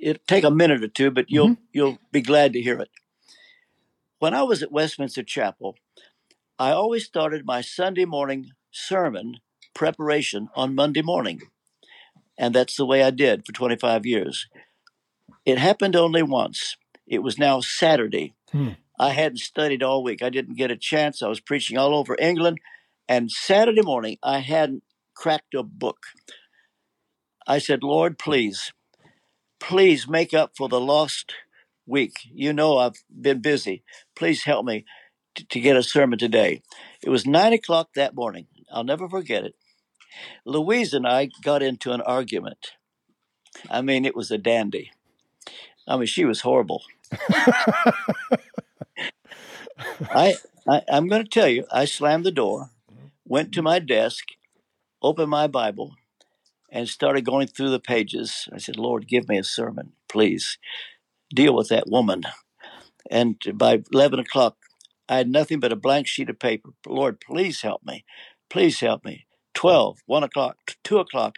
It'll 0.00 0.22
take 0.28 0.44
a 0.44 0.50
minute 0.50 0.82
or 0.82 0.88
two, 0.88 1.10
but 1.10 1.26
you'll 1.28 1.50
mm-hmm. 1.50 1.64
you'll 1.72 1.98
be 2.12 2.20
glad 2.20 2.52
to 2.52 2.60
hear 2.60 2.78
it. 2.78 2.90
When 4.18 4.34
I 4.34 4.42
was 4.42 4.62
at 4.62 4.70
Westminster 4.70 5.22
Chapel, 5.22 5.76
I 6.58 6.70
always 6.70 7.04
started 7.04 7.44
my 7.44 7.60
Sunday 7.60 8.04
morning 8.04 8.50
sermon 8.70 9.40
preparation 9.74 10.48
on 10.54 10.74
Monday 10.74 11.02
morning. 11.02 11.42
And 12.38 12.54
that's 12.54 12.76
the 12.76 12.86
way 12.86 13.02
I 13.02 13.10
did 13.10 13.46
for 13.46 13.52
25 13.52 14.06
years. 14.06 14.48
It 15.44 15.58
happened 15.58 15.96
only 15.96 16.22
once. 16.22 16.76
It 17.06 17.22
was 17.22 17.38
now 17.38 17.60
Saturday. 17.60 18.34
Hmm. 18.50 18.70
I 18.98 19.10
hadn't 19.10 19.38
studied 19.38 19.82
all 19.82 20.02
week. 20.02 20.22
I 20.22 20.30
didn't 20.30 20.56
get 20.56 20.70
a 20.70 20.76
chance. 20.76 21.22
I 21.22 21.28
was 21.28 21.40
preaching 21.40 21.76
all 21.76 21.94
over 21.94 22.16
England. 22.20 22.58
And 23.08 23.30
Saturday 23.30 23.82
morning, 23.82 24.18
I 24.22 24.38
hadn't 24.38 24.84
cracked 25.14 25.54
a 25.54 25.62
book. 25.62 25.98
I 27.46 27.58
said, 27.58 27.82
Lord, 27.82 28.18
please, 28.18 28.72
please 29.58 30.08
make 30.08 30.32
up 30.32 30.52
for 30.56 30.68
the 30.68 30.80
lost 30.80 31.34
week. 31.86 32.14
You 32.32 32.52
know 32.52 32.78
I've 32.78 33.02
been 33.10 33.40
busy. 33.40 33.82
Please 34.14 34.44
help 34.44 34.64
me 34.64 34.84
to, 35.34 35.46
to 35.48 35.60
get 35.60 35.76
a 35.76 35.82
sermon 35.82 36.18
today. 36.18 36.62
It 37.02 37.10
was 37.10 37.26
nine 37.26 37.52
o'clock 37.52 37.90
that 37.94 38.14
morning. 38.14 38.46
I'll 38.72 38.84
never 38.84 39.08
forget 39.08 39.44
it. 39.44 39.54
Louise 40.44 40.92
and 40.94 41.06
I 41.06 41.30
got 41.42 41.62
into 41.62 41.92
an 41.92 42.00
argument. 42.00 42.72
I 43.70 43.82
mean, 43.82 44.04
it 44.04 44.16
was 44.16 44.30
a 44.30 44.38
dandy. 44.38 44.90
I 45.86 45.96
mean, 45.96 46.06
she 46.06 46.24
was 46.24 46.40
horrible. 46.40 46.82
I, 50.14 50.34
I 50.68 50.82
I'm 50.88 51.08
going 51.08 51.24
to 51.24 51.28
tell 51.28 51.48
you. 51.48 51.66
I 51.72 51.84
slammed 51.84 52.24
the 52.24 52.30
door, 52.30 52.70
went 53.26 53.52
to 53.52 53.62
my 53.62 53.78
desk, 53.78 54.24
opened 55.02 55.30
my 55.30 55.46
Bible, 55.46 55.96
and 56.70 56.88
started 56.88 57.24
going 57.24 57.48
through 57.48 57.70
the 57.70 57.80
pages. 57.80 58.48
I 58.52 58.58
said, 58.58 58.76
"Lord, 58.76 59.08
give 59.08 59.28
me 59.28 59.38
a 59.38 59.44
sermon, 59.44 59.92
please. 60.08 60.58
Deal 61.34 61.54
with 61.54 61.68
that 61.68 61.88
woman." 61.88 62.24
And 63.10 63.36
by 63.54 63.82
eleven 63.92 64.18
o'clock, 64.20 64.56
I 65.08 65.16
had 65.16 65.28
nothing 65.28 65.60
but 65.60 65.72
a 65.72 65.76
blank 65.76 66.06
sheet 66.06 66.30
of 66.30 66.38
paper. 66.38 66.70
Lord, 66.86 67.20
please 67.20 67.62
help 67.62 67.82
me. 67.84 68.04
Please 68.48 68.80
help 68.80 69.04
me. 69.04 69.26
12, 69.54 69.98
1 70.06 70.22
o'clock, 70.22 70.56
2 70.84 70.98
o'clock. 70.98 71.36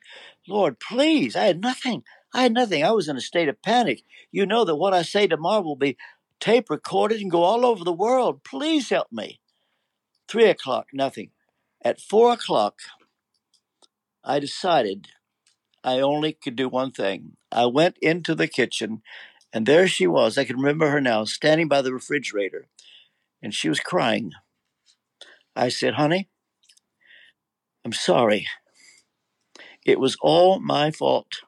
Lord, 0.48 0.78
please, 0.78 1.36
I 1.36 1.44
had 1.44 1.60
nothing. 1.60 2.02
I 2.34 2.42
had 2.42 2.52
nothing. 2.52 2.84
I 2.84 2.90
was 2.90 3.08
in 3.08 3.16
a 3.16 3.20
state 3.20 3.48
of 3.48 3.62
panic. 3.62 4.02
You 4.32 4.46
know 4.46 4.64
that 4.64 4.76
what 4.76 4.94
I 4.94 5.02
say 5.02 5.26
tomorrow 5.26 5.62
will 5.62 5.76
be 5.76 5.96
tape 6.40 6.68
recorded 6.68 7.20
and 7.20 7.30
go 7.30 7.42
all 7.42 7.64
over 7.64 7.84
the 7.84 7.92
world. 7.92 8.44
Please 8.44 8.90
help 8.90 9.10
me. 9.12 9.40
3 10.28 10.46
o'clock, 10.46 10.88
nothing. 10.92 11.30
At 11.82 12.00
4 12.00 12.32
o'clock, 12.32 12.80
I 14.24 14.38
decided 14.38 15.08
I 15.82 16.00
only 16.00 16.32
could 16.32 16.56
do 16.56 16.68
one 16.68 16.92
thing. 16.92 17.36
I 17.52 17.66
went 17.66 17.98
into 18.00 18.34
the 18.34 18.48
kitchen, 18.48 19.02
and 19.52 19.66
there 19.66 19.86
she 19.86 20.06
was. 20.06 20.38
I 20.38 20.44
can 20.44 20.56
remember 20.56 20.90
her 20.90 21.00
now, 21.00 21.24
standing 21.24 21.68
by 21.68 21.82
the 21.82 21.92
refrigerator, 21.92 22.66
and 23.42 23.54
she 23.54 23.68
was 23.68 23.80
crying. 23.80 24.32
I 25.54 25.68
said, 25.68 25.94
Honey, 25.94 26.28
I'm 27.85 27.93
sorry. 27.93 28.47
It 29.85 30.01
was 30.01 30.16
all 30.22 30.59
my 30.61 30.91
fault. 30.91 31.43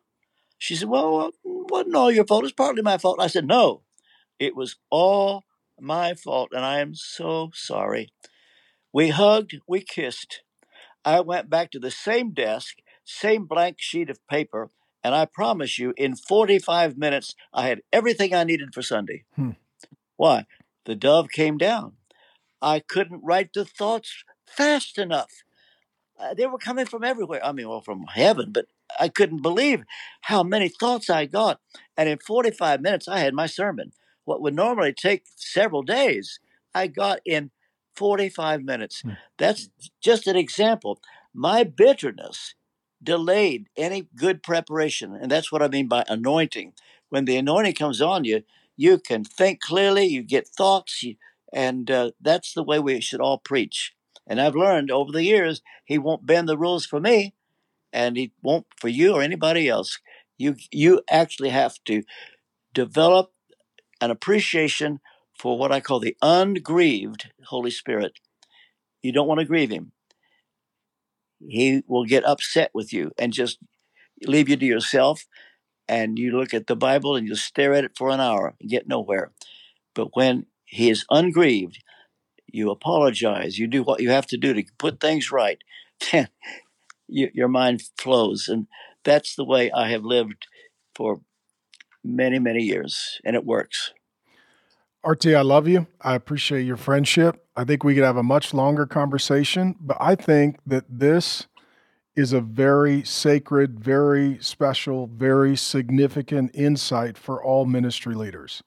She 0.58 0.76
said, 0.76 0.88
Well, 0.88 1.28
it 1.28 1.34
wasn't 1.44 1.96
all 1.96 2.10
your 2.10 2.26
fault. 2.26 2.44
It's 2.44 2.52
partly 2.52 2.82
my 2.82 2.98
fault. 2.98 3.20
I 3.20 3.26
said, 3.26 3.46
No, 3.46 3.82
it 4.38 4.54
was 4.54 4.76
all 4.90 5.44
my 5.80 6.14
fault, 6.14 6.50
and 6.52 6.64
I 6.64 6.80
am 6.80 6.94
so 6.94 7.50
sorry. 7.54 8.10
We 8.92 9.10
hugged, 9.10 9.56
we 9.66 9.80
kissed. 9.80 10.42
I 11.04 11.20
went 11.20 11.50
back 11.50 11.70
to 11.70 11.78
the 11.78 11.90
same 11.90 12.32
desk, 12.32 12.78
same 13.04 13.46
blank 13.46 13.76
sheet 13.78 14.10
of 14.10 14.26
paper, 14.28 14.70
and 15.04 15.14
I 15.14 15.24
promise 15.24 15.78
you, 15.78 15.94
in 15.96 16.16
45 16.16 16.98
minutes, 16.98 17.34
I 17.52 17.68
had 17.68 17.82
everything 17.92 18.34
I 18.34 18.44
needed 18.44 18.74
for 18.74 18.82
Sunday. 18.82 19.24
Hmm. 19.36 19.52
Why? 20.16 20.46
The 20.84 20.96
dove 20.96 21.28
came 21.30 21.58
down. 21.58 21.92
I 22.60 22.80
couldn't 22.80 23.22
write 23.22 23.52
the 23.52 23.64
thoughts 23.64 24.24
fast 24.46 24.98
enough 24.98 25.30
uh, 26.18 26.34
they 26.34 26.46
were 26.46 26.58
coming 26.58 26.86
from 26.86 27.04
everywhere. 27.04 27.44
I 27.44 27.52
mean, 27.52 27.68
well, 27.68 27.80
from 27.80 28.04
heaven, 28.14 28.52
but 28.52 28.66
I 28.98 29.08
couldn't 29.08 29.42
believe 29.42 29.84
how 30.22 30.42
many 30.42 30.68
thoughts 30.68 31.10
I 31.10 31.26
got. 31.26 31.60
And 31.96 32.08
in 32.08 32.18
45 32.18 32.80
minutes, 32.80 33.08
I 33.08 33.18
had 33.18 33.34
my 33.34 33.46
sermon. 33.46 33.92
What 34.24 34.40
would 34.42 34.54
normally 34.54 34.92
take 34.92 35.24
several 35.36 35.82
days, 35.82 36.40
I 36.74 36.86
got 36.88 37.20
in 37.24 37.50
45 37.96 38.62
minutes. 38.62 39.02
Hmm. 39.02 39.12
That's 39.38 39.68
just 40.00 40.26
an 40.26 40.36
example. 40.36 41.00
My 41.34 41.64
bitterness 41.64 42.54
delayed 43.02 43.68
any 43.76 44.08
good 44.16 44.42
preparation. 44.42 45.14
And 45.14 45.30
that's 45.30 45.52
what 45.52 45.62
I 45.62 45.68
mean 45.68 45.88
by 45.88 46.04
anointing. 46.08 46.72
When 47.08 47.24
the 47.24 47.36
anointing 47.36 47.74
comes 47.74 48.00
on 48.00 48.24
you, 48.24 48.42
you 48.76 48.98
can 48.98 49.24
think 49.24 49.60
clearly, 49.60 50.04
you 50.04 50.22
get 50.22 50.48
thoughts, 50.48 51.02
you, 51.02 51.16
and 51.52 51.90
uh, 51.90 52.10
that's 52.20 52.52
the 52.52 52.62
way 52.62 52.78
we 52.78 53.00
should 53.00 53.20
all 53.20 53.38
preach. 53.38 53.94
And 54.26 54.40
I've 54.40 54.56
learned 54.56 54.90
over 54.90 55.12
the 55.12 55.22
years, 55.22 55.62
he 55.84 55.98
won't 55.98 56.26
bend 56.26 56.48
the 56.48 56.58
rules 56.58 56.84
for 56.86 57.00
me, 57.00 57.34
and 57.92 58.16
he 58.16 58.32
won't 58.42 58.66
for 58.80 58.88
you 58.88 59.14
or 59.14 59.22
anybody 59.22 59.68
else. 59.68 59.98
You 60.38 60.56
you 60.70 61.02
actually 61.10 61.50
have 61.50 61.78
to 61.86 62.02
develop 62.74 63.32
an 64.00 64.10
appreciation 64.10 65.00
for 65.38 65.58
what 65.58 65.72
I 65.72 65.80
call 65.80 66.00
the 66.00 66.16
ungrieved 66.22 67.30
Holy 67.46 67.70
Spirit. 67.70 68.18
You 69.02 69.12
don't 69.12 69.28
want 69.28 69.40
to 69.40 69.46
grieve 69.46 69.70
him. 69.70 69.92
He 71.46 71.82
will 71.86 72.04
get 72.04 72.26
upset 72.26 72.70
with 72.74 72.92
you 72.92 73.12
and 73.18 73.32
just 73.32 73.58
leave 74.22 74.48
you 74.48 74.56
to 74.56 74.66
yourself. 74.66 75.26
And 75.88 76.18
you 76.18 76.36
look 76.36 76.52
at 76.52 76.66
the 76.66 76.76
Bible 76.76 77.16
and 77.16 77.28
you 77.28 77.36
stare 77.36 77.74
at 77.74 77.84
it 77.84 77.96
for 77.96 78.10
an 78.10 78.20
hour 78.20 78.54
and 78.60 78.70
get 78.70 78.88
nowhere. 78.88 79.32
But 79.94 80.16
when 80.16 80.46
he 80.64 80.90
is 80.90 81.04
ungrieved, 81.10 81.82
you 82.48 82.70
apologize, 82.70 83.58
you 83.58 83.66
do 83.66 83.82
what 83.82 84.00
you 84.00 84.10
have 84.10 84.26
to 84.28 84.36
do 84.36 84.54
to 84.54 84.64
put 84.78 85.00
things 85.00 85.30
right, 85.30 85.58
then 86.10 86.28
you, 87.08 87.30
your 87.34 87.48
mind 87.48 87.82
flows. 87.98 88.48
And 88.48 88.66
that's 89.04 89.34
the 89.34 89.44
way 89.44 89.70
I 89.70 89.88
have 89.88 90.04
lived 90.04 90.46
for 90.94 91.20
many, 92.02 92.38
many 92.38 92.62
years, 92.62 93.20
and 93.24 93.36
it 93.36 93.44
works. 93.44 93.92
RT, 95.04 95.26
I 95.26 95.42
love 95.42 95.68
you. 95.68 95.86
I 96.00 96.14
appreciate 96.14 96.64
your 96.64 96.76
friendship. 96.76 97.46
I 97.56 97.64
think 97.64 97.84
we 97.84 97.94
could 97.94 98.02
have 98.04 98.16
a 98.16 98.22
much 98.22 98.52
longer 98.52 98.86
conversation, 98.86 99.76
but 99.80 99.96
I 100.00 100.16
think 100.16 100.58
that 100.66 100.84
this 100.88 101.46
is 102.16 102.32
a 102.32 102.40
very 102.40 103.04
sacred, 103.04 103.78
very 103.78 104.38
special, 104.40 105.06
very 105.06 105.54
significant 105.54 106.50
insight 106.54 107.16
for 107.16 107.42
all 107.42 107.66
ministry 107.66 108.14
leaders. 108.14 108.62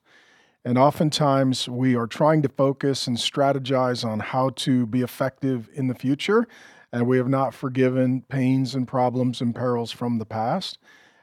And 0.64 0.76
oftentimes 0.76 1.68
we 1.68 1.96
are 1.96 2.06
trying 2.06 2.42
to 2.42 2.48
focus 2.48 3.06
and 3.06 3.16
strategize 3.16 4.04
on 4.04 4.20
how 4.20 4.50
to 4.56 4.86
be 4.86 5.00
effective 5.00 5.70
in 5.72 5.88
the 5.88 5.94
future, 5.94 6.46
and 6.92 7.06
we 7.06 7.16
have 7.16 7.28
not 7.28 7.54
forgiven 7.54 8.22
pains 8.28 8.74
and 8.74 8.86
problems 8.86 9.40
and 9.40 9.54
perils 9.54 9.90
from 9.90 10.18
the 10.18 10.26
past. 10.26 10.78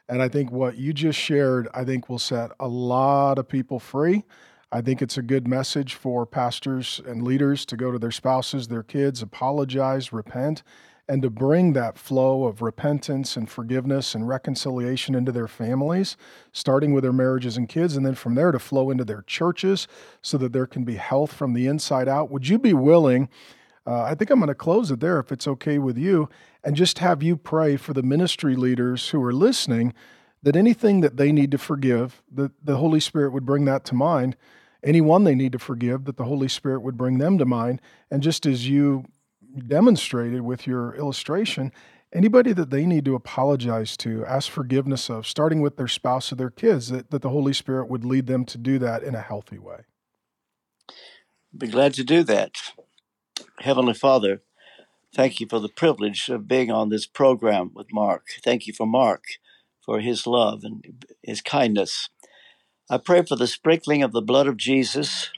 And 0.10 0.22
I 0.22 0.30
think 0.30 0.52
what 0.52 0.78
you 0.78 0.94
just 0.94 1.20
shared, 1.20 1.68
I 1.74 1.84
think 1.84 2.10
will 2.10 2.18
set 2.18 2.52
a 2.60 2.68
lot 2.68 3.38
of 3.38 3.48
people 3.48 3.80
free. 3.80 4.24
I 4.72 4.82
think 4.82 5.02
it's 5.02 5.18
a 5.18 5.22
good 5.22 5.48
message 5.48 5.94
for 5.94 6.26
pastors 6.26 7.00
and 7.06 7.24
leaders 7.24 7.66
to 7.68 7.78
go 7.78 7.92
to 7.92 8.00
their 8.00 8.12
spouses, 8.12 8.68
their 8.68 8.84
kids, 8.84 9.22
apologize, 9.22 10.12
repent, 10.12 10.64
and 11.10 11.22
to 11.22 11.30
bring 11.30 11.74
that 11.74 11.98
flow 11.98 12.44
of 12.46 12.62
repentance 12.62 13.38
and 13.38 13.50
forgiveness 13.50 14.14
and 14.14 14.28
reconciliation 14.28 15.16
into 15.16 15.32
their 15.32 15.48
families, 15.48 16.18
starting 16.52 16.94
with 16.94 17.04
their 17.04 17.14
marriages 17.14 17.56
and 17.56 17.70
kids, 17.70 17.96
and 17.96 18.06
then 18.06 18.16
from 18.16 18.36
there 18.36 18.52
to 18.52 18.60
flow 18.60 18.90
into 18.90 19.06
their 19.06 19.22
churches 19.22 19.88
so 20.22 20.38
that 20.38 20.52
there 20.52 20.68
can 20.68 20.84
be 20.84 20.96
health 20.96 21.32
from 21.32 21.54
the 21.54 21.68
inside 21.68 22.10
out. 22.10 22.30
Would 22.30 22.50
you 22.50 22.60
be 22.60 22.74
willing? 22.74 23.30
Uh, 23.86 24.04
I 24.04 24.16
think 24.16 24.30
I'm 24.30 24.40
going 24.40 24.50
to 24.50 24.56
close 24.56 24.92
it 24.92 25.00
there 25.00 25.20
if 25.20 25.32
it's 25.32 25.48
okay 25.48 25.80
with 25.80 25.98
you, 25.98 26.30
and 26.64 26.76
just 26.76 27.00
have 27.00 27.24
you 27.24 27.38
pray 27.38 27.78
for 27.78 27.94
the 27.94 28.04
ministry 28.04 28.56
leaders 28.56 29.10
who 29.10 29.24
are 29.24 29.34
listening 29.34 29.94
that 30.44 30.56
anything 30.56 31.02
that 31.02 31.18
they 31.18 31.32
need 31.32 31.52
to 31.52 31.58
forgive, 31.58 32.22
that 32.32 32.52
the 32.64 32.78
Holy 32.78 33.00
Spirit 33.00 33.32
would 33.32 33.46
bring 33.46 33.66
that 33.66 33.86
to 33.86 33.96
mind. 33.96 34.36
Anyone 34.84 35.24
they 35.24 35.36
need 35.36 35.54
to 35.54 35.60
forgive, 35.60 36.06
that 36.06 36.18
the 36.18 36.26
Holy 36.26 36.48
Spirit 36.48 36.82
would 36.82 36.98
bring 36.98 37.18
them 37.18 37.38
to 37.38 37.46
mind. 37.46 37.82
And 38.12 38.22
just 38.22 38.46
as 38.46 38.70
you 38.70 39.06
demonstrated 39.68 40.42
with 40.42 40.68
your 40.68 40.96
illustration, 40.96 41.72
anybody 42.14 42.54
that 42.54 42.70
they 42.70 42.86
need 42.86 43.06
to 43.06 43.16
apologize 43.16 43.98
to, 43.98 44.26
ask 44.26 44.50
forgiveness 44.50 45.10
of, 45.10 45.28
starting 45.28 45.62
with 45.62 45.78
their 45.78 45.88
spouse 45.88 46.32
or 46.32 46.36
their 46.36 46.50
kids, 46.50 46.90
that, 46.90 47.12
that 47.12 47.22
the 47.22 47.30
Holy 47.30 47.54
Spirit 47.54 47.90
would 47.90 48.06
lead 48.06 48.28
them 48.28 48.46
to 48.46 48.58
do 48.58 48.80
that 48.80 49.04
in 49.04 49.16
a 49.16 49.22
healthy 49.22 49.58
way. 49.58 49.82
Be 51.56 51.68
glad 51.68 51.94
to 51.96 52.04
do 52.04 52.24
that. 52.24 52.52
Heavenly 53.60 53.94
Father, 53.94 54.42
thank 55.16 55.40
you 55.40 55.48
for 55.50 55.60
the 55.60 55.70
privilege 55.70 56.30
of 56.30 56.48
being 56.48 56.72
on 56.72 56.90
this 56.90 57.08
program 57.08 57.72
with 57.74 57.88
Mark. 57.92 58.26
Thank 58.44 58.68
you 58.68 58.74
for 58.74 58.86
Mark, 58.86 59.24
for 59.84 60.00
his 60.00 60.28
love 60.28 60.62
and 60.64 61.06
his 61.24 61.42
kindness. 61.42 62.10
I 62.90 62.98
pray 62.98 63.24
for 63.24 63.36
the 63.36 63.48
sprinkling 63.48 64.04
of 64.04 64.12
the 64.12 64.22
blood 64.22 64.48
of 64.48 64.58
Jesus 64.58 65.30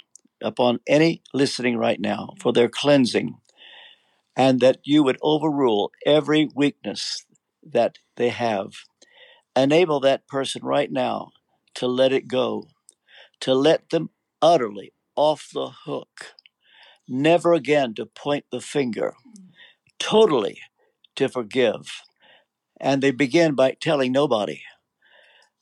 upon 0.42 0.80
any 0.88 1.22
listening 1.34 1.78
right 1.78 2.00
now, 2.00 2.34
for 2.40 2.54
their 2.54 2.70
cleansing, 2.70 3.38
and 4.40 4.62
that 4.62 4.80
you 4.86 5.04
would 5.04 5.18
overrule 5.22 5.92
every 6.06 6.50
weakness 6.56 7.26
that 7.62 7.98
they 8.16 8.30
have. 8.30 8.72
Enable 9.54 10.00
that 10.00 10.30
person 10.30 10.64
right 10.64 10.90
now 10.90 11.32
to 11.74 11.88
let 11.88 12.14
it 12.14 12.26
go, 12.26 12.70
to 13.42 13.54
let 13.54 13.90
them 13.90 14.12
utterly 14.42 14.94
off 15.18 15.50
the 15.54 15.68
hook, 15.84 16.36
never 17.06 17.54
again 17.54 17.94
to 17.94 18.06
point 18.06 18.46
the 18.50 18.62
finger, 18.62 19.14
totally 20.00 20.62
to 21.18 21.28
forgive. 21.28 22.02
And 22.80 23.04
they 23.04 23.12
begin 23.12 23.56
by 23.56 23.76
telling 23.82 24.14
nobody. 24.14 24.62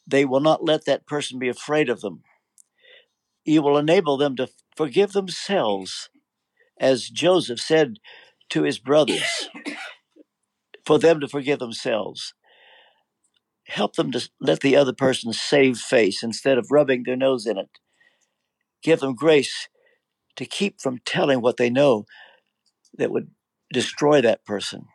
They 0.05 0.23
will 0.23 0.39
not 0.39 0.63
let 0.63 0.85
that 0.85 1.07
person 1.07 1.39
be 1.39 1.49
afraid 1.49 1.89
of 1.89 2.01
them. 2.01 2.21
You 3.43 3.63
will 3.63 3.79
enable 3.79 4.17
them 4.17 4.35
to 4.35 4.49
forgive 4.75 5.13
themselves, 5.13 6.09
as 6.79 7.09
Joseph 7.09 7.59
said 7.59 7.95
to 8.49 8.63
his 8.63 8.79
brothers 8.79 9.49
for 10.85 10.99
them 10.99 11.19
to 11.19 11.27
forgive 11.27 11.59
themselves. 11.59 12.33
Help 13.67 13.95
them 13.95 14.11
to 14.11 14.29
let 14.39 14.61
the 14.61 14.75
other 14.75 14.93
person 14.93 15.33
save 15.33 15.77
face 15.77 16.23
instead 16.23 16.57
of 16.57 16.67
rubbing 16.71 17.03
their 17.03 17.17
nose 17.17 17.45
in 17.45 17.57
it. 17.57 17.69
Give 18.81 18.99
them 18.99 19.15
grace 19.15 19.67
to 20.37 20.45
keep 20.45 20.79
from 20.79 20.99
telling 21.05 21.41
what 21.41 21.57
they 21.57 21.69
know 21.69 22.05
that 22.97 23.11
would 23.11 23.31
destroy 23.73 24.21
that 24.21 24.45
person. 24.45 24.85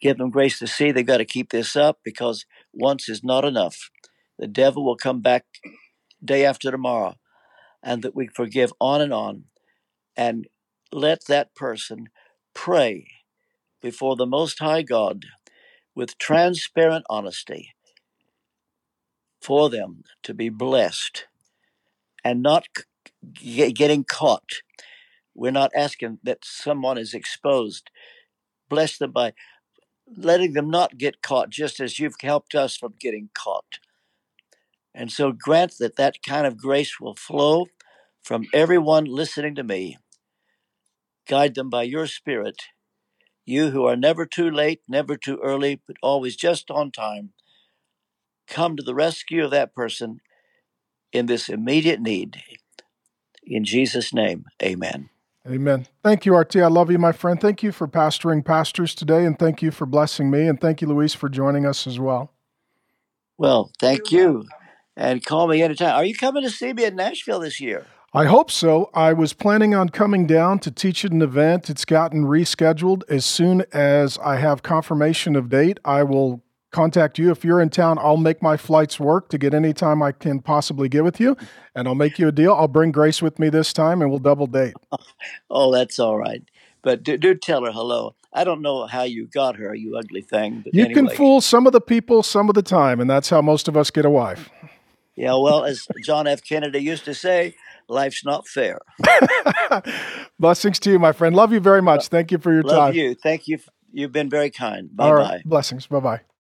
Give 0.00 0.18
them 0.18 0.30
grace 0.30 0.58
to 0.58 0.66
see 0.66 0.90
they've 0.90 1.06
got 1.06 1.18
to 1.18 1.24
keep 1.24 1.50
this 1.50 1.76
up 1.76 1.98
because 2.04 2.46
once 2.72 3.08
is 3.08 3.22
not 3.22 3.44
enough. 3.44 3.90
The 4.38 4.46
devil 4.46 4.84
will 4.84 4.96
come 4.96 5.20
back 5.20 5.44
day 6.24 6.44
after 6.44 6.70
tomorrow, 6.70 7.14
and 7.82 8.02
that 8.02 8.14
we 8.14 8.28
forgive 8.28 8.72
on 8.80 9.00
and 9.00 9.12
on 9.12 9.44
and 10.16 10.46
let 10.92 11.26
that 11.26 11.54
person 11.54 12.08
pray 12.64 13.06
before 13.80 14.16
the 14.16 14.26
Most 14.26 14.58
High 14.58 14.82
God 14.82 15.26
with 15.94 16.18
transparent 16.18 17.04
honesty 17.08 17.72
for 19.40 19.70
them 19.70 20.02
to 20.24 20.34
be 20.34 20.48
blessed 20.48 21.26
and 22.24 22.42
not 22.42 22.66
getting 23.32 24.02
caught. 24.02 24.50
We're 25.36 25.52
not 25.52 25.70
asking 25.76 26.18
that 26.24 26.38
someone 26.42 26.98
is 26.98 27.14
exposed. 27.14 27.92
Bless 28.68 28.98
them 28.98 29.12
by 29.12 29.34
letting 30.16 30.54
them 30.54 30.68
not 30.68 30.98
get 30.98 31.22
caught, 31.22 31.50
just 31.50 31.78
as 31.78 32.00
you've 32.00 32.20
helped 32.20 32.56
us 32.56 32.76
from 32.76 32.94
getting 32.98 33.30
caught. 33.34 33.78
And 34.92 35.12
so 35.12 35.30
grant 35.30 35.74
that 35.78 35.94
that 35.94 36.24
kind 36.24 36.44
of 36.44 36.56
grace 36.56 36.98
will 36.98 37.14
flow 37.14 37.66
from 38.20 38.46
everyone 38.52 39.04
listening 39.04 39.54
to 39.54 39.62
me 39.62 39.96
Guide 41.28 41.54
them 41.54 41.68
by 41.68 41.82
your 41.82 42.06
Spirit, 42.06 42.62
you 43.44 43.70
who 43.70 43.84
are 43.84 43.96
never 43.96 44.26
too 44.26 44.50
late, 44.50 44.80
never 44.88 45.16
too 45.16 45.38
early, 45.42 45.80
but 45.86 45.96
always 46.02 46.36
just 46.36 46.70
on 46.70 46.90
time. 46.90 47.30
Come 48.46 48.76
to 48.76 48.82
the 48.82 48.94
rescue 48.94 49.44
of 49.44 49.50
that 49.50 49.74
person 49.74 50.20
in 51.12 51.26
this 51.26 51.48
immediate 51.48 52.00
need. 52.00 52.42
In 53.44 53.64
Jesus' 53.64 54.12
name, 54.12 54.46
amen. 54.62 55.10
Amen. 55.46 55.86
Thank 56.02 56.26
you, 56.26 56.36
RT. 56.36 56.56
I 56.56 56.66
love 56.66 56.90
you, 56.90 56.98
my 56.98 57.12
friend. 57.12 57.40
Thank 57.40 57.62
you 57.62 57.72
for 57.72 57.88
pastoring 57.88 58.44
pastors 58.44 58.94
today, 58.94 59.24
and 59.24 59.38
thank 59.38 59.62
you 59.62 59.70
for 59.70 59.86
blessing 59.86 60.30
me. 60.30 60.46
And 60.46 60.60
thank 60.60 60.82
you, 60.82 60.88
Louise, 60.88 61.14
for 61.14 61.28
joining 61.28 61.64
us 61.64 61.86
as 61.86 61.98
well. 61.98 62.32
Well, 63.38 63.70
thank 63.78 64.10
you. 64.12 64.44
And 64.96 65.24
call 65.24 65.46
me 65.46 65.62
anytime. 65.62 65.94
Are 65.94 66.04
you 66.04 66.14
coming 66.14 66.42
to 66.42 66.50
see 66.50 66.72
me 66.72 66.84
in 66.84 66.96
Nashville 66.96 67.40
this 67.40 67.60
year? 67.60 67.86
I 68.14 68.24
hope 68.24 68.50
so. 68.50 68.90
I 68.94 69.12
was 69.12 69.34
planning 69.34 69.74
on 69.74 69.90
coming 69.90 70.26
down 70.26 70.60
to 70.60 70.70
teach 70.70 71.04
at 71.04 71.12
an 71.12 71.20
event. 71.20 71.68
It's 71.68 71.84
gotten 71.84 72.24
rescheduled. 72.24 73.02
As 73.10 73.26
soon 73.26 73.64
as 73.72 74.16
I 74.18 74.36
have 74.36 74.62
confirmation 74.62 75.36
of 75.36 75.50
date, 75.50 75.78
I 75.84 76.04
will 76.04 76.42
contact 76.70 77.18
you. 77.18 77.30
If 77.30 77.44
you're 77.44 77.60
in 77.60 77.68
town, 77.68 77.98
I'll 77.98 78.16
make 78.16 78.40
my 78.40 78.56
flights 78.56 78.98
work 78.98 79.28
to 79.28 79.36
get 79.36 79.52
any 79.52 79.74
time 79.74 80.02
I 80.02 80.12
can 80.12 80.40
possibly 80.40 80.88
get 80.88 81.04
with 81.04 81.20
you, 81.20 81.36
and 81.74 81.86
I'll 81.86 81.94
make 81.94 82.18
you 82.18 82.28
a 82.28 82.32
deal. 82.32 82.54
I'll 82.54 82.66
bring 82.66 82.92
Grace 82.92 83.20
with 83.20 83.38
me 83.38 83.50
this 83.50 83.74
time, 83.74 84.00
and 84.00 84.10
we'll 84.10 84.20
double 84.20 84.46
date. 84.46 84.74
Oh, 85.50 85.72
that's 85.72 85.98
all 85.98 86.18
right. 86.18 86.42
But 86.82 87.02
do, 87.02 87.16
do 87.16 87.34
tell 87.34 87.64
her 87.64 87.72
hello. 87.72 88.14
I 88.32 88.44
don't 88.44 88.62
know 88.62 88.86
how 88.86 89.02
you 89.02 89.26
got 89.26 89.56
her, 89.56 89.74
you 89.74 89.96
ugly 89.96 90.20
thing. 90.20 90.64
you 90.72 90.84
anyway. 90.84 91.08
can 91.08 91.16
fool 91.16 91.40
some 91.40 91.66
of 91.66 91.72
the 91.72 91.80
people 91.80 92.22
some 92.22 92.48
of 92.48 92.54
the 92.54 92.62
time, 92.62 93.00
and 93.00 93.08
that's 93.08 93.28
how 93.28 93.42
most 93.42 93.68
of 93.68 93.76
us 93.76 93.90
get 93.90 94.04
a 94.04 94.10
wife. 94.10 94.48
Yeah, 95.16 95.34
well, 95.34 95.64
as 95.64 95.88
John 96.04 96.26
F. 96.26 96.42
Kennedy 96.42 96.78
used 96.78 97.04
to 97.06 97.14
say, 97.14 97.56
life's 97.88 98.24
not 98.24 98.46
fair. 98.46 98.78
Blessings 100.38 100.78
to 100.80 100.90
you, 100.90 100.98
my 100.98 101.12
friend. 101.12 101.34
Love 101.34 101.52
you 101.52 101.60
very 101.60 101.82
much. 101.82 102.08
Thank 102.08 102.30
you 102.30 102.38
for 102.38 102.52
your 102.52 102.62
Love 102.62 102.76
time. 102.76 102.94
you. 102.94 103.14
Thank 103.14 103.48
you. 103.48 103.58
You've 103.92 104.12
been 104.12 104.30
very 104.30 104.50
kind. 104.50 104.94
Bye 104.94 105.10
bye. 105.10 105.42
Blessings. 105.44 105.86
Bye 105.86 106.00
bye. 106.00 106.20